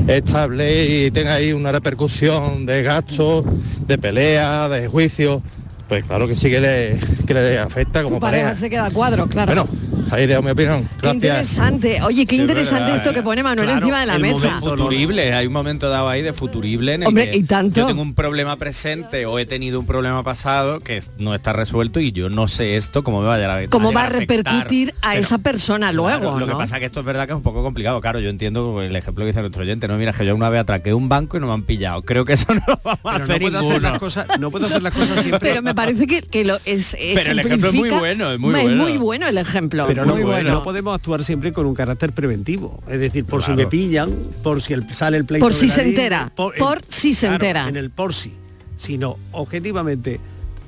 estable 0.08 0.86
y 0.86 1.12
tenga 1.12 1.36
ahí 1.36 1.54
una 1.54 1.72
repercusión 1.72 2.65
de 2.65 2.84
gastos, 2.84 3.45
de 3.88 3.98
pelea, 3.98 4.69
de 4.69 4.88
juicio, 4.88 5.41
pues 5.89 6.06
claro 6.06 6.28
que 6.28 6.36
sí 6.36 6.49
que 6.49 6.62
le, 6.62 6.99
que 7.28 7.34
le 7.34 7.60
afecta 7.60 8.04
como 8.04 8.15
Tu 8.15 8.21
pareja 8.21 8.43
pareja. 8.45 8.60
se 8.60 8.69
queda 8.69 8.86
a 8.86 8.91
cuadro, 8.91 9.28
claro. 9.28 9.52
Bueno, 9.65 9.67
ahí 10.12 10.25
dejo 10.28 10.41
mi 10.43 10.52
opinión. 10.52 10.84
Qué 10.84 10.88
Gracias. 11.13 11.15
interesante. 11.15 12.02
Oye, 12.04 12.25
qué 12.25 12.36
Sí, 12.36 12.41
interesante 12.41 12.84
verdad, 12.86 12.97
esto 12.97 13.10
¿eh? 13.10 13.13
que 13.15 13.21
pone 13.23 13.43
Manuel 13.43 13.67
Claro, 13.67 13.82
encima 13.82 13.99
de 14.02 14.06
la 14.06 14.15
el 14.15 14.21
mesa. 14.21 14.47
momento 14.47 14.69
futurible, 14.78 15.34
hay 15.34 15.47
un 15.47 15.54
momento 15.54 15.89
dado 15.89 16.08
ahí 16.10 16.21
de 16.21 16.32
futurible 16.34 16.93
en 16.93 17.02
el 17.04 17.08
Hombre, 17.10 17.32
que 17.32 17.38
y 17.38 17.43
tanto. 17.43 17.82
yo 17.82 17.88
tengo 17.88 18.02
un 18.02 18.13
problema 18.13 18.56
presente 18.56 19.25
o 19.25 19.39
he 19.39 19.45
tenido 19.45 19.80
un 19.80 19.86
problema 19.86 20.23
pasado 20.23 20.80
que 20.80 21.04
no 21.17 21.34
está 21.36 21.54
resuelto 21.54 21.99
y 21.99 22.12
yo 22.12 22.30
no 22.30 22.47
sé 22.47 22.75
esto 22.78 23.04
cómo 23.04 23.21
me 23.21 23.28
va 23.28 23.36
a 23.36 23.38
llegar 23.38 23.60
a 23.63 23.67
¿Cómo 23.67 23.91
va 23.91 24.04
a 24.04 24.10
repercutir 24.10 24.93
a 25.02 25.10
Pero, 25.12 25.21
esa 25.21 25.38
persona 25.39 25.91
luego? 25.91 26.19
Claro, 26.21 26.39
lo 26.39 26.47
que 26.47 26.54
pasa 26.54 26.75
es 26.75 26.80
que 26.82 26.86
esto 26.86 26.99
es 27.02 27.06
verdad 27.06 27.25
que 27.25 27.34
es 27.34 27.38
un 27.38 27.43
poco 27.43 27.63
complicado. 27.63 27.99
Claro, 28.02 28.19
yo 28.19 28.30
entiendo 28.30 28.82
el 28.82 28.95
ejemplo 28.95 29.23
que 29.23 29.28
dice 29.28 29.41
nuestro 29.41 29.63
oyente. 29.63 29.88
No, 29.88 29.97
mira, 29.97 30.13
que 30.13 30.25
yo 30.25 30.36
una 30.36 30.49
vez 30.49 30.62
atraqué 30.62 30.93
un 30.93 31.10
banco 31.10 31.38
y 31.38 31.39
no 31.39 31.47
me 31.47 31.54
han 31.54 31.63
pillado. 31.63 32.02
Creo 32.04 32.25
que 32.25 32.34
eso 32.34 32.54
no 32.54 32.62
lo 32.67 32.80
vamos 32.84 32.99
a 33.04 33.12
Pero 33.12 33.23
hacer 33.23 33.41
no 33.41 33.60
puedo 33.60 33.69
hacer 33.69 33.82
las 33.82 33.99
cosas, 33.99 34.28
no 34.39 34.52
puedo 34.52 34.65
hacer 34.67 34.82
las 34.84 34.93
cosas 34.93 35.19
siempre. 35.21 35.39
Pero 35.49 35.62
me 35.62 35.73
parece 35.86 36.08
que, 36.08 36.22
que 36.22 36.46
lo 36.46 36.58
es. 36.65 36.96
Pero 37.15 37.32
el 37.32 37.39
ejemplo 37.39 37.70
es 37.70 37.76
muy 37.76 37.89
bueno, 37.89 38.32
es 38.32 38.39
muy 38.39 38.54
Es 38.56 38.63
bueno. 38.63 38.84
muy 38.84 38.98
bueno 38.98 39.28
el 39.28 39.38
ejemplo. 39.38 39.86
Pero 39.88 40.06
no, 40.06 40.13
muy 40.13 40.24
bueno. 40.24 40.52
no 40.52 40.63
podemos 40.63 40.96
actuar 40.96 41.24
siempre 41.24 41.52
con 41.52 41.65
un 41.65 41.74
carácter 41.74 42.12
preventivo. 42.12 42.82
Es 42.88 43.00
decir, 43.00 43.26
por 43.26 43.39
Claro. 43.44 43.54
si 43.60 43.63
me 43.63 43.70
pillan, 43.70 44.12
por 44.44 44.62
si 44.62 44.74
el- 44.74 44.94
sale 44.94 45.18
el 45.18 45.26
pleito. 45.26 45.46
Por 45.46 45.54
si 45.54 45.70
se 45.70 45.82
entera, 45.82 46.32
por 46.36 46.54
si 46.89 47.13
se 47.13 47.22
claro, 47.28 47.36
entera. 47.36 47.68
En 47.70 47.78
el 47.78 47.89
por 47.89 48.13
si. 48.13 48.34
Sino, 48.78 49.18
objetivamente, 49.32 50.20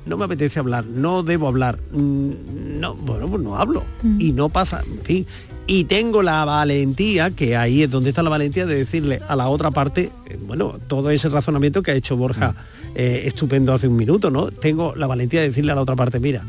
no 0.04 0.16
me 0.16 0.24
apetece 0.24 0.58
hablar, 0.58 0.84
no 0.84 1.22
debo 1.22 1.48
hablar. 1.48 1.78
mm, 1.92 2.30
No, 2.80 2.94
bueno, 2.96 3.28
pues 3.28 3.42
no 3.42 3.56
hablo. 3.56 3.84
Y 4.18 4.32
no 4.32 4.48
pasa, 4.48 4.82
en 4.84 4.98
fin. 5.02 5.26
Y 5.68 5.84
tengo 5.84 6.22
la 6.24 6.44
valentía, 6.44 7.30
que 7.30 7.56
ahí 7.56 7.84
es 7.84 7.90
donde 7.90 8.10
está 8.10 8.22
la 8.24 8.30
valentía 8.30 8.66
de 8.66 8.74
decirle 8.74 9.20
a 9.28 9.36
la 9.36 9.48
otra 9.48 9.70
parte, 9.70 10.10
eh, 10.26 10.36
bueno, 10.44 10.80
todo 10.88 11.10
ese 11.10 11.28
razonamiento 11.28 11.82
que 11.84 11.92
ha 11.92 11.94
hecho 11.94 12.16
Borja 12.16 12.56
eh, 12.94 13.22
estupendo 13.26 13.72
hace 13.72 13.88
un 13.88 13.96
minuto, 13.96 14.30
¿no? 14.30 14.50
Tengo 14.50 14.94
la 14.94 15.06
valentía 15.06 15.40
de 15.40 15.48
decirle 15.48 15.72
a 15.72 15.74
la 15.74 15.82
otra 15.82 15.96
parte, 15.96 16.20
mira, 16.20 16.44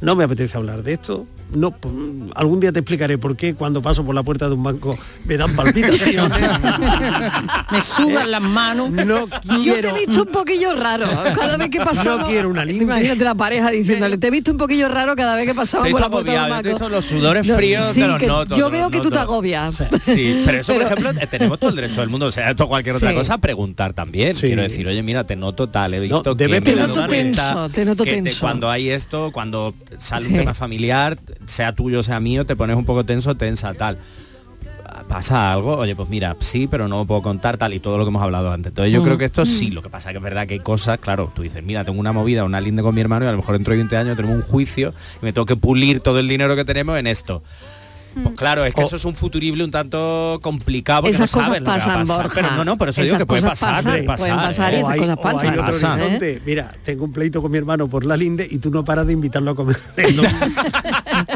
no 0.00 0.16
me 0.16 0.24
apetece 0.24 0.56
hablar 0.56 0.82
de 0.82 0.94
esto. 0.94 1.26
No, 1.54 1.70
pues, 1.70 1.92
algún 2.34 2.60
día 2.60 2.72
te 2.72 2.78
explicaré 2.80 3.18
por 3.18 3.36
qué 3.36 3.54
cuando 3.54 3.82
paso 3.82 4.04
por 4.04 4.14
la 4.14 4.22
puerta 4.22 4.48
de 4.48 4.54
un 4.54 4.62
banco 4.62 4.96
me 5.24 5.36
dan 5.36 5.54
palpitaciones. 5.54 6.38
Me 7.70 7.80
sudan 7.80 8.30
las 8.30 8.40
manos. 8.42 8.90
No 8.90 9.26
Yo 9.62 9.74
te 9.80 9.88
he 9.88 10.06
visto 10.06 10.22
un 10.22 10.28
poquillo 10.28 10.74
raro 10.74 11.06
cada 11.34 11.56
vez 11.56 11.70
que 11.70 11.78
pasamos. 11.78 12.20
No 12.20 12.26
quiero 12.26 12.48
una 12.50 12.64
linde. 12.64 12.84
Imagínate 12.84 13.24
la 13.24 13.34
pareja 13.34 13.70
diciéndole, 13.70 14.18
te 14.18 14.26
he 14.28 14.30
visto 14.30 14.50
un 14.50 14.58
poquillo 14.58 14.88
raro 14.88 15.14
cada 15.16 15.36
vez 15.36 15.46
que 15.46 15.54
pasamos 15.54 15.84
Te 15.84 15.90
he 15.90 15.92
por 15.92 16.00
la 16.00 16.10
puerta 16.10 16.32
de 16.32 16.38
un 16.38 16.42
te 16.44 16.48
he 16.48 16.50
banco. 16.50 16.68
visto 16.68 16.88
los 16.88 17.04
sudores 17.04 17.46
No, 17.46 17.54
fríos, 17.54 17.84
sí, 17.92 18.00
te 18.00 18.06
los 18.06 18.18
que 18.18 18.26
noto, 18.26 18.56
Yo 18.56 18.66
te 18.66 18.72
veo 18.72 18.82
los 18.82 18.90
que 18.90 19.00
tú 19.00 19.10
te 19.10 19.18
agobias. 19.18 19.76
Sí, 20.02 20.42
pero 20.44 20.58
eso, 20.60 20.72
Pero- 20.72 20.84
por 20.88 20.92
ejemplo, 20.98 21.22
eh, 21.22 21.26
tenemos 21.26 21.58
todo 21.58 21.70
el 21.70 21.76
derecho 21.76 22.00
del 22.00 22.08
mundo, 22.10 22.26
o 22.26 22.30
sea, 22.30 22.50
esto 22.50 22.68
cualquier 22.68 22.96
otra 22.96 23.10
Sí. 23.10 23.14
cosa, 23.16 23.38
preguntar 23.38 23.92
también. 23.92 24.34
Sí. 24.34 24.46
Quiero 24.48 24.62
decir, 24.62 24.86
oye, 24.86 25.02
mira, 25.02 25.24
te 25.24 25.36
noto 25.36 25.68
tal, 25.68 25.94
he 25.94 26.00
visto 26.00 26.34
que 26.36 26.48
Te 26.60 26.76
noto 26.76 27.06
tenso, 27.08 27.68
te 27.70 27.84
noto 27.84 28.04
que 28.04 28.10
te- 28.10 28.22
tenso. 28.22 28.40
cuando 28.40 28.70
hay 28.70 28.90
esto, 28.90 29.30
cuando 29.32 29.74
sale 29.98 30.26
Sí. 30.26 30.32
un 30.32 30.38
tema 30.38 30.54
familiar, 30.54 31.16
sea 31.46 31.72
tuyo, 31.74 32.02
sea 32.02 32.20
mío, 32.20 32.44
te 32.46 32.56
pones 32.56 32.76
un 32.76 32.84
poco 32.84 33.04
tenso, 33.04 33.34
tensa, 33.34 33.72
tal. 33.74 33.98
¿Pasa 35.08 35.52
algo? 35.52 35.76
Oye, 35.76 35.96
pues 35.96 36.08
mira, 36.08 36.36
sí, 36.40 36.68
pero 36.70 36.86
no 36.88 37.04
puedo 37.06 37.22
contar 37.22 37.56
tal 37.56 37.74
y 37.74 37.80
todo 37.80 37.98
lo 37.98 38.04
que 38.04 38.08
hemos 38.08 38.22
hablado 38.22 38.52
antes. 38.52 38.70
Entonces 38.70 38.92
yo 38.92 39.00
Mm. 39.00 39.04
creo 39.04 39.18
que 39.18 39.24
esto 39.24 39.44
sí, 39.44 39.70
lo 39.70 39.82
que 39.82 39.90
pasa 39.90 40.10
que 40.10 40.18
es 40.18 40.22
verdad 40.22 40.46
que 40.46 40.54
hay 40.54 40.60
cosas, 40.60 40.98
claro, 41.00 41.30
tú 41.34 41.42
dices, 41.42 41.62
mira, 41.62 41.84
tengo 41.84 41.98
una 41.98 42.12
movida, 42.12 42.44
una 42.44 42.60
linda 42.60 42.82
con 42.82 42.94
mi 42.94 43.00
hermano 43.00 43.24
y 43.24 43.28
a 43.28 43.32
lo 43.32 43.38
mejor 43.38 43.54
dentro 43.54 43.72
de 43.72 43.78
20 43.78 43.96
años 43.96 44.16
tenemos 44.16 44.36
un 44.36 44.42
juicio 44.42 44.94
y 45.20 45.24
me 45.24 45.32
tengo 45.32 45.46
que 45.46 45.56
pulir 45.56 46.00
todo 46.00 46.18
el 46.20 46.28
dinero 46.28 46.54
que 46.56 46.64
tenemos 46.64 46.98
en 46.98 47.06
esto. 47.06 47.42
Pues 48.22 48.34
claro, 48.34 48.62
es 48.66 48.74
que 48.74 48.82
O- 48.82 48.84
eso 48.84 48.96
es 48.96 49.06
un 49.06 49.14
futurible 49.16 49.64
un 49.64 49.70
tanto 49.70 50.38
complicado 50.42 51.00
porque 51.02 51.16
Esas 51.16 51.32
no 51.32 51.38
cosas 51.38 51.46
sabes 51.46 51.60
lo 51.60 51.64
que 51.64 51.70
va 51.70 51.74
a 51.76 51.78
pasan, 51.78 52.00
pasar. 52.06 52.16
Borja. 52.24 52.34
Pero 52.42 52.56
no, 52.56 52.64
no, 52.66 52.76
por 52.76 52.88
eso 52.90 53.00
digo 53.02 53.16
que 53.16 53.24
puede 53.24 53.40
cosas 53.40 53.58
pasar, 53.60 53.74
pasan, 53.76 53.90
puede 53.92 54.04
pasar. 54.04 54.18
pueden 54.28 54.36
pasar 54.36 54.72
y 54.72 54.76
¿eh? 54.76 54.80
esas 54.80 54.88
o 54.88 54.92
hay, 54.92 54.98
cosas 54.98 55.16
o 55.16 55.20
hay 55.20 55.32
pasan. 55.34 55.50
otro 55.52 55.64
Pasan. 55.64 56.00
horizonte. 56.02 56.42
Mira, 56.44 56.72
tengo 56.84 57.04
un 57.06 57.12
pleito 57.14 57.40
con 57.40 57.50
mi 57.50 57.56
hermano 57.56 57.88
por 57.88 58.04
la 58.04 58.14
linde 58.18 58.46
y 58.50 58.58
tú 58.58 58.70
no 58.70 58.84
paras 58.84 59.06
de 59.06 59.14
invitarlo 59.14 59.52
a 59.52 59.54
comer. 59.54 59.78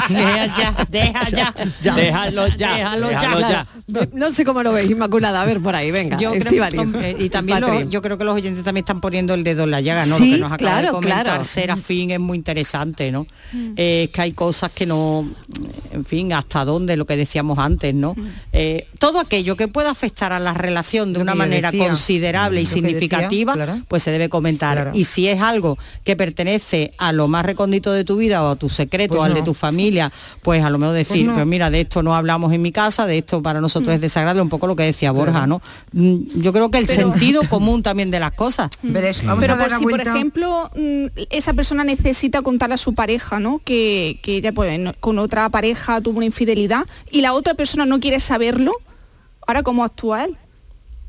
Deja 0.09 0.47
ya, 0.57 0.87
deja 0.91 1.29
ya. 1.31 1.55
Déjalo 1.95 2.47
ya, 2.49 2.75
Déjalo 2.77 3.11
ya. 3.11 3.19
déjalo 3.21 3.41
ya. 3.41 3.47
Claro. 3.49 3.69
Ve- 3.89 4.09
No 4.15 4.31
sé 4.31 4.45
cómo 4.45 4.63
lo 4.63 4.73
ves, 4.73 4.91
Inmaculada. 4.91 5.43
A 5.43 5.45
ver 5.45 5.61
por 5.61 5.75
ahí, 5.75 5.91
venga. 5.91 6.17
Yo 6.19 6.33
creo, 6.33 6.65
hombre, 6.81 7.17
y 7.19 7.29
también 7.29 7.91
yo 7.91 8.03
creo 8.03 8.19
que 8.19 8.25
los 8.25 8.35
oyentes 8.35 8.65
también 8.65 8.83
están 8.83 9.01
poniendo 9.01 9.35
el 9.35 9.45
dedo 9.45 9.65
en 9.65 9.71
la 9.71 9.81
llaga, 9.81 10.07
¿no? 10.07 10.17
Sí, 10.17 10.31
lo 10.31 10.37
que 10.37 10.41
nos 10.41 10.53
acaba 10.53 10.59
claro, 10.71 10.87
de 10.89 10.93
comentar 10.93 11.25
claro. 11.25 11.45
Serafín 11.45 12.11
es 12.11 12.21
muy 12.21 12.37
interesante, 12.39 13.11
¿no? 13.13 13.27
Eh, 13.77 14.05
es 14.05 14.11
que 14.11 14.23
hay 14.23 14.33
cosas 14.33 14.71
que 14.73 14.87
no, 14.87 15.29
en 15.93 16.05
fin, 16.05 16.33
hasta 16.33 16.65
dónde, 16.65 16.97
lo 16.97 17.05
que 17.07 17.17
decíamos 17.17 17.59
antes, 17.59 17.95
¿no? 17.95 18.15
Eh, 18.53 18.89
todo 18.99 19.21
aquello 19.21 19.57
que 19.57 19.69
pueda 19.69 19.91
afectar 19.91 20.33
a 20.33 20.41
la 20.41 20.55
relación 20.55 21.13
de 21.13 21.19
Lo 21.19 21.23
una 21.23 21.35
manera 21.35 21.71
decía. 21.71 21.87
considerable 21.89 22.61
y 22.61 22.65
decía, 22.65 22.75
significativa, 22.75 23.53
claro. 23.55 23.77
pues 23.89 24.03
se 24.03 24.11
debe 24.11 24.29
comentar. 24.29 24.77
Claro. 24.77 24.91
Y 24.95 25.05
si 25.05 25.29
es 25.29 25.41
algo 25.41 25.79
que 26.05 26.17
pertenece 26.17 26.93
a 26.99 27.13
lo 27.13 27.29
más 27.29 27.45
recóndito 27.47 27.93
de 27.93 28.05
tu 28.05 28.17
vida 28.17 28.43
o 28.43 28.51
a 28.51 28.57
tu 28.57 28.69
secreto, 28.69 29.15
Pues 29.15 29.21
o 29.21 29.25
al 29.25 29.35
de 29.35 29.43
tu 29.43 29.55
familia, 29.55 29.66
pues 30.43 30.65
a 30.65 30.71
lo 30.71 30.79
mejor 30.79 30.95
decir, 30.95 31.27
no. 31.27 31.35
pues 31.35 31.47
mira, 31.47 31.71
de 31.71 31.81
esto 31.83 32.03
no 32.03 32.15
hablamos 32.15 32.53
en 32.53 32.63
mi 32.63 32.73
casa, 32.73 33.07
de 33.07 33.19
esto 33.19 33.43
para 33.43 33.61
nosotros 33.61 33.95
es 33.95 34.01
desagradable, 34.01 34.43
un 34.43 34.49
poco 34.49 34.67
lo 34.67 34.77
que 34.77 34.83
decía 34.85 35.11
Borja, 35.13 35.47
¿no? 35.47 35.61
Mm, 35.93 36.41
Yo 36.41 36.53
creo 36.53 36.71
que 36.71 36.79
el 36.79 36.87
Pero- 36.87 37.11
sentido 37.13 37.43
común 37.49 37.83
también 37.83 38.11
de 38.11 38.21
las 38.21 38.33
cosas. 38.33 38.71
Vamos 38.83 39.41
Pero 39.41 39.55
a 39.55 39.57
dar 39.57 39.69
por 39.71 39.79
si, 39.79 39.85
por 39.85 40.01
ejemplo, 40.01 40.71
mm, 40.77 41.07
esa 41.31 41.53
persona 41.55 41.85
necesita 41.85 42.43
contarle 42.43 42.75
a 42.75 42.79
su 42.79 42.95
pareja, 42.95 43.41
¿no? 43.41 43.61
Que, 43.65 44.19
que 44.23 44.37
ella 44.37 44.53
pues, 44.53 44.79
con 45.01 45.19
otra 45.19 45.49
pareja 45.49 46.01
tuvo 46.01 46.19
una 46.19 46.27
infidelidad 46.27 46.87
y 47.11 47.21
la 47.21 47.33
otra 47.33 47.55
persona 47.55 47.87
no 47.87 48.01
quiere 48.01 48.21
saberlo, 48.21 48.73
ahora 49.47 49.63
cómo 49.63 49.85
actúa 49.85 50.25
él. 50.25 50.37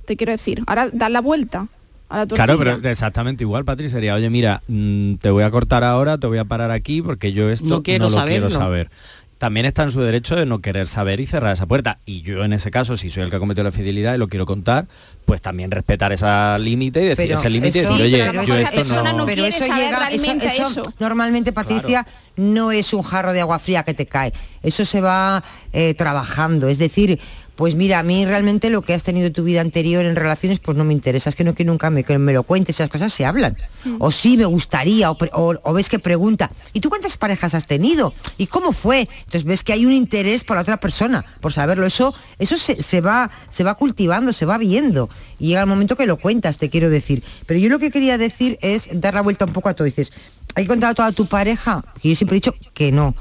Te 0.05 0.15
quiero 0.15 0.31
decir, 0.31 0.63
ahora 0.67 0.89
dar 0.91 1.11
la 1.11 1.21
vuelta 1.21 1.67
a 2.09 2.17
la 2.17 2.27
tortilla. 2.27 2.45
Claro, 2.45 2.59
pero 2.59 2.89
exactamente 2.89 3.43
igual, 3.43 3.65
Patri, 3.65 3.89
sería, 3.89 4.15
oye, 4.15 4.29
mira, 4.29 4.61
mm, 4.67 5.15
te 5.15 5.29
voy 5.29 5.43
a 5.43 5.51
cortar 5.51 5.83
ahora, 5.83 6.17
te 6.17 6.27
voy 6.27 6.37
a 6.37 6.45
parar 6.45 6.71
aquí 6.71 7.01
porque 7.01 7.33
yo 7.33 7.49
esto 7.49 7.67
No 7.67 7.75
no, 7.77 7.83
quiero 7.83 8.05
lo 8.05 8.09
saberlo. 8.11 8.47
quiero 8.47 8.61
saber. 8.61 8.89
También 9.37 9.67
está 9.67 9.83
en 9.83 9.91
su 9.91 10.01
derecho 10.01 10.35
de 10.35 10.47
no 10.47 10.61
querer 10.61 10.87
saber 10.87 11.19
y 11.19 11.27
cerrar 11.27 11.53
esa 11.53 11.67
puerta. 11.67 11.99
Y 12.05 12.23
yo 12.23 12.43
en 12.43 12.53
ese 12.53 12.71
caso, 12.71 12.97
si 12.97 13.11
soy 13.11 13.21
el 13.21 13.29
que 13.29 13.35
ha 13.35 13.39
cometido 13.39 13.63
la 13.63 13.71
fidelidad 13.71 14.15
y 14.15 14.17
lo 14.17 14.29
quiero 14.29 14.47
contar, 14.47 14.87
pues 15.25 15.43
también 15.43 15.69
respetar 15.69 16.11
esa 16.11 16.57
límite 16.57 17.01
y 17.03 17.05
decir 17.09 17.27
Pero 17.27 17.37
ese 17.37 17.49
límite 17.51 17.81
decir, 17.81 18.01
oye, 18.01 18.23
pero 18.25 18.41
yo 18.41 18.55
esto 18.55 18.71
persona 18.75 19.12
no... 19.12 19.19
no 19.19 19.25
pero 19.27 19.45
eso 19.45 19.63
llega 19.65 20.10
eso, 20.10 20.17
realmente 20.23 20.45
eso 20.47 20.67
eso. 20.71 20.81
normalmente 20.99 21.53
Patricia 21.53 22.08
no 22.35 22.71
es 22.71 22.91
un 22.95 23.03
jarro 23.03 23.31
de 23.31 23.41
agua 23.41 23.60
fría 23.60 23.83
que 23.83 23.93
te 23.93 24.08
cae 24.08 24.33
eso 24.63 24.85
se 24.85 25.01
va 25.01 25.43
eh, 25.71 25.93
trabajando 25.93 26.67
es 26.67 26.77
decir 26.79 27.19
pues 27.58 27.75
mira, 27.75 27.99
a 27.99 28.03
mí 28.03 28.25
realmente 28.25 28.69
lo 28.69 28.81
que 28.83 28.93
has 28.93 29.03
tenido 29.03 29.27
en 29.27 29.33
tu 29.33 29.43
vida 29.43 29.60
anterior 29.62 30.05
en 30.05 30.15
relaciones, 30.15 30.60
pues 30.60 30.77
no 30.77 30.83
me 30.85 30.93
interesa, 30.93 31.29
es 31.29 31.35
que 31.35 31.43
no 31.43 31.53
que 31.55 31.65
nunca 31.65 31.89
me, 31.89 32.03
que 32.03 32.17
me 32.17 32.31
lo 32.31 32.43
cuentes, 32.43 32.75
esas 32.77 32.89
cosas 32.89 33.12
se 33.12 33.25
hablan. 33.25 33.58
O 33.99 34.12
sí, 34.12 34.37
me 34.37 34.45
gustaría, 34.45 35.10
o, 35.12 35.17
o- 35.33 35.55
o 35.63 35.73
ves 35.73 35.89
que 35.89 35.97
pregunta, 35.99 36.51
¿y 36.71 36.79
tú 36.81 36.89
cuántas 36.89 37.17
parejas 37.17 37.53
has 37.55 37.65
tenido? 37.65 38.13
¿Y 38.37 38.47
cómo 38.47 38.71
fue? 38.73 39.10
Entonces 39.19 39.43
ves 39.43 39.63
que 39.63 39.73
hay 39.73 39.85
un 39.85 39.91
interés 39.91 40.43
por 40.43 40.55
la 40.55 40.62
otra 40.62 40.77
persona, 40.77 41.25
por 41.41 41.51
saberlo. 41.51 41.85
Eso, 41.87 42.13
eso 42.39 42.58
se, 42.58 42.81
se 42.83 43.01
va, 43.01 43.31
se 43.49 43.63
va 43.63 43.73
cultivando, 43.75 44.31
se 44.33 44.45
va 44.45 44.58
viendo. 44.58 45.10
Y 45.39 45.47
llega 45.47 45.62
el 45.62 45.67
momento 45.67 45.95
que 45.95 46.05
lo 46.05 46.17
cuentas, 46.17 46.58
te 46.60 46.69
quiero 46.69 46.89
decir. 46.89 47.23
Pero 47.47 47.60
yo 47.60 47.69
lo 47.69 47.79
que 47.79 47.89
quería 47.91 48.17
decir 48.17 48.58
es 48.62 48.87
dar 48.93 49.15
la 49.15 49.21
vuelta 49.21 49.45
un 49.45 49.53
poco 49.53 49.69
a 49.69 49.73
todo. 49.73 49.85
Dices, 49.85 50.12
¿hay 50.55 50.67
a 50.69 50.93
toda 50.93 51.12
tu 51.12 51.25
pareja? 51.25 51.83
Que 52.01 52.10
yo 52.10 52.15
siempre 52.15 52.37
he 52.37 52.39
dicho 52.39 52.53
que 52.73 52.91
no. 52.91 53.15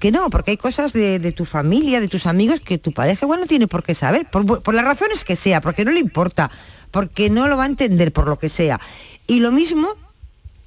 Que 0.00 0.10
no, 0.10 0.30
porque 0.30 0.52
hay 0.52 0.56
cosas 0.56 0.92
de, 0.92 1.18
de 1.18 1.32
tu 1.32 1.44
familia, 1.44 2.00
de 2.00 2.08
tus 2.08 2.26
amigos, 2.26 2.60
que 2.60 2.78
tu 2.78 2.92
pareja 2.92 3.24
igual 3.24 3.40
no 3.40 3.46
tiene 3.46 3.68
por 3.68 3.84
qué 3.84 3.94
saber, 3.94 4.28
por, 4.28 4.62
por 4.62 4.74
las 4.74 4.84
razones 4.84 5.24
que 5.24 5.36
sea, 5.36 5.60
porque 5.60 5.84
no 5.84 5.92
le 5.92 6.00
importa, 6.00 6.50
porque 6.90 7.30
no 7.30 7.46
lo 7.46 7.56
va 7.56 7.64
a 7.64 7.66
entender 7.66 8.12
por 8.12 8.26
lo 8.26 8.38
que 8.38 8.48
sea. 8.48 8.80
Y 9.26 9.40
lo 9.40 9.52
mismo 9.52 9.88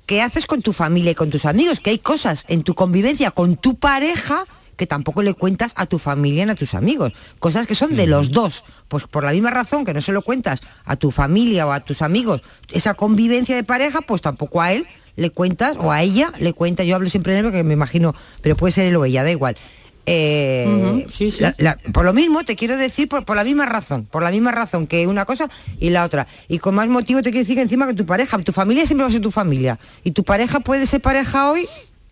que 0.05 0.21
haces 0.21 0.45
con 0.45 0.61
tu 0.61 0.73
familia 0.73 1.11
y 1.11 1.15
con 1.15 1.29
tus 1.29 1.45
amigos, 1.45 1.79
que 1.79 1.91
hay 1.91 1.99
cosas 1.99 2.45
en 2.47 2.63
tu 2.63 2.75
convivencia 2.75 3.31
con 3.31 3.57
tu 3.57 3.75
pareja 3.75 4.45
que 4.79 4.87
tampoco 4.87 5.21
le 5.21 5.33
cuentas 5.33 5.73
a 5.75 5.85
tu 5.85 5.99
familia 5.99 6.45
ni 6.45 6.51
a 6.53 6.55
tus 6.55 6.73
amigos. 6.73 7.13
Cosas 7.37 7.67
que 7.67 7.75
son 7.75 7.97
de 7.97 8.07
los 8.07 8.31
dos. 8.31 8.63
Pues 8.87 9.05
por 9.05 9.25
la 9.25 9.33
misma 9.33 9.51
razón 9.51 9.83
que 9.83 9.93
no 9.93 9.99
se 9.99 10.13
lo 10.13 10.21
cuentas 10.21 10.61
a 10.85 10.95
tu 10.95 11.11
familia 11.11 11.67
o 11.67 11.73
a 11.73 11.81
tus 11.81 12.01
amigos, 12.01 12.41
esa 12.71 12.93
convivencia 12.93 13.57
de 13.57 13.65
pareja, 13.65 13.99
pues 13.99 14.21
tampoco 14.21 14.61
a 14.61 14.71
él 14.71 14.87
le 15.19 15.29
cuentas 15.29 15.77
o 15.79 15.91
a 15.91 16.01
ella 16.01 16.31
le 16.39 16.53
cuentas. 16.53 16.85
Yo 16.87 16.95
hablo 16.95 17.09
siempre 17.09 17.33
de 17.33 17.39
él 17.39 17.45
porque 17.45 17.63
me 17.63 17.73
imagino, 17.73 18.15
pero 18.41 18.55
puede 18.55 18.71
ser 18.71 18.85
él 18.87 18.95
o 18.95 19.05
ella, 19.05 19.23
da 19.23 19.31
igual. 19.31 19.55
Eh, 20.11 21.05
la- 21.39 21.53
la- 21.59 21.77
por 21.93 22.03
lo 22.03 22.13
mismo 22.13 22.43
te 22.43 22.55
quiero 22.55 22.77
decir 22.77 23.07
por, 23.07 23.25
por 23.25 23.35
la 23.35 23.43
misma 23.43 23.67
razón, 23.67 24.05
por 24.05 24.23
la 24.23 24.31
misma 24.31 24.51
razón 24.51 24.87
que 24.87 25.05
una 25.05 25.25
cosa 25.25 25.49
y 25.79 25.91
la 25.91 26.03
otra. 26.03 26.25
Y 26.47 26.57
con 26.57 26.73
más 26.73 26.87
motivo 26.87 27.21
te 27.21 27.29
quiero 27.29 27.43
decir 27.43 27.55
que 27.55 27.61
encima 27.61 27.85
que 27.85 27.93
tu 27.93 28.05
pareja, 28.07 28.39
tu 28.39 28.51
familia 28.51 28.85
siempre 28.87 29.03
va 29.03 29.09
a 29.09 29.11
ser 29.11 29.21
tu 29.21 29.29
familia. 29.31 29.77
Y 30.03 30.11
tu 30.11 30.23
pareja 30.23 30.61
puede 30.61 30.87
ser 30.87 31.01
pareja 31.01 31.51
hoy 31.51 31.67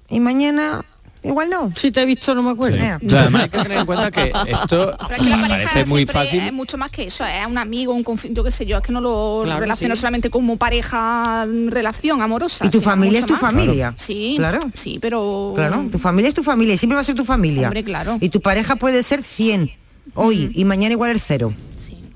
y 0.10 0.20
mañana 0.20 0.86
igual 1.24 1.50
no. 1.50 1.72
Si 1.76 1.92
te 1.92 2.02
he 2.02 2.06
visto 2.06 2.34
no 2.36 2.44
me 2.44 2.52
acuerdo. 2.52 2.78
Sea, 2.78 3.00
además 3.22 3.44
hay 3.44 3.50
que 3.50 3.58
tener 3.60 3.78
en 3.80 3.86
cuenta 3.86 4.12
que 4.12 4.22
esto 4.48 4.98
Pero 5.08 5.16
es 5.16 5.24
que 5.24 5.30
la 5.30 5.42
pareja 5.42 5.70
parece 5.74 5.90
muy 5.90 5.98
siempre 6.00 6.14
fácil. 6.14 6.40
es 6.42 6.54
mucho 6.54 6.78
más 6.78 6.92
que 6.92 7.04
eso, 7.04 7.26
es 7.26 7.46
un 7.48 7.58
amigo, 7.58 7.94
un 7.94 8.04
confi- 8.04 8.34
yo 8.34 8.44
qué 8.44 8.52
sé 8.52 8.66
yo, 8.66 8.78
es 8.78 8.84
que 8.84 8.92
no 8.92 9.02
lo 9.02 9.42
Claro, 9.44 9.60
relaciono 9.60 9.96
sí. 9.96 10.02
solamente 10.02 10.30
como 10.30 10.58
pareja, 10.58 11.46
mm, 11.48 11.70
relación 11.70 12.22
amorosa. 12.22 12.66
Y 12.66 12.70
tu 12.70 12.82
familia 12.82 13.20
es 13.20 13.26
tu 13.26 13.34
más. 13.34 13.42
familia. 13.42 13.94
Sí, 13.98 14.36
Claro. 14.38 14.60
Sí, 14.74 14.98
pero... 15.02 15.54
Claro, 15.56 15.86
tu 15.92 15.98
familia 16.00 16.30
es 16.30 16.36
tu 16.36 16.44
familia 16.44 16.74
y 16.74 16.78
siempre 16.78 16.96
va 16.96 17.02
a 17.02 17.04
ser 17.04 17.16
tu 17.16 17.26
familia. 17.26 17.68
Hombre, 17.68 17.84
claro. 17.84 18.18
Y 18.22 18.30
tu 18.30 18.42
pareja 18.42 18.76
puede 18.76 19.04
ser 19.04 19.24
100 19.24 19.70
hoy 20.16 20.52
y 20.56 20.66
mañana 20.66 20.94
igual 20.94 21.16
es 21.16 21.24
cero. 21.26 21.54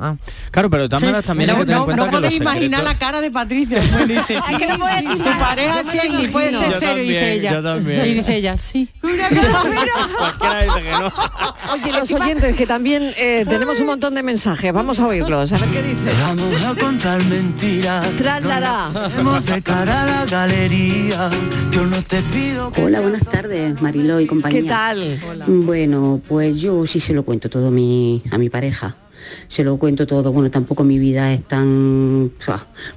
Ah. 0.04 0.16
Claro, 0.50 0.70
pero 0.70 0.84
de 0.84 0.90
todas 0.90 1.04
maneras 1.04 1.24
también 1.26 1.50
hay 1.52 1.56
que 1.58 1.62
tener 1.66 1.78
en 1.78 1.84
cuenta 1.86 2.06
que 2.06 2.12
los 2.12 2.20
podéis 2.22 2.42
imaginar 2.42 2.80
secretos- 2.82 2.94
la 2.94 3.00
cara 3.00 3.22
de 3.22 3.30
Patricia. 3.32 3.82
Pues 3.94 4.08
dice, 4.08 4.38
Es 4.52 4.58
que 4.58 4.68
no 4.68 4.80
puedo 4.80 4.98
sí, 4.98 5.06
nada. 5.20 5.38
pareja 5.40 5.78
Yo 5.78 5.84
me 5.86 5.92
es 5.94 6.02
100 6.02 6.20
y 6.20 6.28
puede 6.30 6.54
ser 6.54 6.72
Yo 6.72 6.78
cero, 6.80 6.96
dice 6.96 7.14
también, 7.14 7.26
ella. 7.26 7.52
yo 7.54 7.64
también. 7.64 8.06
Y 8.08 8.14
dice 8.16 8.36
ella, 8.36 8.58
sí. 8.58 8.90
No. 11.00 11.12
Oye, 11.74 11.92
los 11.94 12.12
oyentes, 12.12 12.56
que 12.56 12.66
también 12.68 13.14
eh, 13.18 13.46
tenemos 13.48 13.80
un 13.80 13.86
montón 13.88 14.14
de 14.16 14.24
mensajes, 14.24 14.72
vamos 14.74 15.00
a 15.00 15.08
oírlos, 15.08 15.52
a 15.54 15.58
ver 15.58 15.70
qué 15.70 15.82
dice. 15.84 16.12
Vamos 16.22 16.64
a 16.64 16.76
contar 16.76 17.24
mentiras. 17.26 18.08
Vemos 19.16 19.46
de 19.46 19.62
cara 19.62 20.04
a 20.04 20.06
la 20.06 20.26
galería. 20.26 21.30
Yo 21.72 21.86
no 21.86 22.02
te 22.02 22.22
pido 22.24 22.72
que 22.72 22.84
Hola, 22.84 23.00
buenas 23.02 23.24
tardes, 23.24 23.82
Mariló 23.82 24.20
y 24.20 24.28
compañía. 24.28 24.62
¿Qué 24.62 24.68
tal? 24.68 25.20
Bueno, 25.48 26.20
pues 26.28 26.58
yo 26.60 26.86
sí 26.86 27.00
se 27.00 27.14
lo 27.14 27.24
cuento 27.24 27.50
todo 27.50 27.68
a 27.68 27.72
mi, 27.72 28.22
a 28.32 28.38
mi 28.38 28.50
pareja. 28.50 28.96
Se 29.48 29.64
lo 29.64 29.78
cuento 29.78 30.08
todo. 30.08 30.32
Bueno, 30.32 30.50
tampoco 30.50 30.84
mi 30.84 31.00
vida 31.00 31.34
es 31.34 31.44
tan 31.48 32.32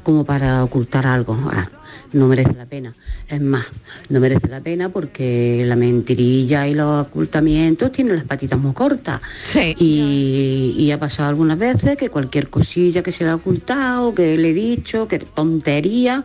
como 0.02 0.24
para 0.24 0.64
ocultar 0.64 1.06
algo. 1.06 1.38
Ah, 1.50 1.68
no 2.14 2.26
merece 2.28 2.54
la 2.54 2.66
pena. 2.66 2.94
Es 3.28 3.40
más, 3.40 3.66
no 4.08 4.20
merece 4.20 4.48
la 4.48 4.60
pena 4.60 4.88
porque 4.88 5.64
la 5.66 5.76
mentirilla 5.76 6.66
y 6.66 6.74
los 6.74 7.06
ocultamientos 7.06 7.92
tienen 7.92 8.16
las 8.16 8.24
patitas 8.24 8.58
muy 8.58 8.72
cortas. 8.72 9.20
Y, 9.54 10.74
y 10.78 10.90
ha 10.90 10.98
pasado 10.98 11.28
algunas 11.28 11.58
veces 11.58 11.96
que 11.96 12.08
cualquier 12.08 12.48
cosilla 12.48 13.02
que 13.02 13.12
se 13.12 13.24
le 13.24 13.30
ha 13.30 13.34
ocultado, 13.34 14.14
que 14.14 14.36
le 14.38 14.50
he 14.50 14.54
dicho, 14.54 15.06
que 15.08 15.18
tontería, 15.18 16.24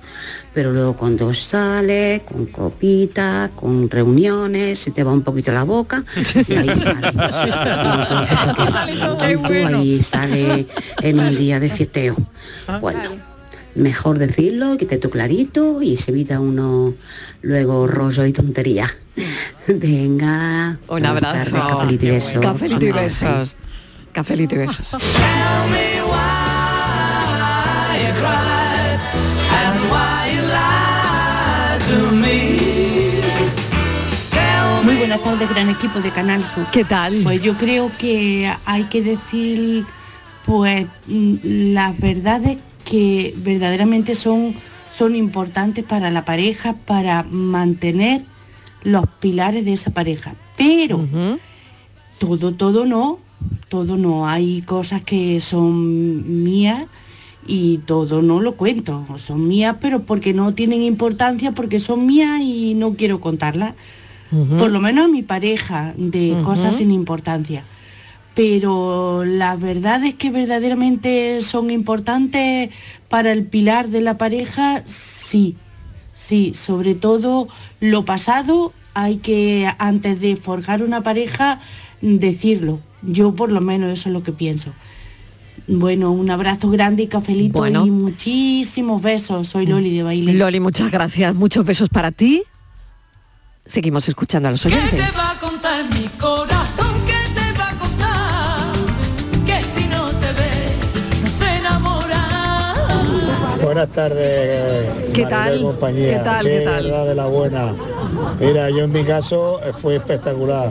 pero 0.54 0.72
luego 0.72 0.96
cuando 0.96 1.34
sale 1.34 2.22
con 2.28 2.46
copitas, 2.48 3.52
con 3.56 3.90
reuniones, 3.90 4.80
se 4.80 4.92
te 4.92 5.04
va 5.04 5.12
un 5.12 5.22
poquito 5.22 5.52
la 5.52 5.64
boca 5.64 6.04
y 6.48 6.54
ahí 6.54 6.76
sale. 6.76 7.10
Y 9.50 9.54
ahí 9.64 10.02
sale 10.02 10.68
en 11.02 11.20
un 11.20 11.36
día 11.36 11.60
de 11.60 11.70
fiesteo. 11.70 12.16
Bueno, 12.82 13.29
mejor 13.76 14.20
decirlo, 14.20 14.78
que 14.78 14.86
te 14.86 14.98
tú 14.98 15.10
clarito 15.10 15.82
y 15.82 15.98
se 15.98 16.12
evita 16.12 16.40
uno 16.40 16.94
luego 17.42 17.88
rollo 17.88 18.26
y 18.26 18.34
tontería. 18.34 18.90
Venga. 19.68 20.78
Un 20.88 21.06
abrazo. 21.06 21.52
tardes, 21.52 21.54
cafelito 21.54 22.06
y 22.06 22.12
besos. 22.12 22.42
Cafelito 22.42 22.86
y 22.86 22.92
besos. 22.92 23.56
Cafelito 24.12 24.56
y 24.56 24.58
besos. 24.60 24.98
Muy 34.84 34.96
buenas 34.96 35.22
tardes, 35.22 35.50
gran 35.50 35.70
equipo 35.70 36.00
de 36.00 36.10
Canal 36.10 36.44
Sur. 36.44 36.66
¿Qué 36.72 36.84
tal? 36.84 37.22
Pues 37.24 37.42
yo 37.44 37.54
creo 37.56 37.92
que 37.98 38.52
hay 38.66 38.84
que 38.86 39.02
decir, 39.02 39.86
pues, 40.46 40.86
mm, 41.08 41.36
las 41.74 41.98
verdades 42.00 42.58
que 42.90 43.36
verdaderamente 43.38 44.16
son, 44.16 44.56
son 44.92 45.16
importantes 45.16 45.86
para 45.86 46.10
la 46.10 46.26
pareja, 46.26 46.74
para 46.74 47.22
mantener 47.24 48.24
los 48.84 49.06
pilares 49.20 49.64
de 49.64 49.74
esa 49.74 49.92
pareja. 49.92 50.34
Pero 50.58 51.06
todo, 52.18 52.54
todo 52.54 52.88
no, 52.88 53.20
todo 53.68 53.96
no. 53.96 54.28
Hay 54.28 54.64
cosas 54.64 55.04
que 55.04 55.40
son 55.40 56.44
mías 56.44 56.88
y 57.46 57.78
todo 57.86 58.24
no 58.24 58.42
lo 58.42 58.56
cuento. 58.56 59.06
Son 59.18 59.48
mías, 59.48 59.76
pero 59.80 60.02
porque 60.02 60.34
no 60.34 60.56
tienen 60.56 60.82
importancia, 60.82 61.52
porque 61.52 61.80
son 61.80 62.08
mías 62.08 62.42
y 62.42 62.74
no 62.74 62.96
quiero 62.96 63.22
contarlas. 63.22 63.76
Por 64.32 64.72
lo 64.72 64.80
menos 64.80 65.06
a 65.06 65.08
mi 65.08 65.22
pareja, 65.22 65.94
de 65.96 66.36
cosas 66.44 66.78
sin 66.78 66.92
importancia. 66.92 67.64
Pero 68.40 69.26
las 69.26 69.60
verdades 69.60 70.16
que 70.16 70.32
verdaderamente 70.32 71.42
son 71.42 71.70
importantes 71.72 72.70
para 73.10 73.34
el 73.34 73.44
pilar 73.44 73.90
de 73.90 74.00
la 74.00 74.18
pareja, 74.18 74.82
sí. 74.86 75.58
Sí, 76.16 76.54
sobre 76.56 76.96
todo 76.96 77.50
lo 77.82 78.06
pasado 78.06 78.72
hay 78.94 79.18
que, 79.18 79.70
antes 79.78 80.22
de 80.22 80.38
forjar 80.38 80.84
una 80.84 81.04
pareja, 81.04 81.60
decirlo. 82.00 82.80
Yo 83.02 83.36
por 83.36 83.52
lo 83.52 83.60
menos 83.60 83.92
eso 83.92 84.08
es 84.08 84.14
lo 84.14 84.24
que 84.24 84.32
pienso. 84.32 84.72
Bueno, 85.68 86.14
un 86.14 86.32
abrazo 86.32 86.70
grande 86.70 87.04
y 87.04 87.08
cafelito 87.08 87.60
Bueno. 87.60 87.86
y 87.86 87.92
muchísimos 87.92 89.02
besos. 89.02 89.50
Soy 89.50 89.66
Loli 89.66 89.94
de 89.98 90.04
Baile. 90.04 90.34
Loli, 90.34 90.62
muchas 90.62 90.90
gracias. 90.90 91.36
Muchos 91.36 91.66
besos 91.66 91.90
para 91.90 92.14
ti. 92.14 92.44
Seguimos 93.66 94.08
escuchando 94.08 94.48
a 94.48 94.52
los 94.52 94.64
¿Qué 94.64 94.70
oyentes. 94.70 95.12
te 95.12 95.18
va 95.18 95.32
a 95.32 95.40
contar 95.40 95.79
Buenas 103.80 103.96
tardes. 103.96 104.90
¿Qué 105.14 105.26
tal? 105.26 105.62
Compañía. 105.62 106.18
¿Qué 106.18 106.24
tal? 106.26 106.46
¿Qué 106.46 106.60
tal? 106.66 106.84
verdad 106.84 107.06
de 107.06 107.16
la 107.16 107.26
buena. 107.28 107.74
Mira, 108.38 108.70
yo 108.70 108.80
en 108.80 108.92
mi 108.92 109.06
caso 109.06 109.62
eh, 109.64 109.72
fue 109.72 109.96
espectacular. 109.96 110.70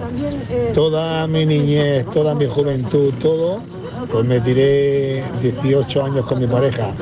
Toda 0.75 1.27
mi 1.27 1.47
niñez, 1.47 2.05
toda 2.13 2.35
mi 2.35 2.45
juventud, 2.45 3.15
todo, 3.15 3.63
pues 4.13 4.27
me 4.27 4.41
tiré 4.41 5.25
18 5.41 6.05
años 6.05 6.27
con 6.27 6.39
mi 6.39 6.47
pareja. 6.47 6.93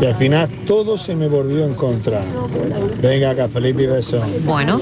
Y 0.00 0.06
al 0.06 0.16
final 0.16 0.50
todo 0.66 0.98
se 0.98 1.14
me 1.14 1.28
volvió 1.28 1.64
en 1.64 1.74
contra. 1.74 2.22
Venga, 3.00 3.36
cafelito 3.36 3.80
y 3.80 3.86
beso. 3.86 4.20
Bueno, 4.44 4.80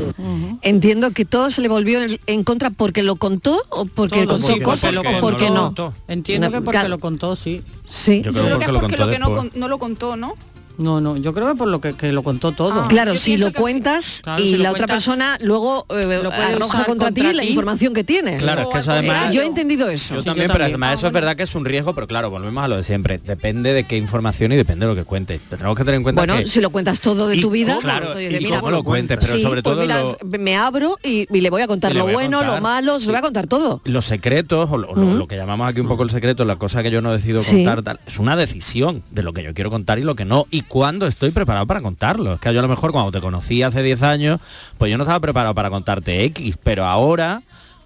entiendo 0.62 1.10
que 1.10 1.26
todo 1.26 1.50
se 1.50 1.60
le 1.60 1.68
volvió 1.68 2.00
en, 2.26 2.44
contra 2.44 2.70
porque 2.70 3.02
lo 3.02 3.16
contó 3.16 3.62
o 3.68 3.84
porque 3.84 4.24
Todo, 4.24 4.38
contó 4.38 4.54
sí, 4.54 4.60
cosas 4.60 4.94
porque 4.94 5.16
o 5.16 5.20
porque 5.20 5.50
no. 5.50 5.74
Entiendo 6.08 6.46
No, 6.48 6.52
que 6.52 6.62
porque 6.62 6.88
lo 6.88 6.98
contó, 6.98 7.36
sí. 7.36 7.62
Sí. 7.84 8.22
Yo 8.24 8.30
Yo 8.32 8.42
creo 8.42 8.58
que 8.58 8.64
es 8.64 8.70
porque 8.70 8.96
lo 8.96 9.10
que 9.10 9.18
no 9.18 9.68
lo 9.68 9.78
contó, 9.78 10.16
¿no? 10.16 10.34
No, 10.78 11.00
no, 11.00 11.16
yo 11.16 11.32
creo 11.32 11.48
que 11.48 11.54
por 11.54 11.68
lo 11.68 11.80
que, 11.80 11.94
que 11.94 12.12
lo 12.12 12.22
contó 12.22 12.52
todo. 12.52 12.88
claro, 12.88 13.16
si 13.16 13.36
lo 13.36 13.52
cuentas 13.52 14.20
Claro, 14.22 14.42
y 14.42 14.52
si 14.52 14.56
lo 14.56 14.64
la 14.64 14.70
otra 14.72 14.86
persona 14.86 15.36
luego 15.40 15.86
eh, 15.90 16.20
lo 16.22 16.30
puede 16.30 16.42
arroja 16.42 16.64
usar 16.66 16.86
contra, 16.86 17.06
contra 17.08 17.30
ti 17.30 17.36
la 17.36 17.44
información 17.44 17.92
que 17.94 18.04
tiene. 18.04 18.38
Claro, 18.38 18.62
es 18.62 18.68
que 18.68 18.78
eso 18.78 18.92
además- 18.92 19.28
Eh, 19.30 19.34
Yo 19.36 19.42
he 19.42 19.46
entendido 19.46 19.88
eso. 19.88 20.16
Yo 20.16 20.22
también, 20.22 20.48
pero 20.52 20.64
además 20.64 20.98
eso 20.98 21.06
es 21.06 21.12
verdad 21.12 21.36
que 21.36 21.42
es 21.44 21.54
un 21.54 21.64
riesgo, 21.64 21.94
pero 21.94 22.06
claro, 22.06 22.30
volvemos 22.30 22.62
a 22.64 22.68
lo 22.68 22.76
de 22.76 22.82
siempre. 22.84 23.18
Depende 23.18 23.72
de 23.72 23.84
qué 23.84 23.96
información 23.96 24.52
y 24.52 24.56
depende 24.56 24.86
de 24.86 24.92
lo 24.94 24.96
que 24.96 25.04
cuentes. 25.04 25.40
Tenemos 25.48 25.76
que 25.76 25.84
tener 25.84 25.96
en 25.96 26.02
cuenta 26.02 26.20
Bueno, 26.22 26.36
que... 26.38 26.46
si 26.46 26.60
lo 26.60 26.70
cuentas 26.70 27.00
todo 27.00 27.28
de 27.28 27.36
Y 27.36 27.40
tu 27.40 27.50
vida, 27.50 27.74
cómo, 27.74 27.82
claro, 27.82 28.20
y 28.20 28.28
dices, 28.28 28.58
cómo 28.58 28.70
lo 28.70 28.82
cuentes, 28.82 29.18
pero 29.20 29.34
sí, 29.34 29.42
sobre 29.42 29.62
pues 29.62 29.74
todo 29.74 29.82
mira, 29.82 30.00
lo- 30.02 30.38
me 30.38 30.56
abro 30.56 30.98
y, 31.02 31.26
y 31.36 31.40
le 31.40 31.50
voy 31.50 31.62
a 31.62 31.66
contar 31.66 31.94
lo 31.94 32.06
bueno, 32.06 32.38
contar. 32.38 32.56
lo 32.56 32.62
malo, 32.62 32.98
se 33.00 33.06
lo 33.06 33.12
voy 33.12 33.18
a 33.18 33.22
contar 33.22 33.46
todo. 33.46 33.80
los 33.84 34.06
secretos 34.06 34.68
o, 34.70 34.78
lo, 34.78 35.26
que 35.28 35.36
llamamos 35.36 35.68
aquí 35.68 35.80
un 35.80 35.88
poco 35.88 36.02
el 36.02 36.10
secreto, 36.10 36.44
la 36.44 36.56
cosa 36.56 36.82
que 36.82 36.90
yo 36.90 37.00
no 37.02 37.12
decido 37.12 37.42
contar, 37.42 37.82
tal, 37.82 38.00
es 38.06 38.18
una 38.18 38.36
decisión 38.36 39.02
de 39.10 39.22
lo 39.22 39.32
que 39.32 39.42
yo 39.42 39.54
quiero 39.54 39.70
contar 39.70 39.98
y 39.98 40.02
lo 40.02 40.14
que 40.16 40.24
no, 40.24 40.46
y 40.50 40.61
cuándo 40.62 41.06
estoy 41.06 41.30
preparado 41.30 41.66
para 41.66 41.80
contarlo. 41.80 42.34
Es 42.34 42.40
que 42.40 42.52
yo 42.52 42.60
a 42.60 42.62
lo 42.62 42.68
mejor 42.68 42.92
cuando 42.92 43.12
te 43.12 43.20
conocí 43.20 43.62
hace 43.62 43.82
10 43.82 44.02
años, 44.02 44.40
pues 44.78 44.90
yo 44.90 44.98
no 44.98 45.04
estaba 45.04 45.20
preparado 45.20 45.54
para 45.54 45.70
contarte 45.70 46.24
X, 46.24 46.56
pero 46.62 46.84
ahora 46.84 47.42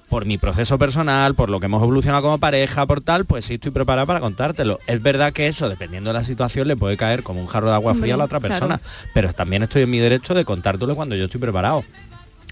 por 0.08 0.24
mi 0.24 0.38
proceso 0.38 0.78
personal, 0.78 1.34
por 1.34 1.50
lo 1.50 1.58
que 1.58 1.66
hemos 1.66 1.82
evolucionado 1.82 2.22
como 2.22 2.38
pareja, 2.38 2.86
por 2.86 3.00
tal, 3.00 3.24
pues 3.24 3.44
sí 3.44 3.54
estoy 3.54 3.72
preparado 3.72 4.06
para 4.06 4.20
contártelo. 4.20 4.78
Es 4.86 5.02
verdad 5.02 5.32
que 5.32 5.48
eso, 5.48 5.68
dependiendo 5.68 6.10
de 6.10 6.14
la 6.14 6.24
situación, 6.24 6.68
le 6.68 6.76
puede 6.76 6.96
caer 6.96 7.22
como 7.22 7.40
un 7.40 7.46
jarro 7.46 7.68
de 7.68 7.74
agua 7.74 7.94
fría 7.94 8.14
a 8.14 8.16
la 8.16 8.24
otra 8.24 8.40
persona, 8.40 8.80
pero 9.14 9.32
también 9.32 9.64
estoy 9.64 9.82
en 9.82 9.90
mi 9.90 9.98
derecho 9.98 10.34
de 10.34 10.44
contártelo 10.44 10.94
cuando 10.94 11.16
yo 11.16 11.24
estoy 11.24 11.40
preparado. 11.40 11.84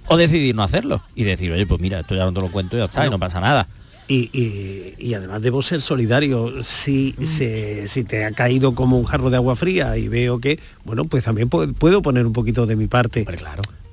O 0.08 0.16
decidir 0.16 0.54
no 0.54 0.62
hacerlo 0.62 1.02
y 1.14 1.24
decir, 1.24 1.50
oye, 1.52 1.66
pues 1.66 1.80
mira, 1.80 2.00
esto 2.00 2.14
ya 2.14 2.24
no 2.24 2.32
te 2.32 2.40
lo 2.40 2.48
cuento 2.48 2.76
y 2.76 2.80
ya 2.80 2.86
está, 2.86 3.06
y 3.06 3.10
no 3.10 3.18
pasa 3.18 3.40
nada. 3.40 3.68
Y, 4.06 4.28
y- 4.38 4.94
y 4.98 5.14
además 5.14 5.40
debo 5.40 5.62
ser 5.62 5.80
solidario. 5.80 6.62
Si, 6.62 7.14
se- 7.24 7.88
si 7.88 8.04
te 8.04 8.24
ha 8.24 8.32
caído 8.32 8.74
como 8.74 8.98
un 8.98 9.04
jarro 9.04 9.30
de 9.30 9.36
agua 9.36 9.56
fría 9.56 9.96
y 9.96 10.08
veo 10.08 10.40
que, 10.40 10.58
bueno, 10.84 11.04
pues 11.04 11.24
también 11.24 11.48
pu- 11.48 11.72
puedo 11.74 12.02
poner 12.02 12.26
un 12.26 12.32
poquito 12.32 12.66
de 12.66 12.76
mi 12.76 12.86
parte 12.86 13.24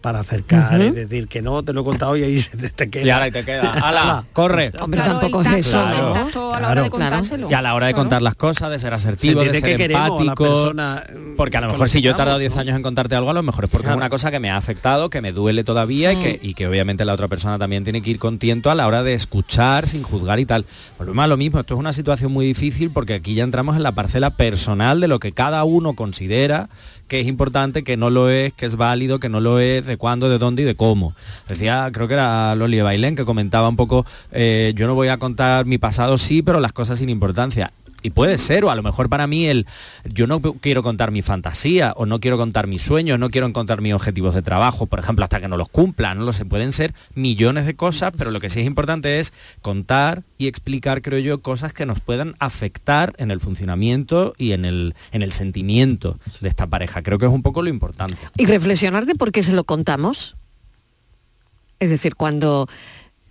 para 0.01 0.19
acercar 0.19 0.79
Ujú. 0.79 0.89
y 0.89 0.91
decir 0.91 1.27
que 1.27 1.41
no, 1.41 1.63
te 1.63 1.73
lo 1.73 1.81
he 1.81 1.83
contado 1.83 2.17
y 2.17 2.23
ahí 2.23 2.41
se 2.41 2.57
te, 2.57 2.69
te 2.69 2.89
queda. 2.89 3.05
Y 3.05 3.09
ahora 3.11 3.31
te 3.31 3.43
queda. 3.45 3.71
¡Hala! 3.73 4.25
¡Corre! 4.33 4.71
Hombre, 4.81 4.99
tampoco 4.99 5.41
es 5.43 5.53
eso, 5.67 5.71
Claro. 5.81 6.53
a 6.53 6.59
la 6.59 6.69
hora 6.71 6.81
de 6.83 6.89
contárselo. 6.89 7.49
Y 7.49 7.53
a 7.53 7.61
la 7.61 7.75
hora 7.75 7.87
de 7.87 7.93
contar 7.93 8.21
las 8.21 8.35
cosas, 8.35 8.69
de 8.71 8.79
ser 8.79 8.93
asertivo, 8.93 9.41
Se 9.43 9.49
de 9.51 9.59
ser 9.59 9.77
que 9.77 9.85
empático. 9.85 10.43
persona, 10.43 11.03
porque 11.37 11.57
a 11.57 11.61
lo 11.61 11.69
mejor 11.71 11.87
si 11.89 12.01
yo 12.01 12.11
he 12.11 12.13
tardado 12.13 12.39
estamos, 12.39 12.55
10 12.55 12.67
años 12.67 12.75
en 12.77 12.83
contarte 12.83 13.15
algo, 13.15 13.29
a 13.29 13.33
lo 13.33 13.43
mejor 13.43 13.65
es 13.65 13.69
porque 13.69 13.89
es 13.89 13.95
una 13.95 14.09
cosa 14.09 14.31
que 14.31 14.39
me 14.39 14.49
ha 14.49 14.57
afectado, 14.57 15.09
que 15.09 15.21
me 15.21 15.31
duele 15.31 15.63
todavía 15.63 16.13
y, 16.13 16.17
que, 16.17 16.39
y 16.41 16.53
que 16.53 16.67
obviamente 16.67 17.05
la 17.05 17.13
otra 17.13 17.27
persona 17.27 17.57
también 17.59 17.83
tiene 17.83 18.01
que 18.01 18.09
ir 18.09 18.19
contento 18.19 18.71
a 18.71 18.75
la 18.75 18.87
hora 18.87 19.03
de 19.03 19.13
escuchar 19.13 19.87
sin 19.87 20.03
juzgar 20.03 20.39
y 20.39 20.45
tal. 20.45 20.65
Volvemos 20.97 21.23
a 21.23 21.27
lo 21.27 21.37
mismo, 21.37 21.59
esto 21.59 21.73
es 21.75 21.79
una 21.79 21.93
situación 21.93 22.31
muy 22.31 22.45
difícil 22.45 22.91
porque 22.91 23.13
aquí 23.13 23.35
ya 23.35 23.43
entramos 23.43 23.75
en 23.75 23.83
la 23.83 23.91
parcela 23.93 24.31
personal 24.35 24.99
de 24.99 25.07
lo 25.07 25.19
que 25.19 25.31
cada 25.31 25.63
uno 25.63 25.93
considera 25.93 26.69
que 27.07 27.19
es 27.19 27.27
importante, 27.27 27.83
que 27.83 27.97
no 27.97 28.09
lo 28.09 28.29
es, 28.29 28.53
que 28.53 28.65
es 28.65 28.77
válido, 28.77 29.19
que 29.19 29.27
no 29.27 29.41
lo 29.41 29.59
es, 29.59 29.85
de 29.91 29.97
cuándo, 29.97 30.29
de 30.29 30.37
dónde 30.37 30.63
y 30.63 30.65
de 30.65 30.75
cómo. 30.75 31.13
Decía, 31.47 31.89
creo 31.93 32.07
que 32.07 32.15
era 32.15 32.55
Loli 32.55 32.81
Bailén 32.81 33.15
que 33.15 33.25
comentaba 33.25 33.69
un 33.69 33.75
poco, 33.75 34.05
eh, 34.31 34.73
yo 34.75 34.87
no 34.87 34.95
voy 34.95 35.09
a 35.09 35.17
contar 35.17 35.65
mi 35.65 35.77
pasado 35.77 36.17
sí, 36.17 36.41
pero 36.41 36.59
las 36.59 36.73
cosas 36.73 36.99
sin 36.99 37.09
importancia. 37.09 37.71
Y 38.03 38.11
puede 38.11 38.37
ser, 38.37 38.65
o 38.65 38.71
a 38.71 38.75
lo 38.75 38.83
mejor 38.83 39.09
para 39.09 39.27
mí 39.27 39.47
el 39.47 39.67
yo 40.05 40.27
no 40.27 40.41
quiero 40.41 40.83
contar 40.83 41.11
mi 41.11 41.21
fantasía, 41.21 41.93
o 41.95 42.05
no 42.05 42.19
quiero 42.19 42.37
contar 42.37 42.67
mis 42.67 42.81
sueños, 42.81 43.19
no 43.19 43.29
quiero 43.29 43.51
contar 43.53 43.81
mis 43.81 43.93
objetivos 43.93 44.33
de 44.33 44.41
trabajo, 44.41 44.87
por 44.87 44.99
ejemplo, 44.99 45.23
hasta 45.23 45.39
que 45.39 45.47
no 45.47 45.57
los 45.57 45.69
cumpla, 45.69 46.15
no 46.15 46.23
lo 46.23 46.33
sé, 46.33 46.45
pueden 46.45 46.71
ser 46.71 46.93
millones 47.13 47.65
de 47.65 47.75
cosas, 47.75 48.13
pero 48.17 48.31
lo 48.31 48.39
que 48.39 48.49
sí 48.49 48.59
es 48.59 48.65
importante 48.65 49.19
es 49.19 49.33
contar 49.61 50.23
y 50.37 50.47
explicar, 50.47 51.01
creo 51.01 51.19
yo, 51.19 51.41
cosas 51.41 51.73
que 51.73 51.85
nos 51.85 51.99
puedan 51.99 52.35
afectar 52.39 53.13
en 53.17 53.31
el 53.31 53.39
funcionamiento 53.39 54.33
y 54.37 54.53
en 54.53 54.65
el, 54.65 54.95
en 55.11 55.21
el 55.21 55.33
sentimiento 55.33 56.19
de 56.41 56.49
esta 56.49 56.67
pareja. 56.67 57.01
Creo 57.03 57.19
que 57.19 57.25
es 57.25 57.31
un 57.31 57.43
poco 57.43 57.61
lo 57.61 57.69
importante. 57.69 58.17
Y 58.37 58.45
reflexionar 58.45 59.05
de 59.05 59.15
por 59.15 59.31
qué 59.31 59.43
se 59.43 59.53
lo 59.53 59.63
contamos. 59.63 60.35
Es 61.79 61.89
decir, 61.89 62.15
cuando 62.15 62.67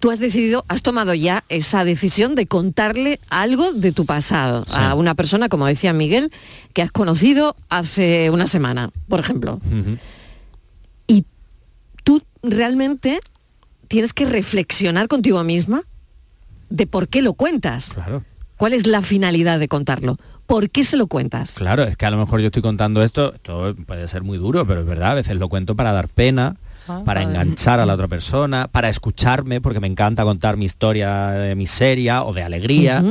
tú 0.01 0.11
has 0.11 0.19
decidido, 0.19 0.65
has 0.69 0.83
tomado 0.83 1.15
ya 1.15 1.45
esa 1.49 1.85
decisión 1.85 2.35
de 2.35 2.47
contarle 2.47 3.21
algo 3.29 3.73
de 3.73 3.93
tu 3.93 4.07
pasado 4.07 4.65
a 4.75 4.95
una 4.95 5.15
persona, 5.15 5.49
como 5.49 5.67
decía 5.67 5.93
Miguel, 5.93 6.33
que 6.73 6.83
has 6.83 6.91
conocido 6.91 7.55
hace 7.69 8.31
una 8.31 8.47
semana, 8.47 8.91
por 9.09 9.21
ejemplo. 9.21 9.61
Tú 12.03 12.23
realmente 12.43 13.21
tienes 13.89 14.15
que 14.15 14.25
reflexionar 14.25 15.07
contigo 15.07 15.45
misma 15.45 15.83
de 16.71 16.87
por 16.87 17.09
qué 17.09 17.21
lo 17.21 17.35
cuentas. 17.35 17.91
Claro. 17.93 18.25
¿Cuál 18.57 18.73
es 18.73 18.87
la 18.87 19.03
finalidad 19.03 19.59
de 19.59 19.69
contarlo? 19.69 20.19
¿Por 20.47 20.71
qué 20.71 20.83
se 20.85 20.97
lo 20.97 21.07
cuentas? 21.07 21.55
Claro, 21.55 21.85
es 21.85 21.97
que 21.97 22.07
a 22.07 22.11
lo 22.11 22.17
mejor 22.17 22.41
yo 22.41 22.47
estoy 22.47 22.63
contando 22.63 23.03
esto, 23.03 23.35
esto 23.35 23.75
puede 23.87 24.09
ser 24.09 24.23
muy 24.23 24.39
duro, 24.39 24.67
pero 24.67 24.81
es 24.81 24.87
verdad, 24.87 25.11
a 25.11 25.15
veces 25.15 25.37
lo 25.37 25.49
cuento 25.49 25.77
para 25.77 25.93
dar 25.93 26.09
pena, 26.09 26.57
Ah, 26.89 27.03
para 27.05 27.21
vale. 27.21 27.33
enganchar 27.33 27.81
a 27.81 27.87
la 27.87 27.95
otra 27.95 28.09
persona, 28.09 28.69
para 28.69 28.89
escucharme, 28.89 29.61
porque 29.61 29.81
me 29.81 29.87
encanta 29.87 30.25
contar 30.25 30.57
mi 30.57 30.65
historia 30.65 31.31
de 31.31 31.55
miseria 31.55 32.25
o 32.25 32.33
de 32.33 32.43
alegría. 32.43 33.05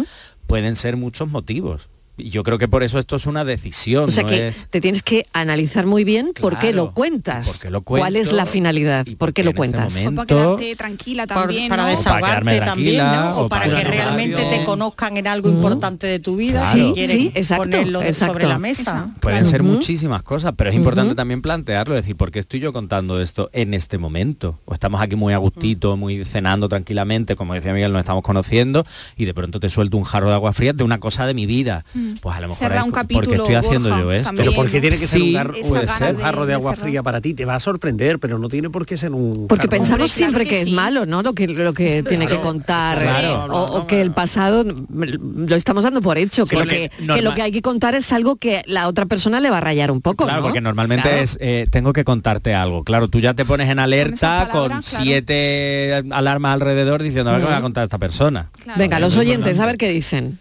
Pueden 0.47 0.75
ser 0.75 0.97
muchos 0.97 1.29
motivos. 1.29 1.89
Y 2.19 2.29
yo 2.29 2.43
creo 2.43 2.57
que 2.57 2.67
por 2.67 2.83
eso 2.83 2.99
esto 2.99 3.15
es 3.15 3.25
una 3.25 3.45
decisión, 3.45 4.09
O 4.09 4.11
sea 4.11 4.23
no 4.23 4.29
que 4.29 4.49
es... 4.49 4.67
te 4.69 4.81
tienes 4.81 5.03
que 5.03 5.25
analizar 5.33 5.85
muy 5.85 6.03
bien 6.03 6.31
por 6.39 6.53
qué 6.55 6.69
Claro, 6.71 6.75
lo 6.75 6.93
cuentas. 6.93 7.47
por 7.47 7.59
qué 7.59 7.69
lo 7.69 7.81
¿Cuál 7.81 8.15
es 8.15 8.27
la 8.31 8.43
cuento 8.43 8.51
finalidad? 8.51 9.05
¿Por 9.17 9.33
qué 9.33 9.43
lo 9.43 9.49
este 9.51 9.57
cuentas? 9.57 9.93
Para 10.15 10.25
quedarte 10.27 10.75
tranquila 10.75 11.25
Por- 11.27 11.35
también, 11.35 11.69
para 11.69 11.83
¿no? 11.83 11.89
desahogarte 11.89 12.59
también, 12.61 12.97
¿no? 12.97 13.37
O, 13.37 13.45
o 13.45 13.49
para 13.49 13.65
para 13.65 13.77
que 13.77 13.87
realmente 13.87 14.35
radio. 14.43 14.49
te 14.49 14.63
conozcan 14.65 15.17
en 15.17 15.27
algo 15.27 15.49
importante 15.49 16.07
de 16.07 16.19
tu 16.19 16.35
vida, 16.35 16.61
Claro. 16.61 16.77
si 16.77 16.87
Sí, 16.87 16.93
quieren 16.93 17.17
sí, 17.17 17.31
exacto, 17.35 17.63
ponerlo 17.63 17.99
de- 17.99 18.07
exacto. 18.09 18.33
sobre 18.33 18.47
la 18.47 18.59
mesa. 18.59 19.13
Pueden 19.19 19.45
ser 19.45 19.63
muchísimas 19.63 20.23
cosas, 20.23 20.53
pero 20.55 20.69
es 20.69 20.75
importante 20.75 21.15
también 21.15 21.41
plantearlo, 21.41 21.95
decir, 21.95 22.15
¿por 22.15 22.31
qué 22.31 22.39
estoy 22.39 22.59
yo 22.59 22.73
contando 22.73 23.21
esto 23.21 23.49
en 23.53 23.73
este 23.73 23.97
momento? 23.97 24.59
O 24.65 24.73
estamos 24.73 25.01
aquí 25.01 25.15
muy 25.15 25.33
a 25.33 25.37
gustito, 25.37 25.97
muy 25.97 26.23
cenando 26.25 26.69
tranquilamente, 26.69 27.35
como 27.35 27.53
decía 27.53 27.73
Miguel, 27.73 27.91
nos 27.91 27.99
estamos 28.01 28.23
conociendo, 28.23 28.83
y 29.15 29.25
de 29.25 29.33
pronto 29.33 29.59
te 29.59 29.69
suelto 29.69 29.97
un 29.97 30.03
jarro 30.03 30.29
de 30.29 30.35
agua 30.35 30.53
fría 30.53 30.73
de 30.73 30.83
una 30.83 30.99
cosa 30.99 31.25
de 31.25 31.33
mi 31.33 31.45
vida. 31.45 31.85
Mm. 31.93 32.08
Pues 32.21 32.35
a 32.37 32.41
lo 32.41 32.47
mejor 32.49 32.71
es 32.71 32.77
un 32.83 32.91
porque 32.91 32.95
capítulo, 33.15 33.35
estoy 33.43 33.55
haciendo 33.55 33.89
Borja, 33.89 34.03
yo 34.03 34.11
esto. 34.11 34.23
también, 34.25 34.45
Pero 34.47 34.55
porque 34.55 34.81
tiene 34.81 34.97
que 34.97 35.07
ser 35.07 35.21
un, 35.21 35.27
Sí, 35.27 35.33
gar- 35.33 35.55
Esa 35.55 35.69
puede 35.69 35.85
gana 35.85 35.97
ser 35.97 36.11
un 36.11 36.17
de- 36.17 36.23
jarro 36.23 36.41
de 36.41 36.47
de 36.47 36.53
agua 36.55 36.71
cerrar. 36.75 36.89
fría 36.89 37.03
para 37.03 37.21
ti, 37.21 37.33
te 37.33 37.45
va 37.45 37.55
a 37.55 37.59
sorprender, 37.59 38.19
pero 38.19 38.39
no 38.39 38.49
tiene 38.49 38.69
por 38.69 38.85
qué 38.85 38.97
ser 38.97 39.11
un 39.11 39.47
Porque 39.47 39.61
jarro. 39.63 39.69
pensamos 39.69 39.95
claro 39.97 40.07
siempre 40.07 40.43
que, 40.45 40.49
que 40.51 40.61
es 40.61 40.71
malo, 40.71 41.05
¿no? 41.05 41.21
Lo 41.21 41.33
que, 41.33 41.47
lo 41.47 41.73
que 41.73 42.03
tiene 42.03 42.27
que 42.27 42.37
contar. 42.37 42.99
Claro. 43.01 43.27
eh, 43.27 43.47
o, 43.51 43.63
o 43.79 43.87
que 43.87 44.01
el 44.01 44.11
pasado 44.11 44.63
lo 44.63 45.55
estamos 45.55 45.83
dando 45.83 46.01
por 46.01 46.17
hecho, 46.17 46.45
que, 46.45 46.55
lo 46.55 46.61
Porque 46.61 46.89
que, 46.89 46.97
que 46.97 47.03
normal- 47.05 47.23
lo 47.23 47.33
que 47.33 47.41
hay 47.41 47.51
que 47.51 47.61
contar 47.61 47.95
es 47.95 48.11
algo 48.13 48.35
que 48.37 48.61
la 48.65 48.87
otra 48.87 49.05
persona 49.05 49.39
le 49.39 49.49
va 49.49 49.57
a 49.57 49.61
rayar 49.61 49.91
un 49.91 50.01
poco, 50.01 50.25
Claro, 50.25 50.39
¿no? 50.39 50.45
porque 50.47 50.61
normalmente 50.61 51.09
Claro. 51.09 51.23
es, 51.23 51.37
eh, 51.41 51.67
tengo 51.71 51.93
que 51.93 52.03
contarte 52.03 52.53
algo. 52.53 52.83
Claro, 52.83 53.07
tú 53.07 53.19
ya 53.19 53.33
te 53.33 53.45
pones 53.45 53.69
en 53.69 53.79
alerta 53.79 54.49
con 54.51 54.81
siete 54.83 56.03
alarmas 56.11 56.53
alrededor 56.53 57.01
diciendo, 57.03 57.29
a 57.31 57.33
ver 57.33 57.41
qué 57.41 57.47
me 57.47 57.53
va 57.53 57.57
a 57.59 57.61
contar 57.61 57.83
esta 57.83 57.97
persona. 57.97 58.49
Venga, 58.77 58.99
los 58.99 59.15
oyentes, 59.17 59.59
a 59.59 59.65
ver 59.65 59.77
qué 59.77 59.89
dicen. 59.89 60.39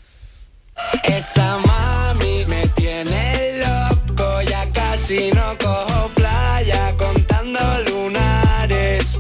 Esa 1.05 1.59
mami 1.59 2.45
me 2.47 2.67
tiene 2.69 3.63
loco, 3.65 4.43
ya 4.43 4.67
casi 4.73 5.31
no 5.33 5.57
cojo 5.59 6.11
playa 6.15 6.95
contando 6.97 7.61
lunares. 7.89 9.19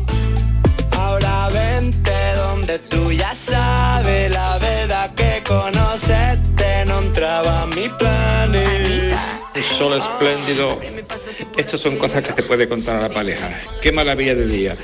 Ahora 0.92 1.48
vente 1.48 2.12
donde 2.36 2.78
tú 2.78 3.12
ya 3.12 3.34
sabes 3.34 4.30
la 4.30 4.58
verdad 4.58 5.14
que 5.14 5.42
conocerte 5.46 6.84
no 6.86 7.00
entraba 7.00 7.64
en 7.64 7.70
mis 7.70 7.88
planes. 7.90 9.14
Un 9.54 9.62
sol 9.62 9.92
espléndido. 9.94 10.78
Estas 11.56 11.80
son 11.80 11.96
cosas 11.96 12.22
que 12.22 12.32
se 12.32 12.42
puede 12.42 12.68
contar 12.68 12.96
a 12.96 13.08
la 13.08 13.08
pareja. 13.08 13.50
Qué 13.82 13.90
maravilla 13.92 14.34
de 14.34 14.46
día. 14.46 14.76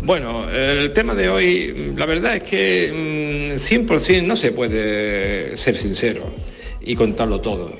Bueno, 0.00 0.48
el 0.48 0.92
tema 0.92 1.14
de 1.14 1.28
hoy, 1.28 1.94
la 1.96 2.06
verdad 2.06 2.36
es 2.36 2.44
que 2.44 3.52
mm, 3.52 3.56
100% 3.56 4.22
no 4.22 4.36
se 4.36 4.52
puede 4.52 5.56
ser 5.56 5.76
sincero 5.76 6.24
y 6.80 6.94
contarlo 6.94 7.40
todo. 7.40 7.72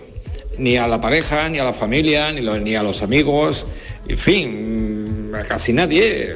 Ni 0.59 0.77
a 0.77 0.89
la 0.89 1.01
pareja, 1.01 1.49
ni 1.49 1.59
a 1.59 1.65
la 1.65 1.73
familia, 1.73 2.33
ni, 2.33 2.41
ni 2.41 2.75
a 2.75 2.83
los 2.83 3.03
amigos, 3.03 3.67
en 4.09 4.19
fin, 4.19 5.31
mm, 5.31 5.35
a 5.37 5.45
casi 5.45 5.73
nadie. 5.73 6.35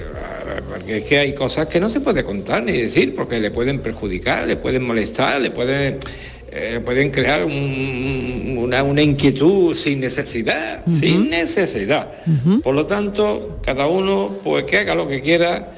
Porque 0.69 0.99
es 0.99 1.03
que 1.05 1.19
hay 1.19 1.35
cosas 1.35 1.67
que 1.67 1.81
no 1.81 1.89
se 1.89 2.01
puede 2.01 2.23
contar 2.23 2.63
ni 2.63 2.73
decir 2.73 3.15
porque 3.15 3.41
le 3.41 3.51
pueden 3.51 3.81
perjudicar, 3.81 4.47
le 4.47 4.57
pueden 4.57 4.85
molestar, 4.85 5.41
le 5.41 5.51
pueden, 5.51 5.99
eh, 6.55 6.81
pueden 6.85 7.11
crear 7.11 7.45
un- 7.45 8.57
una, 8.59 8.83
una 8.83 9.03
inquietud 9.03 9.75
sin 9.75 10.01
necesidad, 10.01 10.83
sin 10.87 11.31
necesidad. 11.31 12.09
Por 12.63 12.75
lo 12.75 12.85
tanto, 12.87 13.59
cada 13.65 13.87
uno 13.87 14.31
pues 14.45 14.65
que 14.65 14.79
haga 14.79 14.95
lo 14.95 15.09
que 15.09 15.21
quiera 15.23 15.73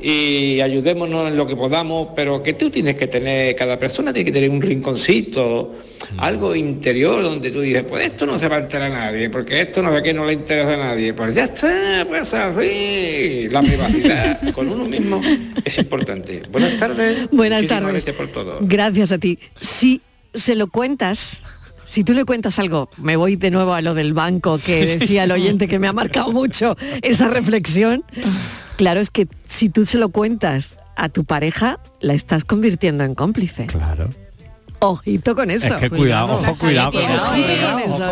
y 0.00 0.60
ayudémonos 0.60 1.28
en 1.28 1.36
lo 1.36 1.46
que 1.46 1.56
podamos, 1.56 2.08
pero 2.14 2.42
que 2.42 2.52
tú 2.52 2.70
tienes 2.70 2.96
que 2.96 3.06
tener, 3.06 3.56
cada 3.56 3.78
persona 3.78 4.12
tiene 4.12 4.26
que 4.26 4.32
tener 4.32 4.50
un 4.50 4.60
rinconcito, 4.60 5.74
algo 6.18 6.54
interior 6.54 7.22
donde 7.22 7.50
tú 7.50 7.60
dices, 7.60 7.82
pues 7.84 8.04
esto 8.04 8.26
no 8.26 8.38
se 8.38 8.48
va 8.48 8.56
a 8.56 8.58
enterar 8.60 8.92
a 8.92 8.94
nadie, 9.06 9.30
porque 9.30 9.62
esto 9.62 9.82
no 9.82 9.90
ve 9.90 10.02
que 10.02 10.12
no 10.12 10.26
le 10.26 10.34
interesa 10.34 10.74
a 10.74 10.76
nadie. 10.76 11.14
Pues 11.14 11.34
ya 11.34 11.44
está, 11.44 12.04
pues 12.06 12.34
así. 12.34 13.48
La 13.50 13.60
privacidad 13.60 14.50
con 14.54 14.68
uno 14.68 14.84
mismo 14.84 15.20
es 15.64 15.78
importante. 15.78 16.42
Buenas 16.50 16.76
tardes. 16.76 17.28
Buenas 17.30 17.62
Muchísimas 17.62 17.82
tardes. 17.82 18.04
Gracias 18.04 18.16
por 18.16 18.28
todo. 18.28 18.58
Gracias 18.60 19.12
a 19.12 19.18
ti. 19.18 19.38
Si 19.60 20.02
se 20.34 20.54
lo 20.54 20.68
cuentas, 20.68 21.40
si 21.86 22.04
tú 22.04 22.12
le 22.12 22.24
cuentas 22.24 22.58
algo, 22.58 22.90
me 22.98 23.16
voy 23.16 23.36
de 23.36 23.50
nuevo 23.50 23.72
a 23.72 23.80
lo 23.80 23.94
del 23.94 24.12
banco 24.12 24.58
que 24.58 24.98
decía 24.98 25.24
el 25.24 25.32
oyente 25.32 25.68
que 25.68 25.78
me 25.78 25.88
ha 25.88 25.92
marcado 25.92 26.32
mucho 26.32 26.76
esa 27.02 27.28
reflexión. 27.28 28.04
Claro, 28.76 29.00
es 29.00 29.10
que 29.10 29.26
si 29.46 29.68
tú 29.70 29.86
se 29.86 29.96
lo 29.98 30.10
cuentas 30.10 30.76
a 30.96 31.08
tu 31.08 31.24
pareja, 31.24 31.78
la 32.00 32.12
estás 32.14 32.44
convirtiendo 32.44 33.04
en 33.04 33.14
cómplice. 33.14 33.66
Claro. 33.66 34.10
Ojito 34.80 35.34
con 35.34 35.50
eso. 35.50 35.74
Es 35.76 35.80
que 35.80 35.90
cuidado, 35.90 36.34
ojo, 36.34 36.54
cuidado 36.56 36.92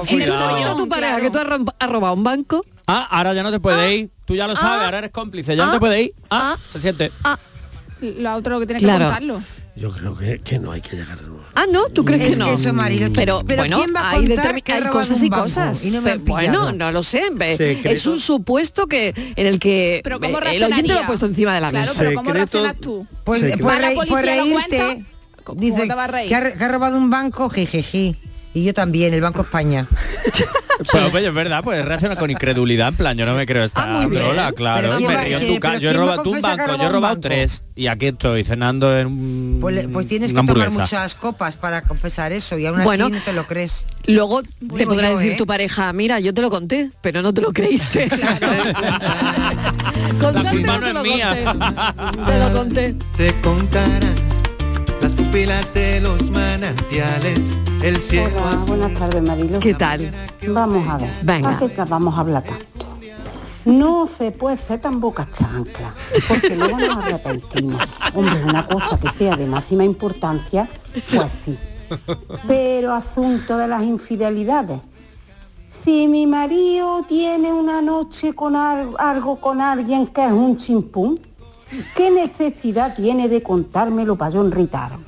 Si 0.03 0.17
tú 0.25 0.33
a 0.33 0.75
tu 0.77 0.89
pareja 0.89 1.21
que 1.21 1.31
tú 1.31 1.39
has 1.39 1.47
rom- 1.47 1.75
has 1.79 1.91
robado 1.91 2.15
un 2.15 2.25
banco, 2.25 2.65
Ah, 2.87 3.09
ahora 3.11 3.33
ya 3.33 3.43
no 3.43 3.51
te 3.51 3.61
puedes 3.61 3.99
ir. 4.01 4.11
Tú 4.27 4.35
ya 4.35 4.47
lo 4.47 4.57
sabes, 4.57 4.85
ahora 4.85 4.99
eres 4.99 5.11
cómplice, 5.11 5.57
ya 5.57 5.65
no 5.67 5.73
te 5.73 5.79
puedes 5.79 6.03
ir. 6.07 6.15
Ah, 6.31 6.55
se 6.71 6.81
siente. 6.81 7.11
Lo 8.01 8.35
otro 8.35 8.61
que 8.61 8.67
tiene 8.67 8.81
Claro. 8.81 8.99
que 8.99 9.05
contarlo. 9.05 9.43
Yo 9.77 9.91
creo 9.91 10.17
que, 10.17 10.39
que 10.39 10.59
no 10.61 10.71
hay 10.71 10.81
que 10.81 10.97
llegar 10.97 11.19
a... 11.19 11.23
Ah, 11.61 11.65
no, 11.71 11.89
¿tú 11.89 12.05
crees 12.05 12.23
Es 12.23 12.31
que 12.31 12.37
no? 12.37 12.47
que 12.47 12.53
eso, 12.55 12.73
Marilo, 12.73 13.13
pero, 13.13 13.43
pero 13.47 13.63
bueno, 13.63 13.79
¿quién 13.79 13.95
va 13.95 14.01
a 14.01 14.11
hay, 14.11 14.27
hay 14.33 14.83
cosas 14.91 15.23
y 15.23 15.31
cosas. 15.31 15.85
Y 15.85 15.91
no 15.91 16.01
me 16.01 16.17
bueno, 16.19 16.73
no 16.73 16.93
lo 16.93 17.03
sé. 17.03 17.23
Secreto. 17.57 17.89
Es 17.89 18.07
un 18.07 18.21
supuesto 18.21 18.87
que 18.87 19.15
en 19.37 19.47
el 19.47 19.59
que 19.59 20.01
Pero 20.05 20.21
¿cómo 20.21 20.39
eh, 20.39 20.57
el 20.57 20.63
oyente 20.65 20.93
lo 20.93 21.01
ha 21.01 21.07
puesto 21.07 21.27
encima 21.27 21.55
de 21.55 21.61
la 21.61 21.71
Claro, 21.71 21.87
mesa. 21.89 21.99
pero 21.99 22.15
¿cómo 22.15 22.31
Secreto- 22.31 22.35
reaccionas 22.63 22.77
tú? 22.81 23.07
Pues, 23.25 23.41
pues 23.41 23.65
¿Va 23.65 23.79
la 23.81 23.89
reí- 23.91 23.95
policía 23.97 24.17
pues 24.17 24.27
reírte. 24.71 25.07
Dice 25.57 25.83
te 25.83 25.95
vas 25.95 25.99
a 25.99 26.07
reír? 26.07 26.29
que 26.29 26.35
ha, 26.37 26.53
que 26.57 26.65
ha 26.65 26.69
robado 26.69 26.97
un 26.97 27.11
banco, 27.11 27.49
jejeje. 27.51 28.15
Y 28.55 28.65
yo 28.65 28.73
también, 28.73 29.13
el 29.13 29.21
Banco 29.21 29.43
España. 29.43 29.87
Pero 30.93 31.07
oye, 31.13 31.29
es 31.29 31.35
verdad, 31.35 31.63
pues 31.63 31.85
reacciona 31.85 32.17
con 32.17 32.29
incredulidad, 32.31 32.89
en 32.89 32.97
plan, 32.97 33.17
yo 33.17 33.25
no 33.27 33.35
me 33.37 33.47
creo 33.47 33.63
esta 33.63 33.85
Ah, 34.03 34.09
trola, 34.13 34.51
claro. 34.53 34.89
Pero 34.91 34.95
y 34.95 34.97
¿quién 35.05 35.09
me 35.11 35.15
va- 35.17 35.23
río 35.25 35.39
en 35.39 35.47
que- 35.47 35.55
tu 35.55 35.61
casa. 35.61 35.75
pero 35.75 35.83
Yo 35.85 35.91
he 35.91 35.93
robado 35.93 36.23
tú 36.25 36.33
un 36.33 36.41
banco, 36.41 36.77
yo 36.77 36.83
he 36.83 36.89
robado 36.89 37.21
tres. 37.21 37.63
Y 37.77 37.87
aquí 37.87 38.07
estoy 38.07 38.43
cenando 38.43 38.99
en 38.99 39.07
un- 39.07 39.59
Pues, 39.61 39.87
pues 39.93 40.09
tienes 40.09 40.33
que 40.33 40.37
tomar 40.37 40.71
muchas 40.73 41.15
copas 41.15 41.57
para 41.57 41.83
confesar 41.83 42.33
eso 42.33 42.59
y 42.59 42.67
aún 42.67 42.81
así 42.81 42.99
no 42.99 43.09
te 43.25 43.33
lo 43.33 43.47
crees. 43.47 43.85
Luego 44.09 44.43
te 44.43 44.85
podrá 44.85 45.13
yo, 45.13 45.19
decir 45.19 45.35
¿eh? 45.35 45.37
tu 45.37 45.47
pareja, 45.47 45.93
mira, 45.93 46.19
yo 46.19 46.35
te 46.35 46.43
lo 46.43 46.51
conté, 46.51 46.91
pero 47.03 47.23
no 47.23 47.33
te 47.33 47.41
lo 47.41 47.53
creíste. 47.53 48.09
Contarte 50.21 50.51
culpa 50.51 50.79
no 50.79 50.81
no 50.81 50.81
te 50.81 50.89
es 50.89 50.95
lo 50.95 51.03
mía. 51.03 51.45
conté. 51.45 52.33
Te 52.33 52.39
lo 52.39 52.53
conté. 52.53 52.95
Te 53.17 53.41
contarán 53.41 54.15
las 55.01 55.13
pupilas 55.15 55.73
de 55.75 56.01
los 56.01 56.31
manantiales, 56.31 57.57
el 57.83 58.01
cielo 58.01 58.31
Hola, 58.39 58.51
azul. 58.51 58.67
buenas 58.79 58.95
tardes, 58.99 59.23
Marilo. 59.23 59.61
¿Qué 59.61 59.75
tal? 59.75 60.11
Vamos 60.49 60.89
a 60.89 60.99
ver. 60.99 61.11
Venga. 61.23 61.59
¿Para 61.59 61.73
qué 61.73 61.85
vamos 61.91 62.17
a 62.17 62.21
hablar 62.21 62.43
tanto? 62.43 62.65
No 63.65 64.07
se 64.07 64.31
puede 64.31 64.59
ser 64.59 64.81
tan 64.81 65.01
boca 65.01 65.27
chancla, 65.31 65.95
porque 66.29 66.55
luego 66.55 66.79
nos 66.79 66.97
arrepentimos. 66.99 67.81
Hombre, 68.15 68.45
una 68.45 68.67
cosa 68.67 68.99
que 68.99 69.09
sea 69.11 69.37
de 69.37 69.47
máxima 69.47 69.85
importancia, 69.85 70.69
pues 71.15 71.31
sí. 71.45 71.59
Pero 72.47 72.93
asunto 72.93 73.57
de 73.57 73.69
las 73.69 73.83
infidelidades. 73.83 74.81
Si 75.83 76.09
mi 76.09 76.27
marido 76.27 77.05
tiene 77.09 77.53
una 77.53 77.81
noche 77.83 78.35
con 78.35 78.55
al- 78.55 78.95
algo 78.99 79.37
con 79.37 79.61
alguien 79.61 80.07
que 80.09 80.25
es 80.27 80.33
un 80.33 80.57
chimpún, 80.59 81.19
¿qué 81.97 82.11
necesidad 82.11 82.95
tiene 82.95 83.29
de 83.29 83.43
contármelo 83.43 84.17
para 84.17 84.31
yo 84.33 84.41
enritarme? 84.43 85.07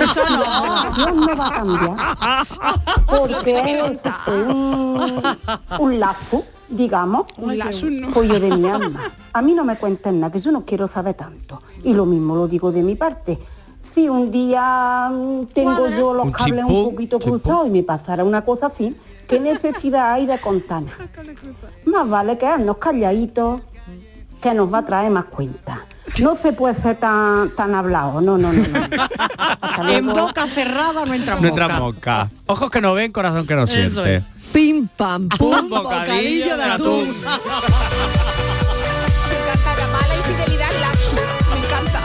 Eso 0.00 0.20
no. 0.30 0.38
La 0.38 0.60
relación 0.62 1.16
no 1.16 1.36
va 1.36 1.46
a 1.46 1.52
cambiar 1.52 1.96
porque 3.06 3.78
eso 3.78 4.10
fue 4.24 4.42
un, 4.42 5.22
un 5.80 6.00
lazo, 6.00 6.44
digamos, 6.68 7.24
Un 7.36 7.58
lazo, 7.58 7.86
no. 7.90 8.10
pollo 8.10 8.38
de 8.40 8.56
mi 8.56 8.68
alma. 8.68 9.12
A 9.32 9.42
mí 9.42 9.54
no 9.54 9.64
me 9.64 9.76
cuenten 9.76 10.20
nada, 10.20 10.32
que 10.32 10.40
yo 10.40 10.52
no 10.52 10.64
quiero 10.64 10.88
saber 10.88 11.14
tanto. 11.14 11.62
Y 11.82 11.92
lo 11.92 12.06
mismo 12.06 12.34
lo 12.36 12.48
digo 12.48 12.72
de 12.72 12.82
mi 12.82 12.94
parte. 12.94 13.38
Si 13.94 14.08
un 14.08 14.30
día 14.30 15.10
mm, 15.12 15.46
tengo 15.54 15.88
yo 15.88 16.14
los 16.14 16.26
Un 16.26 16.32
cables 16.32 16.64
un 16.64 16.90
poquito 16.90 17.20
cruzados 17.20 17.66
y 17.68 17.70
me 17.70 17.82
pasara 17.82 18.24
una 18.24 18.44
cosa 18.44 18.66
así, 18.66 18.96
¿qué 19.28 19.38
necesidad 19.52 20.12
hay 20.14 20.26
de 20.26 20.38
contar? 20.38 20.82
Más 21.84 22.08
vale 22.08 22.36
quedarnos 22.36 22.78
calladitos, 22.78 23.60
que 24.42 24.52
nos 24.52 24.72
va 24.72 24.78
a 24.78 24.84
traer 24.84 25.10
más 25.10 25.26
cuenta. 25.26 25.86
No 26.20 26.36
se 26.36 26.52
puede 26.52 26.74
ser 26.74 26.96
tan, 26.96 27.50
tan 27.56 27.74
hablado, 27.74 28.20
no, 28.20 28.36
no, 28.38 28.52
no. 28.52 28.62
no. 28.62 29.88
En 29.90 30.06
boca 30.06 30.46
cerrada 30.48 31.04
no 31.06 31.14
entra 31.14 31.36
No 31.40 31.48
entra 31.48 31.66
mosca. 31.68 31.80
mosca. 31.80 32.30
Ojos 32.46 32.70
que 32.70 32.80
no 32.80 32.94
ven, 32.94 33.10
corazón 33.10 33.46
que 33.46 33.54
no 33.54 33.64
Eso 33.64 33.72
siente. 34.02 34.16
es. 34.16 34.22
Pim 34.52 34.86
pam 34.96 35.28
pum, 35.28 35.68
bocadillo 35.68 36.56
de 36.56 36.62
atún. 36.64 37.08
Me 39.28 39.34
encanta 39.40 39.74
la 39.80 39.86
mala 39.88 40.16
infidelidad 40.16 40.70
lapsus. 40.80 41.20
Me 41.50 41.58
encanta. 41.64 42.02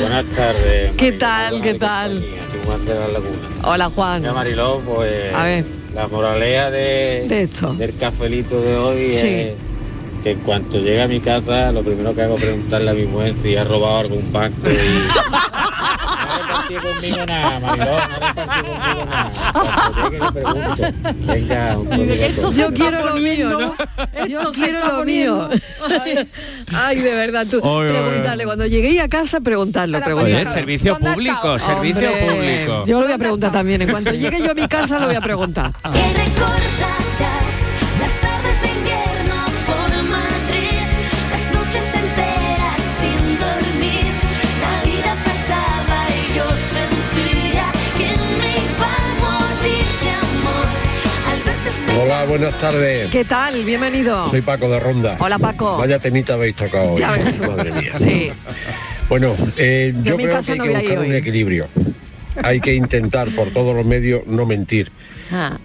buenas 0.00 0.24
tardes. 0.34 0.92
¿Qué 0.96 1.12
tal? 1.12 1.62
¿Qué 1.62 1.74
tal? 1.74 2.24
Juan 2.64 2.84
de 2.86 2.94
la 2.94 3.08
Laguna. 3.08 3.48
Hola 3.62 3.90
Juan. 3.94 4.20
Mira, 4.22 4.32
Mariló, 4.32 4.80
pues 4.80 5.34
A 5.34 5.44
ver. 5.44 5.64
la 5.94 6.08
moraleja 6.08 6.70
de, 6.70 7.26
De 7.28 7.42
esto. 7.42 7.74
del 7.74 7.96
cafelito 7.96 8.60
de 8.60 8.76
hoy 8.76 9.12
Sí. 9.14 9.26
es 9.28 9.52
que 10.22 10.32
en 10.32 10.38
cuanto 10.40 10.78
llegue 10.78 11.02
a 11.02 11.08
mi 11.08 11.20
casa, 11.20 11.72
lo 11.72 11.82
primero 11.82 12.14
que 12.14 12.22
hago 12.22 12.36
es 12.36 12.42
preguntarle 12.42 12.90
a 12.90 12.94
mi 12.94 13.04
mujer 13.06 13.34
si 13.42 13.56
ha 13.56 13.64
robado 13.64 13.98
algún 13.98 14.32
banco 14.32 14.68
y... 14.70 14.76
No 16.26 16.32
ha 16.32 16.38
repartido 16.38 16.82
conmigo 16.82 17.26
nada, 17.26 17.60
Mariló, 17.60 17.84
no 17.86 17.96
ha 17.96 18.32
repartido 18.34 18.74
conmigo 18.74 19.04
nada. 19.06 19.32
Cuando 19.52 20.02
llegue 20.02 20.18
le 20.18 20.32
pregunto. 20.32 20.82
Venga, 21.32 21.78
un 21.78 21.88
saludo 21.88 22.24
a 22.24 22.40
todos. 22.40 22.56
Yo 22.56 22.74
quiero 22.74 23.04
lo 23.04 23.14
mío, 23.16 23.48
¿no? 23.50 24.26
Yo 24.26 24.52
quiero 24.52 24.98
lo 24.98 25.04
mío. 25.04 25.48
Ay, 26.74 27.00
de 27.00 27.14
verdad, 27.14 27.46
tú. 27.48 27.60
Oy, 27.62 27.86
oy, 27.88 27.96
oy. 27.96 28.02
Preguntarle, 28.02 28.44
cuando 28.44 28.66
lleguéis 28.66 29.00
a 29.00 29.08
casa, 29.08 29.40
preguntarlo, 29.40 29.98
Oye, 29.98 30.04
preguntarlo. 30.04 30.52
servicio 30.52 30.92
¿Dónde 30.94 31.08
ha 31.08 31.14
público, 31.14 31.58
servicio 31.58 32.10
Hombre, 32.10 32.26
público. 32.66 32.86
Yo 32.86 33.00
lo 33.00 33.06
voy 33.06 33.14
a 33.14 33.18
preguntar 33.18 33.52
también. 33.52 33.82
En 33.82 33.90
cuanto 33.90 34.10
llegue 34.12 34.42
yo 34.42 34.50
a 34.50 34.54
mi 34.54 34.66
casa, 34.66 34.98
lo 34.98 35.06
voy 35.06 35.16
a 35.16 35.20
preguntar. 35.20 35.72
Hola, 52.06 52.24
buenas 52.24 52.58
tardes. 52.60 53.10
¿Qué 53.10 53.24
tal? 53.24 53.64
Bienvenido. 53.64 54.30
Soy 54.30 54.40
Paco 54.40 54.68
de 54.68 54.78
Ronda. 54.78 55.16
Hola, 55.18 55.38
Paco. 55.40 55.76
Vaya 55.78 55.98
temita 55.98 56.34
habéis 56.34 56.54
tocado 56.54 56.92
hoy. 56.92 57.00
Ya 57.00 57.10
ves. 57.12 57.40
Madre 57.48 57.72
mía. 57.72 57.94
Sí. 57.98 58.30
Bueno, 59.08 59.34
eh, 59.56 59.92
Yo 60.04 60.16
creo 60.16 60.40
que 60.40 60.54
no 60.56 60.62
hay 60.64 60.70
que 60.70 60.78
buscar 60.78 60.98
un 60.98 61.04
hoy. 61.10 61.16
equilibrio. 61.16 61.66
Hay 62.44 62.60
que 62.60 62.74
intentar 62.74 63.34
por 63.34 63.50
todos 63.52 63.74
los 63.74 63.84
medios 63.84 64.24
no 64.26 64.46
mentir. 64.46 64.90
Ah, 65.32 65.58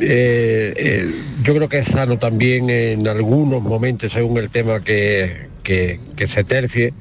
Eh, 0.00 0.74
eh, 0.76 1.14
yo 1.42 1.54
creo 1.54 1.68
que 1.68 1.78
es 1.78 1.86
sano 1.86 2.18
también 2.18 2.68
en 2.70 3.08
algunos 3.08 3.62
momentos, 3.62 4.12
según 4.12 4.36
el 4.38 4.50
tema 4.50 4.80
que, 4.84 5.48
que- 5.64 5.98
que 6.14 6.26
se 6.28 6.44
tercie, 6.44 6.92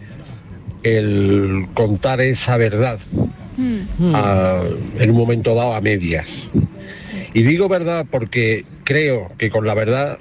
el 0.84 1.68
contar 1.74 2.22
esa 2.22 2.56
verdad 2.58 2.98
a- 4.14 4.62
en 5.00 5.10
un 5.12 5.18
momento 5.18 5.54
dado 5.54 5.74
a 5.76 5.82
medias. 5.82 6.26
Y 7.34 7.44
digo 7.44 7.68
verdad 7.68 8.06
porque 8.10 8.64
creo 8.88 9.28
que 9.38 9.50
con 9.50 9.68
la 9.68 9.74
verdad 9.74 10.18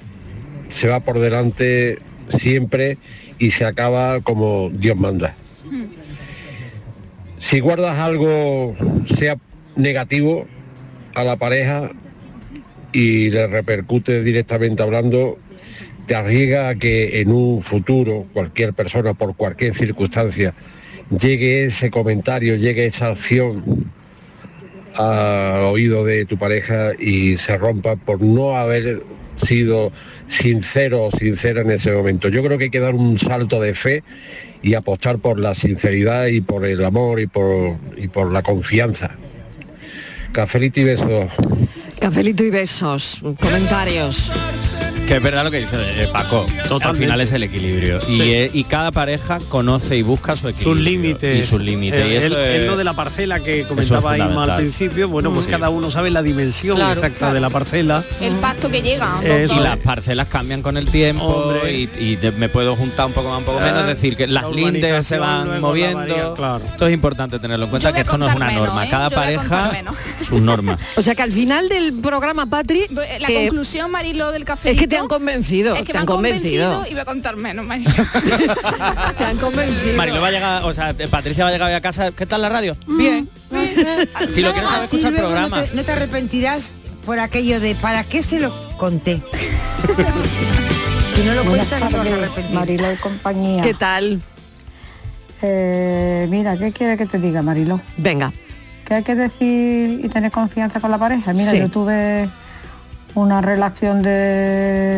se 0.71 0.89
va 0.89 0.99
por 0.99 1.21
delante 1.21 2.01
siempre 2.29 2.99
y 3.39 3.53
se 3.53 3.65
acaba 3.65 4.21
como 4.23 4.71
Dios 4.73 4.97
manda. 4.97 5.37
Si 7.39 7.61
guardas 7.61 7.97
algo, 8.01 8.75
sea 9.17 9.37
negativo, 9.77 10.49
a 11.15 11.23
la 11.23 11.37
pareja 11.37 11.91
y 12.93 13.31
le 13.31 13.47
repercute 13.47 14.25
directamente 14.25 14.83
hablando, 14.83 15.39
te 16.09 16.17
arriesga 16.17 16.71
a 16.71 16.75
que 16.75 17.21
en 17.21 17.31
un 17.31 17.63
futuro 17.63 18.27
cualquier 18.33 18.75
persona, 18.75 19.15
por 19.15 19.37
cualquier 19.37 19.75
circunstancia, 19.75 20.55
llegue 21.17 21.67
ese 21.67 21.89
comentario, 21.93 22.57
llegue 22.57 22.87
esa 22.87 23.11
acción 23.11 23.93
al 24.97 25.63
oído 25.63 26.05
de 26.05 26.25
tu 26.25 26.39
pareja 26.39 26.93
y 26.99 27.37
se 27.37 27.57
rompa 27.59 27.97
por 27.97 28.23
no 28.23 28.57
haber 28.57 29.03
sido 29.37 29.93
sincero 30.27 31.05
o 31.05 31.11
sincera 31.11 31.61
en 31.61 31.71
ese 31.71 31.93
momento. 31.93 32.29
Yo 32.29 32.43
creo 32.43 32.59
que 32.59 32.65
hay 32.65 32.71
que 32.71 32.81
dar 32.81 32.95
un 32.95 33.19
salto 33.19 33.61
de 33.61 33.75
fe 33.75 34.03
y 34.63 34.75
apostar 34.75 35.19
por 35.19 35.39
la 35.39 35.55
sinceridad 35.55 36.27
y 36.27 36.41
por 36.41 36.65
el 36.65 36.85
amor 36.85 37.21
y 37.21 37.27
por, 37.27 37.77
y 37.97 38.09
por 38.09 38.33
la 38.33 38.43
confianza. 38.43 39.17
Cafelito 40.33 40.81
y 40.81 40.85
besos. 40.85 41.33
cafelito 42.01 42.45
y 42.45 42.51
besos. 42.51 43.21
Comentarios. 43.41 44.31
Que 45.07 45.17
es 45.19 45.23
verdad 45.23 45.45
lo 45.45 45.53
que 45.53 45.61
dice 45.61 45.77
eh, 46.03 46.09
Paco. 46.13 46.47
Al 46.63 46.69
Totalmente. 46.69 47.05
final 47.05 47.21
es 47.21 47.31
el 47.31 47.43
equilibrio. 47.45 47.99
Y, 48.09 48.17
Sí. 48.17 48.23
eh, 48.23 48.51
y 48.53 48.65
cada 48.65 48.91
pareja 48.91 49.39
conoce 49.49 49.97
y 49.97 50.03
busca 50.03 50.35
su 50.37 50.49
equilibrio. 50.49 50.75
sus 50.75 50.81
límites. 50.85 51.45
Y 51.45 51.47
sus 51.49 51.61
límites. 51.61 52.01
Eh, 52.03 52.09
y 52.11 52.17
eso 52.17 52.27
el- 52.39 52.45
es- 52.45 52.59
el 52.61 52.67
lo 52.67 52.77
de 52.77 52.83
la 52.85 52.93
parcela 52.95 53.39
que 53.39 53.63
comentaba 53.65 54.17
es 54.17 54.23
Isma 54.25 54.43
al 54.45 54.57
principio, 54.57 55.09
bueno, 55.09 55.31
pues 55.31 55.45
Sí. 55.45 55.51
cada 55.51 55.69
uno 55.71 55.93
sabe 55.93 56.11
la 56.11 56.23
dimensión 56.23 56.77
Claro. 56.77 56.93
exacta 56.93 57.33
de 57.33 57.39
la 57.41 57.51
parcela. 57.51 58.03
El 58.21 58.35
pacto 58.35 58.69
que 58.69 58.83
llega. 58.83 59.21
Eso. 59.23 59.55
y 59.57 59.61
las 59.61 59.77
parcelas 59.77 60.27
cambian 60.29 60.61
con 60.61 60.77
el 60.77 60.87
tiempo 60.91 61.25
Hombre. 61.25 61.73
y, 61.73 61.91
y 62.01 62.17
de- 62.17 62.33
me 62.33 62.49
puedo 62.49 62.75
juntar 62.75 63.07
un 63.07 63.13
poco 63.13 63.29
más, 63.29 63.39
un 63.39 63.45
poco 63.45 63.61
menos, 63.61 63.77
Ah, 63.77 63.81
es 63.83 63.87
decir, 63.97 64.17
que 64.17 64.27
las 64.27 64.43
la 64.43 64.51
lindes 64.51 65.07
se 65.07 65.19
van 65.19 65.61
moviendo. 65.61 65.99
varía, 65.99 66.33
claro. 66.35 66.65
Esto 66.65 66.87
es 66.89 66.93
importante 66.95 67.39
tenerlo 67.39 67.67
en 67.67 67.71
cuenta, 67.71 67.93
que 67.93 67.99
a 67.99 68.03
esto 68.03 68.19
no 68.19 68.29
es 68.29 68.35
una 68.35 68.47
menos, 68.47 68.67
norma. 68.67 68.85
¿eh? 68.87 68.89
Cada 68.91 69.09
Yo 69.09 69.15
pareja, 69.15 69.71
sus 70.27 70.41
normas. 70.41 70.81
O 70.97 71.03
sea 71.03 71.15
que 71.15 71.23
al 71.23 71.31
final 71.33 71.69
del 71.69 71.93
programa, 71.95 72.47
Patri, 72.47 72.83
La 73.21 73.29
conclusión, 73.29 73.91
Marilo, 73.91 74.33
del 74.33 74.45
café. 74.45 74.73
es 74.73 74.79
que 74.79 74.87
te 74.97 75.03
han 75.03 75.09
convencido, 75.09 75.75
Es 75.77 75.83
que 75.83 75.93
te 75.93 75.99
han 75.99 76.07
convencido. 76.07 76.65
convencido 76.71 76.91
y 76.91 76.95
voy 76.95 77.01
a 77.01 77.05
contar 77.05 77.37
menos, 77.37 77.67
Marilo. 77.67 77.91
te 79.19 79.25
han 79.25 79.37
convencido. 79.39 79.97
Marilo 79.97 80.21
va 80.21 80.29
a 80.29 80.31
llegar, 80.31 80.65
o 80.65 80.75
sea, 80.75 80.95
Patricia 81.11 81.45
va 81.45 81.51
a 81.51 81.53
llegar 81.53 81.69
hoy 81.71 81.75
a 81.77 81.81
casa, 81.81 82.11
¿qué 82.13 82.27
tal 82.27 82.43
la 82.43 82.49
radio? 82.49 82.77
Bien. 82.87 83.29
Si 84.33 84.41
lo 84.43 84.53
quieres 84.53 84.69
saber, 84.71 84.85
escucha 84.85 85.09
el 85.09 85.15
programa. 85.15 85.57
No 85.61 85.65
te, 85.65 85.75
no 85.75 85.85
te 85.85 85.93
arrepentirás 85.93 86.73
por 87.05 87.19
aquello 87.21 87.61
de 87.61 87.75
¿para 87.77 88.03
qué 88.05 88.23
se 88.23 88.41
lo 88.41 88.53
conté? 88.79 89.23
si 91.15 91.23
no 91.25 91.35
lo 91.35 91.45
cuentas 91.45 91.81
no 91.81 91.89
te 91.89 91.97
vas 91.97 92.09
a 92.09 92.15
arrepentir. 92.15 92.55
Marilo 92.55 92.93
y 92.93 92.97
compañía. 92.97 93.63
¿Qué 93.63 93.75
tal? 93.75 94.21
Eh, 95.43 96.27
mira, 96.31 96.57
¿qué 96.57 96.73
quiere 96.73 96.97
que 96.97 97.07
te 97.07 97.19
diga, 97.19 97.43
Marilo? 97.43 97.81
Venga. 97.97 98.33
Que 98.85 98.95
hay 98.95 99.03
que 99.03 99.15
decir 99.15 100.01
y 100.05 100.09
tener 100.09 100.31
confianza 100.31 100.81
con 100.81 100.91
la 100.91 100.99
pareja. 100.99 101.33
Mira, 101.33 101.51
Sí. 101.51 101.59
yo 101.59 101.69
tuve 101.69 102.29
una 103.17 103.41
relación 103.41 104.03
de, 104.03 104.11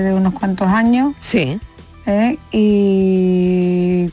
de 0.02 0.14
unos 0.14 0.34
cuantos 0.34 0.68
años. 0.68 1.14
Sí. 1.20 1.60
¿eh? 2.06 2.38
Y 2.52 4.10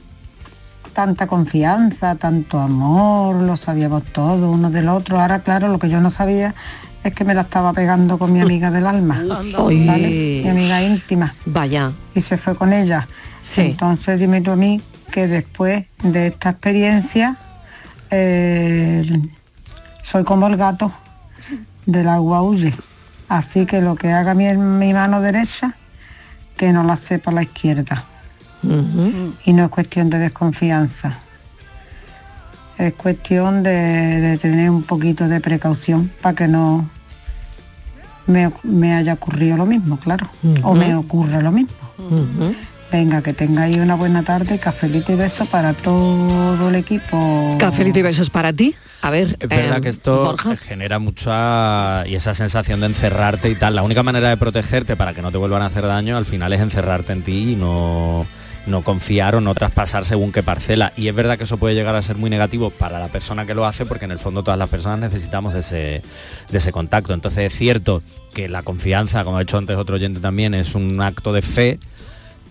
tanta 0.94 1.28
confianza, 1.28 2.16
tanto 2.16 2.60
amor, 2.60 3.36
lo 3.36 3.58
sabíamos 3.58 4.04
todo 4.06 4.52
uno 4.52 4.70
del 4.70 4.90
otro. 4.90 5.20
Ahora, 5.20 5.40
claro, 5.40 5.68
lo 5.68 5.80
que 5.80 5.90
yo 5.90 6.00
no 6.00 6.12
sabía 6.12 6.56
es 7.04 7.14
que 7.14 7.24
me 7.24 7.34
la 7.34 7.42
estaba 7.42 7.74
pegando 7.74 8.18
con 8.18 8.34
mi 8.34 8.42
amiga 8.42 8.72
del 8.72 8.88
alma, 8.88 9.22
mi 9.68 10.48
amiga 10.48 10.82
íntima. 10.82 11.36
Vaya. 11.46 11.92
Y 12.16 12.22
se 12.22 12.38
fue 12.38 12.56
con 12.56 12.74
ella. 12.74 13.08
Sí. 13.44 13.62
Entonces 13.62 14.20
dime 14.20 14.42
tú 14.42 14.52
a 14.52 14.56
mí 14.56 14.82
que 15.12 15.28
después 15.28 15.86
de 16.02 16.28
esta 16.28 16.50
experiencia 16.50 17.38
eh, 18.10 19.04
soy 20.02 20.24
como 20.24 20.48
el 20.48 20.58
gato 20.58 20.92
del 21.86 22.10
agua 22.10 22.42
huye. 22.42 22.74
Así 23.28 23.66
que 23.66 23.82
lo 23.82 23.96
que 23.96 24.12
haga 24.12 24.34
mi, 24.34 24.56
mi 24.56 24.94
mano 24.94 25.22
derecha, 25.22 25.76
que 26.58 26.72
no 26.72 26.84
la 26.84 26.96
sepa 26.96 27.32
la 27.32 27.44
izquierda. 27.44 28.04
Y 29.44 29.54
no 29.54 29.66
es 29.66 29.70
cuestión 29.70 30.10
de 30.10 30.18
desconfianza. 30.18 31.18
Es 32.78 32.94
cuestión 32.94 33.64
de, 33.64 33.72
de 33.72 34.38
tener 34.38 34.70
un 34.70 34.84
poquito 34.84 35.28
de 35.28 35.40
precaución 35.40 36.12
para 36.22 36.36
que 36.36 36.48
no 36.48 36.90
me, 38.28 38.52
me 38.64 38.96
haya 38.96 39.14
ocurrido 39.14 39.58
lo 39.58 39.66
mismo, 39.66 39.98
claro. 39.98 40.28
O 40.64 40.74
me 40.74 40.96
ocurra 40.96 41.42
lo 41.42 41.52
mismo. 41.52 41.76
Venga, 42.92 43.22
que 43.22 43.34
tengáis 43.34 43.78
una 43.78 43.96
buena 43.96 44.24
tarde, 44.24 44.60
cafelito 44.60 45.12
y 45.12 45.16
beso 45.16 45.46
para 45.46 45.74
todo 45.74 46.70
el 46.70 46.76
equipo. 46.76 47.58
Cafelito 47.60 48.00
y 48.00 48.04
besos 48.04 48.30
para 48.30 48.54
ti. 48.54 48.76
A 49.02 49.10
ver, 49.10 49.38
Es 49.40 49.50
verdad 49.50 49.80
eh, 49.80 49.82
que 49.82 49.90
esto 49.90 50.24
Borja. 50.24 50.56
genera 50.58 51.00
mucha 51.00 52.08
y 52.08 52.16
esa 52.16 52.34
sensación 52.34 52.80
de 52.80 52.88
encerrarte 52.88 53.50
y 53.50 53.56
tal. 53.56 53.76
La 53.76 53.84
única 53.84 54.02
manera 54.04 54.30
de 54.30 54.38
protegerte 54.38 54.96
para 54.96 55.14
que 55.14 55.22
no 55.22 55.32
te 55.32 55.38
vuelvan 55.38 55.62
a 55.62 55.68
hacer 55.68 55.86
daño 55.86 56.18
al 56.18 56.26
final 56.26 56.54
es 56.54 56.62
encerrarte 56.62 57.14
en 57.14 57.24
ti 57.24 57.52
y 57.52 57.56
no 57.56 58.26
no 58.66 58.84
confiar 58.84 59.36
o 59.36 59.42
no 59.42 59.54
traspasar 59.54 60.06
según 60.06 60.32
qué 60.32 60.44
parcela. 60.44 60.92
Y 60.98 61.08
es 61.08 61.16
verdad 61.16 61.38
que 61.38 61.44
eso 61.44 61.58
puede 61.58 61.76
llegar 61.76 61.96
a 61.96 62.02
ser 62.02 62.16
muy 62.16 62.30
negativo 62.30 62.72
para 62.72 63.00
la 63.00 63.10
persona 63.10 63.46
que 63.46 63.54
lo 63.54 63.66
hace 63.66 63.86
porque 63.86 64.06
en 64.06 64.12
el 64.12 64.20
fondo 64.20 64.44
todas 64.44 64.58
las 64.58 64.70
personas 64.70 65.00
necesitamos 65.00 65.54
de 65.54 65.60
ese, 65.60 66.02
de 66.50 66.58
ese 66.58 66.72
contacto. 66.72 67.14
Entonces 67.14 67.52
es 67.52 67.58
cierto 67.58 68.02
que 68.34 68.50
la 68.50 68.64
confianza, 68.64 69.24
como 69.24 69.38
ha 69.38 69.42
hecho 69.44 69.58
antes 69.58 69.78
otro 69.78 69.96
oyente 69.96 70.20
también, 70.20 70.54
es 70.54 70.76
un 70.76 71.00
acto 71.02 71.32
de 71.32 71.42
fe 71.42 71.80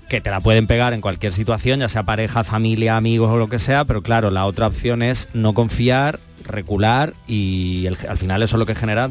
que 0.09 0.21
te 0.21 0.31
la 0.31 0.41
pueden 0.41 0.67
pegar 0.67 0.93
en 0.93 1.01
cualquier 1.01 1.33
situación, 1.33 1.81
ya 1.81 1.89
sea 1.89 2.03
pareja, 2.03 2.45
familia, 2.45 2.97
amigos 2.97 3.31
o 3.33 3.37
lo 3.37 3.49
que 3.49 3.59
sea, 3.59 3.85
pero 3.85 4.03
claro, 4.03 4.31
la 4.31 4.47
otra 4.47 4.67
opción 4.67 5.03
es 5.03 5.29
no 5.35 5.53
confiar, 5.55 6.21
recular 6.47 7.15
y 7.27 7.87
el- 7.87 7.97
al 8.09 8.19
final 8.19 8.43
eso 8.43 8.57
es 8.57 8.59
lo 8.59 8.67
que 8.67 8.75
genera 8.75 9.11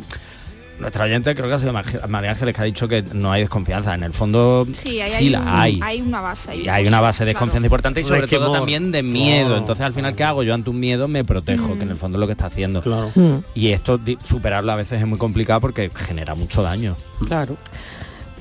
nuestra 0.80 1.06
oyente 1.06 1.34
creo 1.36 1.48
que 1.48 1.54
ha 1.54 1.60
sido 1.60 1.72
Mar- 1.72 1.86
María 2.10 2.32
Ángeles 2.32 2.56
que 2.56 2.62
ha 2.62 2.66
dicho 2.66 2.88
que 2.88 3.04
no 3.14 3.32
hay 3.32 3.42
desconfianza. 3.42 3.94
En 3.94 4.04
el 4.04 4.12
fondo 4.12 4.68
Sí, 4.74 5.00
hay, 5.00 5.30
la 5.30 5.40
un- 5.42 5.48
hay. 5.48 5.80
hay 5.82 6.02
una 6.02 6.20
base. 6.20 6.56
Y 6.58 6.68
hay 6.68 6.88
una 6.88 7.00
base 7.00 7.24
de 7.24 7.32
Claro. 7.32 7.46
desconfianza 7.46 7.66
importante 7.68 8.02
y 8.02 8.04
sobre 8.04 8.28
todo 8.28 8.52
también 8.52 8.92
de 8.92 9.02
miedo. 9.04 9.46
Claro. 9.46 9.60
Entonces 9.60 9.86
al 9.86 9.94
final, 9.94 10.16
¿qué 10.16 10.24
hago? 10.24 10.44
Yo 10.44 10.54
ante 10.54 10.72
un 10.72 10.80
miedo 10.80 11.08
me 11.08 11.24
protejo, 11.24 11.76
que 11.78 11.84
en 11.84 11.90
el 11.92 11.96
fondo 11.96 12.18
es 12.18 12.20
lo 12.20 12.26
que 12.26 12.34
está 12.34 12.48
haciendo. 12.48 12.82
Mm. 13.16 13.36
Y 13.56 13.70
esto 13.70 14.00
superarlo 14.24 14.72
a 14.72 14.76
veces 14.76 15.00
es 15.00 15.08
muy 15.08 15.20
complicado 15.20 15.62
porque 15.62 15.90
genera 15.96 16.36
mucho 16.36 16.64
daño. 16.64 16.98
Claro. 17.28 17.56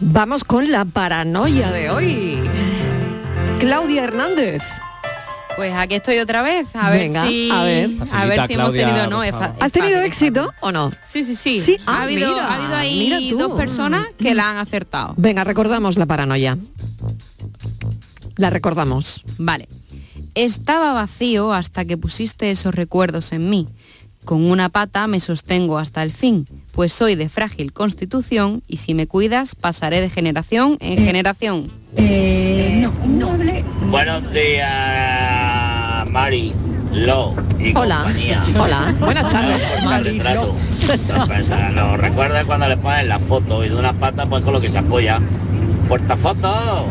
Vamos 0.05 0.42
con 0.42 0.70
la 0.72 0.84
paranoia 0.84 1.70
de 1.70 1.88
hoy. 1.88 2.40
Claudia 3.61 4.03
Hernández. 4.03 4.61
Pues 5.55 5.72
aquí 5.74 5.94
estoy 5.94 6.18
otra 6.18 6.42
vez, 6.42 6.74
a 6.74 6.90
ver 6.90 6.98
Venga, 6.98 7.26
si 7.26 7.50
a 7.53 7.62
ver. 7.62 7.90
a 8.11 8.24
ver 8.26 8.46
si 8.48 8.55
hemos 8.55 8.72
tenido 8.72 9.07
no. 9.07 9.22
es 9.22 9.32
¿Has 9.32 9.70
tenido 9.70 9.98
fácil, 9.98 10.07
éxito 10.07 10.53
o 10.61 10.72
no? 10.72 10.90
Sí, 11.05 11.22
sí, 11.24 11.36
sí. 11.36 11.61
Sí, 11.61 11.76
ha, 11.86 11.98
ah, 11.98 12.03
habido, 12.03 12.32
mira, 12.32 12.46
ha 12.48 12.55
habido 12.57 12.74
ahí 12.76 12.98
mira 12.98 13.18
tú. 13.30 13.38
dos 13.48 13.53
personas 13.59 14.07
que 14.18 14.34
la 14.34 14.50
han 14.50 14.57
acertado. 14.57 15.14
Venga, 15.18 15.44
recordamos 15.44 15.96
la 15.96 16.07
paranoia. 16.07 16.59
La 18.36 18.50
recordamos. 18.50 19.22
Vale. 19.38 19.68
Estaba 20.34 20.94
vacío 20.94 21.53
hasta 21.53 21.84
que 21.84 21.96
pusiste 21.96 22.50
esos 22.50 22.74
recuerdos 22.74 23.32
en 23.32 23.48
mí. 23.50 23.68
Con 24.24 24.50
una 24.50 24.68
pata 24.68 25.07
me 25.07 25.20
sostengo 25.20 25.78
hasta 25.78 26.03
el 26.03 26.12
fin, 26.12 26.46
pues 26.75 26.93
soy 26.93 27.14
de 27.14 27.29
frágil 27.29 27.73
constitución 27.73 28.62
y 28.66 28.79
si 28.79 28.95
me 28.95 29.07
cuidas 29.07 29.55
pasaré 29.55 30.01
de 30.01 30.11
generación 30.11 30.77
en 30.81 31.05
generación. 31.05 31.70
no, 31.97 32.93
no. 33.07 33.33
Buenos 33.91 34.33
días, 34.33 36.09
Mari, 36.11 36.55
Lo 36.93 37.35
y 37.59 37.77
Hola. 37.77 37.97
compañía. 38.05 38.43
Hola. 38.59 38.95
Buenas 39.01 39.31
tardes, 39.31 39.62
Mari, 39.85 40.09
el 40.09 40.16
retrato. 40.18 40.55
Pues, 41.27 41.51
a 41.51 41.70
los 41.70 41.99
recuerdos 41.99 42.45
cuando 42.45 42.68
le 42.68 42.77
ponen 42.77 43.09
la 43.09 43.18
foto 43.18 43.64
y 43.64 43.68
de 43.68 43.77
una 43.77 43.93
pata 43.93 44.27
pues 44.27 44.43
con 44.43 44.55
lo 44.55 44.61
que 44.61 44.70
se 44.70 44.79
apoya. 44.79 45.20
Portafoto. 45.89 46.87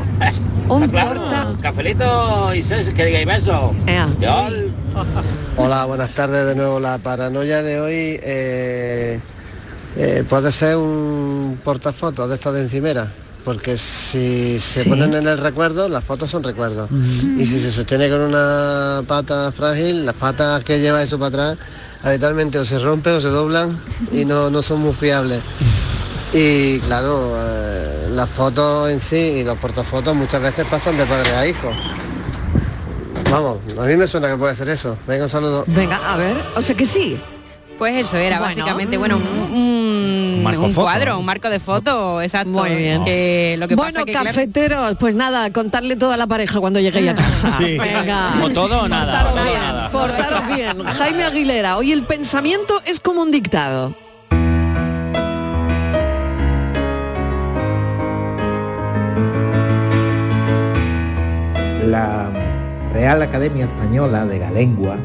Un 0.70 0.88
claro. 0.90 1.58
Cafelito 1.60 2.54
y 2.54 2.62
ses, 2.64 2.90
que 2.92 3.06
digáis 3.06 3.26
beso. 3.26 3.74
Yol. 4.22 4.72
Hola, 5.58 5.86
buenas 5.86 6.12
tardes 6.12 6.46
de 6.46 6.56
nuevo. 6.56 6.80
La 6.80 6.98
paranoia 7.00 7.62
de 7.64 7.80
hoy 7.82 8.20
eh, 8.24 9.20
eh, 9.96 10.24
puede 10.28 10.52
ser 10.52 10.78
un 10.78 11.60
portafotos 11.64 12.30
de 12.30 12.36
estos 12.36 12.54
de 12.54 12.62
encimera, 12.62 13.12
porque 13.44 13.78
si 13.78 14.60
se 14.60 14.84
Sí. 14.84 14.90
ponen 14.90 15.14
en 15.14 15.28
el 15.28 15.38
recuerdo, 15.38 15.90
las 15.90 16.04
fotos 16.04 16.30
son 16.30 16.44
recuerdos. 16.44 16.90
Y 17.38 17.46
si 17.46 17.60
se 17.60 17.72
sostiene 17.72 18.10
con 18.10 18.22
una 18.22 19.04
pata 19.08 19.52
frágil, 19.52 20.06
las 20.06 20.16
patas 20.16 20.64
que 20.64 20.80
lleva 20.80 21.02
eso 21.04 21.18
para 21.20 21.28
atrás, 21.52 21.58
habitualmente 22.04 22.58
o 22.60 22.66
se 22.66 22.80
rompen 22.80 23.14
o 23.16 23.20
se 23.22 23.28
doblan 23.30 23.78
y 24.12 24.26
no, 24.26 24.50
no 24.50 24.62
son 24.62 24.80
muy 24.82 24.94
fiables. 24.94 25.42
Y 26.34 26.80
claro, 26.80 27.34
eh, 27.38 28.08
las 28.12 28.30
fotos 28.30 28.90
en 28.90 29.00
sí 29.02 29.18
y 29.18 29.44
los 29.44 29.58
portafotos 29.58 30.16
muchas 30.16 30.42
veces 30.42 30.66
pasan 30.70 30.96
de 30.98 31.06
padre 31.06 31.30
a 31.36 31.46
hijo. 31.48 31.72
Vamos, 33.30 33.58
a 33.80 33.84
mí 33.86 33.96
me 33.96 34.08
suena 34.08 34.30
que 34.30 34.38
puede 34.38 34.56
ser 34.56 34.70
eso. 34.70 34.98
Venga, 35.08 35.24
un 35.26 35.30
saludo. 35.30 35.64
Venga, 35.68 35.98
a 36.14 36.18
ver, 36.18 36.36
o 36.56 36.62
sea 36.62 36.76
que 36.76 36.86
sí. 36.86 37.20
Pues 37.78 37.96
eso 38.08 38.18
era 38.18 38.40
Bueno. 38.40 38.56
básicamente, 38.56 38.98
bueno, 38.98 39.18
un, 39.18 39.24
un- 39.24 39.52
Marco 40.44 40.62
un 40.64 40.72
foto. 40.72 40.86
cuadro, 40.86 41.20
un 41.20 41.26
marco 41.26 41.50
de 41.50 41.60
foto, 41.60 42.22
exacto. 42.22 42.50
Muy 42.50 42.70
bien. 42.76 43.04
Que 43.06 43.56
lo 43.60 43.68
que 43.68 43.76
bueno, 43.76 43.94
pasa 43.94 44.06
que, 44.06 44.12
claro, 44.12 44.28
cafeteros, 44.28 44.96
pues 45.00 45.16
nada, 45.16 45.52
contarle 45.52 45.96
toda 45.96 46.18
la 46.18 46.28
pareja 46.28 46.60
cuando 46.60 46.80
lleguéis 46.80 47.10
a 47.10 47.16
casa. 47.16 47.52
Sí. 47.58 47.78
Venga. 47.78 48.32
O 48.44 48.50
todo 48.50 48.82
o 48.84 48.88
nada, 48.88 49.24
Portaros 49.24 49.44
bien, 49.44 49.62
nada. 49.62 49.90
portaros 49.90 50.48
bien. 50.56 50.84
Jaime 50.86 51.24
Aguilera, 51.24 51.78
hoy 51.78 51.92
el 51.92 52.04
pensamiento 52.04 52.82
es 52.86 53.00
como 53.00 53.22
un 53.22 53.32
dictado. 53.32 53.96
La 61.86 62.32
Real 62.94 63.22
Academia 63.22 63.66
Española 63.66 64.26
de 64.26 64.40
la 64.40 64.52
Lengua, 64.52 64.98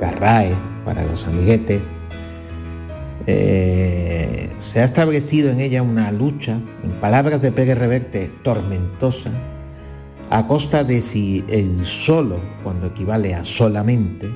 la 0.00 0.10
RAE 0.12 0.54
para 0.84 1.04
los 1.04 1.24
amiguetes, 1.24 1.82
eh, 3.26 4.50
se 4.58 4.80
ha 4.80 4.84
establecido 4.84 5.50
en 5.50 5.60
ella 5.60 5.82
una 5.82 6.10
lucha, 6.12 6.60
en 6.82 6.92
palabras 7.00 7.40
de 7.40 7.52
Pérez 7.52 7.78
Reverte, 7.78 8.30
tormentosa, 8.42 9.30
a 10.30 10.46
costa 10.46 10.82
de 10.82 11.02
si 11.02 11.44
el 11.48 11.84
solo, 11.84 12.40
cuando 12.62 12.86
equivale 12.88 13.34
a 13.34 13.44
solamente, 13.44 14.30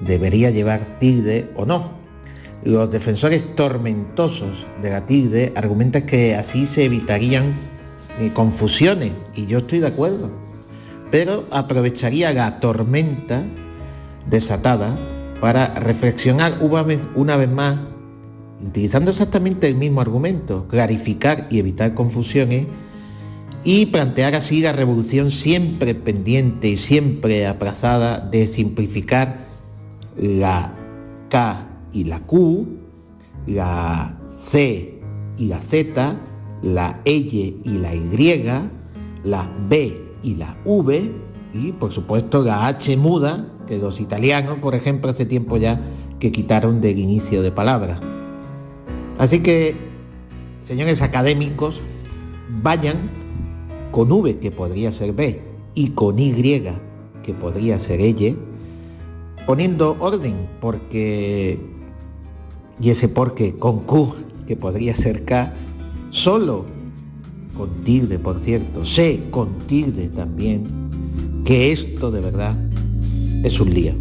debería 0.00 0.50
llevar 0.50 0.98
tilde 0.98 1.50
o 1.54 1.64
no. 1.64 1.92
Los 2.64 2.90
defensores 2.90 3.54
tormentosos 3.54 4.66
de 4.82 4.90
la 4.90 5.06
tilde 5.06 5.52
argumentan 5.56 6.04
que 6.04 6.34
así 6.34 6.66
se 6.66 6.84
evitarían 6.84 7.56
eh, 8.18 8.30
confusiones, 8.34 9.12
y 9.34 9.46
yo 9.46 9.58
estoy 9.58 9.78
de 9.78 9.86
acuerdo, 9.86 10.30
pero 11.10 11.46
aprovecharía 11.50 12.32
la 12.32 12.60
tormenta 12.60 13.42
desatada 14.28 14.98
para 15.40 15.74
reflexionar 15.74 16.58
una 16.60 16.82
vez, 16.82 17.00
una 17.14 17.36
vez 17.36 17.50
más, 17.50 17.76
utilizando 18.66 19.10
exactamente 19.10 19.68
el 19.68 19.74
mismo 19.74 20.00
argumento, 20.00 20.66
clarificar 20.68 21.46
y 21.50 21.58
evitar 21.58 21.94
confusiones 21.94 22.66
y 23.64 23.86
plantear 23.86 24.34
así 24.34 24.60
la 24.60 24.72
revolución 24.72 25.30
siempre 25.30 25.94
pendiente 25.94 26.68
y 26.68 26.76
siempre 26.76 27.46
aplazada 27.46 28.18
de 28.18 28.46
simplificar 28.48 29.46
la 30.16 30.72
K 31.28 31.66
y 31.92 32.04
la 32.04 32.20
Q, 32.20 32.66
la 33.46 34.18
C 34.50 35.00
y 35.36 35.46
la 35.46 35.60
Z, 35.60 36.16
la 36.62 37.00
L 37.04 37.20
y 37.64 37.78
la 37.78 37.94
Y, 37.94 38.44
la 39.24 39.50
B 39.68 40.00
y 40.22 40.34
la 40.34 40.56
V 40.64 41.12
y 41.52 41.72
por 41.72 41.92
supuesto 41.92 42.42
la 42.42 42.66
H 42.66 42.96
muda 42.96 43.46
que 43.66 43.78
los 43.78 44.00
italianos, 44.00 44.58
por 44.58 44.74
ejemplo, 44.74 45.10
hace 45.10 45.26
tiempo 45.26 45.56
ya 45.56 45.80
que 46.18 46.32
quitaron 46.32 46.80
del 46.80 46.98
inicio 46.98 47.42
de 47.42 47.52
palabras. 47.52 48.00
Así 49.20 49.40
que, 49.40 49.74
señores 50.64 51.02
académicos, 51.02 51.78
vayan 52.62 53.10
con 53.92 54.10
V, 54.10 54.38
que 54.38 54.50
podría 54.50 54.92
ser 54.92 55.12
B, 55.12 55.42
y 55.74 55.90
con 55.90 56.18
Y, 56.18 56.32
que 56.32 57.34
podría 57.38 57.78
ser 57.78 58.00
Y, 58.00 58.34
poniendo 59.44 59.94
orden, 60.00 60.48
porque, 60.58 61.60
y 62.80 62.88
ese 62.88 63.08
porque 63.08 63.56
con 63.56 63.80
Q, 63.80 64.14
que 64.48 64.56
podría 64.56 64.96
ser 64.96 65.26
K, 65.26 65.52
solo 66.08 66.64
con 67.54 67.68
tilde, 67.84 68.18
por 68.18 68.38
cierto, 68.38 68.86
C 68.86 69.24
con 69.30 69.58
tilde 69.66 70.08
también, 70.08 70.64
que 71.44 71.72
esto 71.72 72.10
de 72.10 72.20
verdad 72.22 72.56
es 73.44 73.60
un 73.60 73.74
lío. 73.74 73.92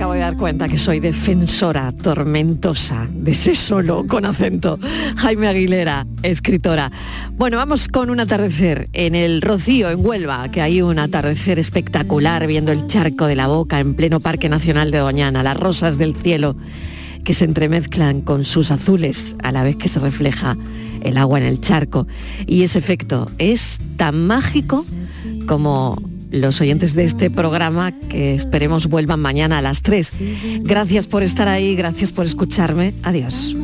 Acabo 0.00 0.14
de 0.14 0.20
dar 0.20 0.38
cuenta 0.38 0.66
que 0.66 0.78
soy 0.78 0.98
defensora 0.98 1.92
tormentosa 1.92 3.06
de 3.12 3.32
ese 3.32 3.54
solo 3.54 4.06
con 4.06 4.24
acento. 4.24 4.78
Jaime 5.16 5.46
Aguilera, 5.46 6.06
escritora. 6.22 6.90
Bueno, 7.32 7.58
vamos 7.58 7.86
con 7.86 8.08
un 8.08 8.18
atardecer 8.18 8.88
en 8.94 9.14
el 9.14 9.42
Rocío, 9.42 9.90
en 9.90 10.02
Huelva, 10.02 10.50
que 10.50 10.62
hay 10.62 10.80
un 10.80 10.98
atardecer 10.98 11.58
espectacular 11.58 12.46
viendo 12.46 12.72
el 12.72 12.86
charco 12.86 13.26
de 13.26 13.36
la 13.36 13.46
boca 13.46 13.78
en 13.78 13.92
pleno 13.92 14.20
Parque 14.20 14.48
Nacional 14.48 14.90
de 14.90 14.96
Doñana, 14.96 15.42
las 15.42 15.58
rosas 15.58 15.98
del 15.98 16.16
cielo 16.16 16.56
que 17.22 17.34
se 17.34 17.44
entremezclan 17.44 18.22
con 18.22 18.46
sus 18.46 18.70
azules 18.70 19.36
a 19.42 19.52
la 19.52 19.62
vez 19.62 19.76
que 19.76 19.90
se 19.90 19.98
refleja 19.98 20.56
el 21.02 21.18
agua 21.18 21.40
en 21.40 21.44
el 21.44 21.60
charco. 21.60 22.06
Y 22.46 22.62
ese 22.62 22.78
efecto 22.78 23.30
es 23.36 23.78
tan 23.98 24.26
mágico 24.26 24.86
como 25.46 26.00
los 26.30 26.60
oyentes 26.60 26.94
de 26.94 27.04
este 27.04 27.30
programa 27.30 27.92
que 27.92 28.34
esperemos 28.34 28.86
vuelvan 28.88 29.20
mañana 29.20 29.58
a 29.58 29.62
las 29.62 29.82
3. 29.82 30.12
Gracias 30.60 31.06
por 31.06 31.22
estar 31.22 31.48
ahí, 31.48 31.74
gracias 31.74 32.12
por 32.12 32.26
escucharme. 32.26 32.94
Adiós. 33.02 33.54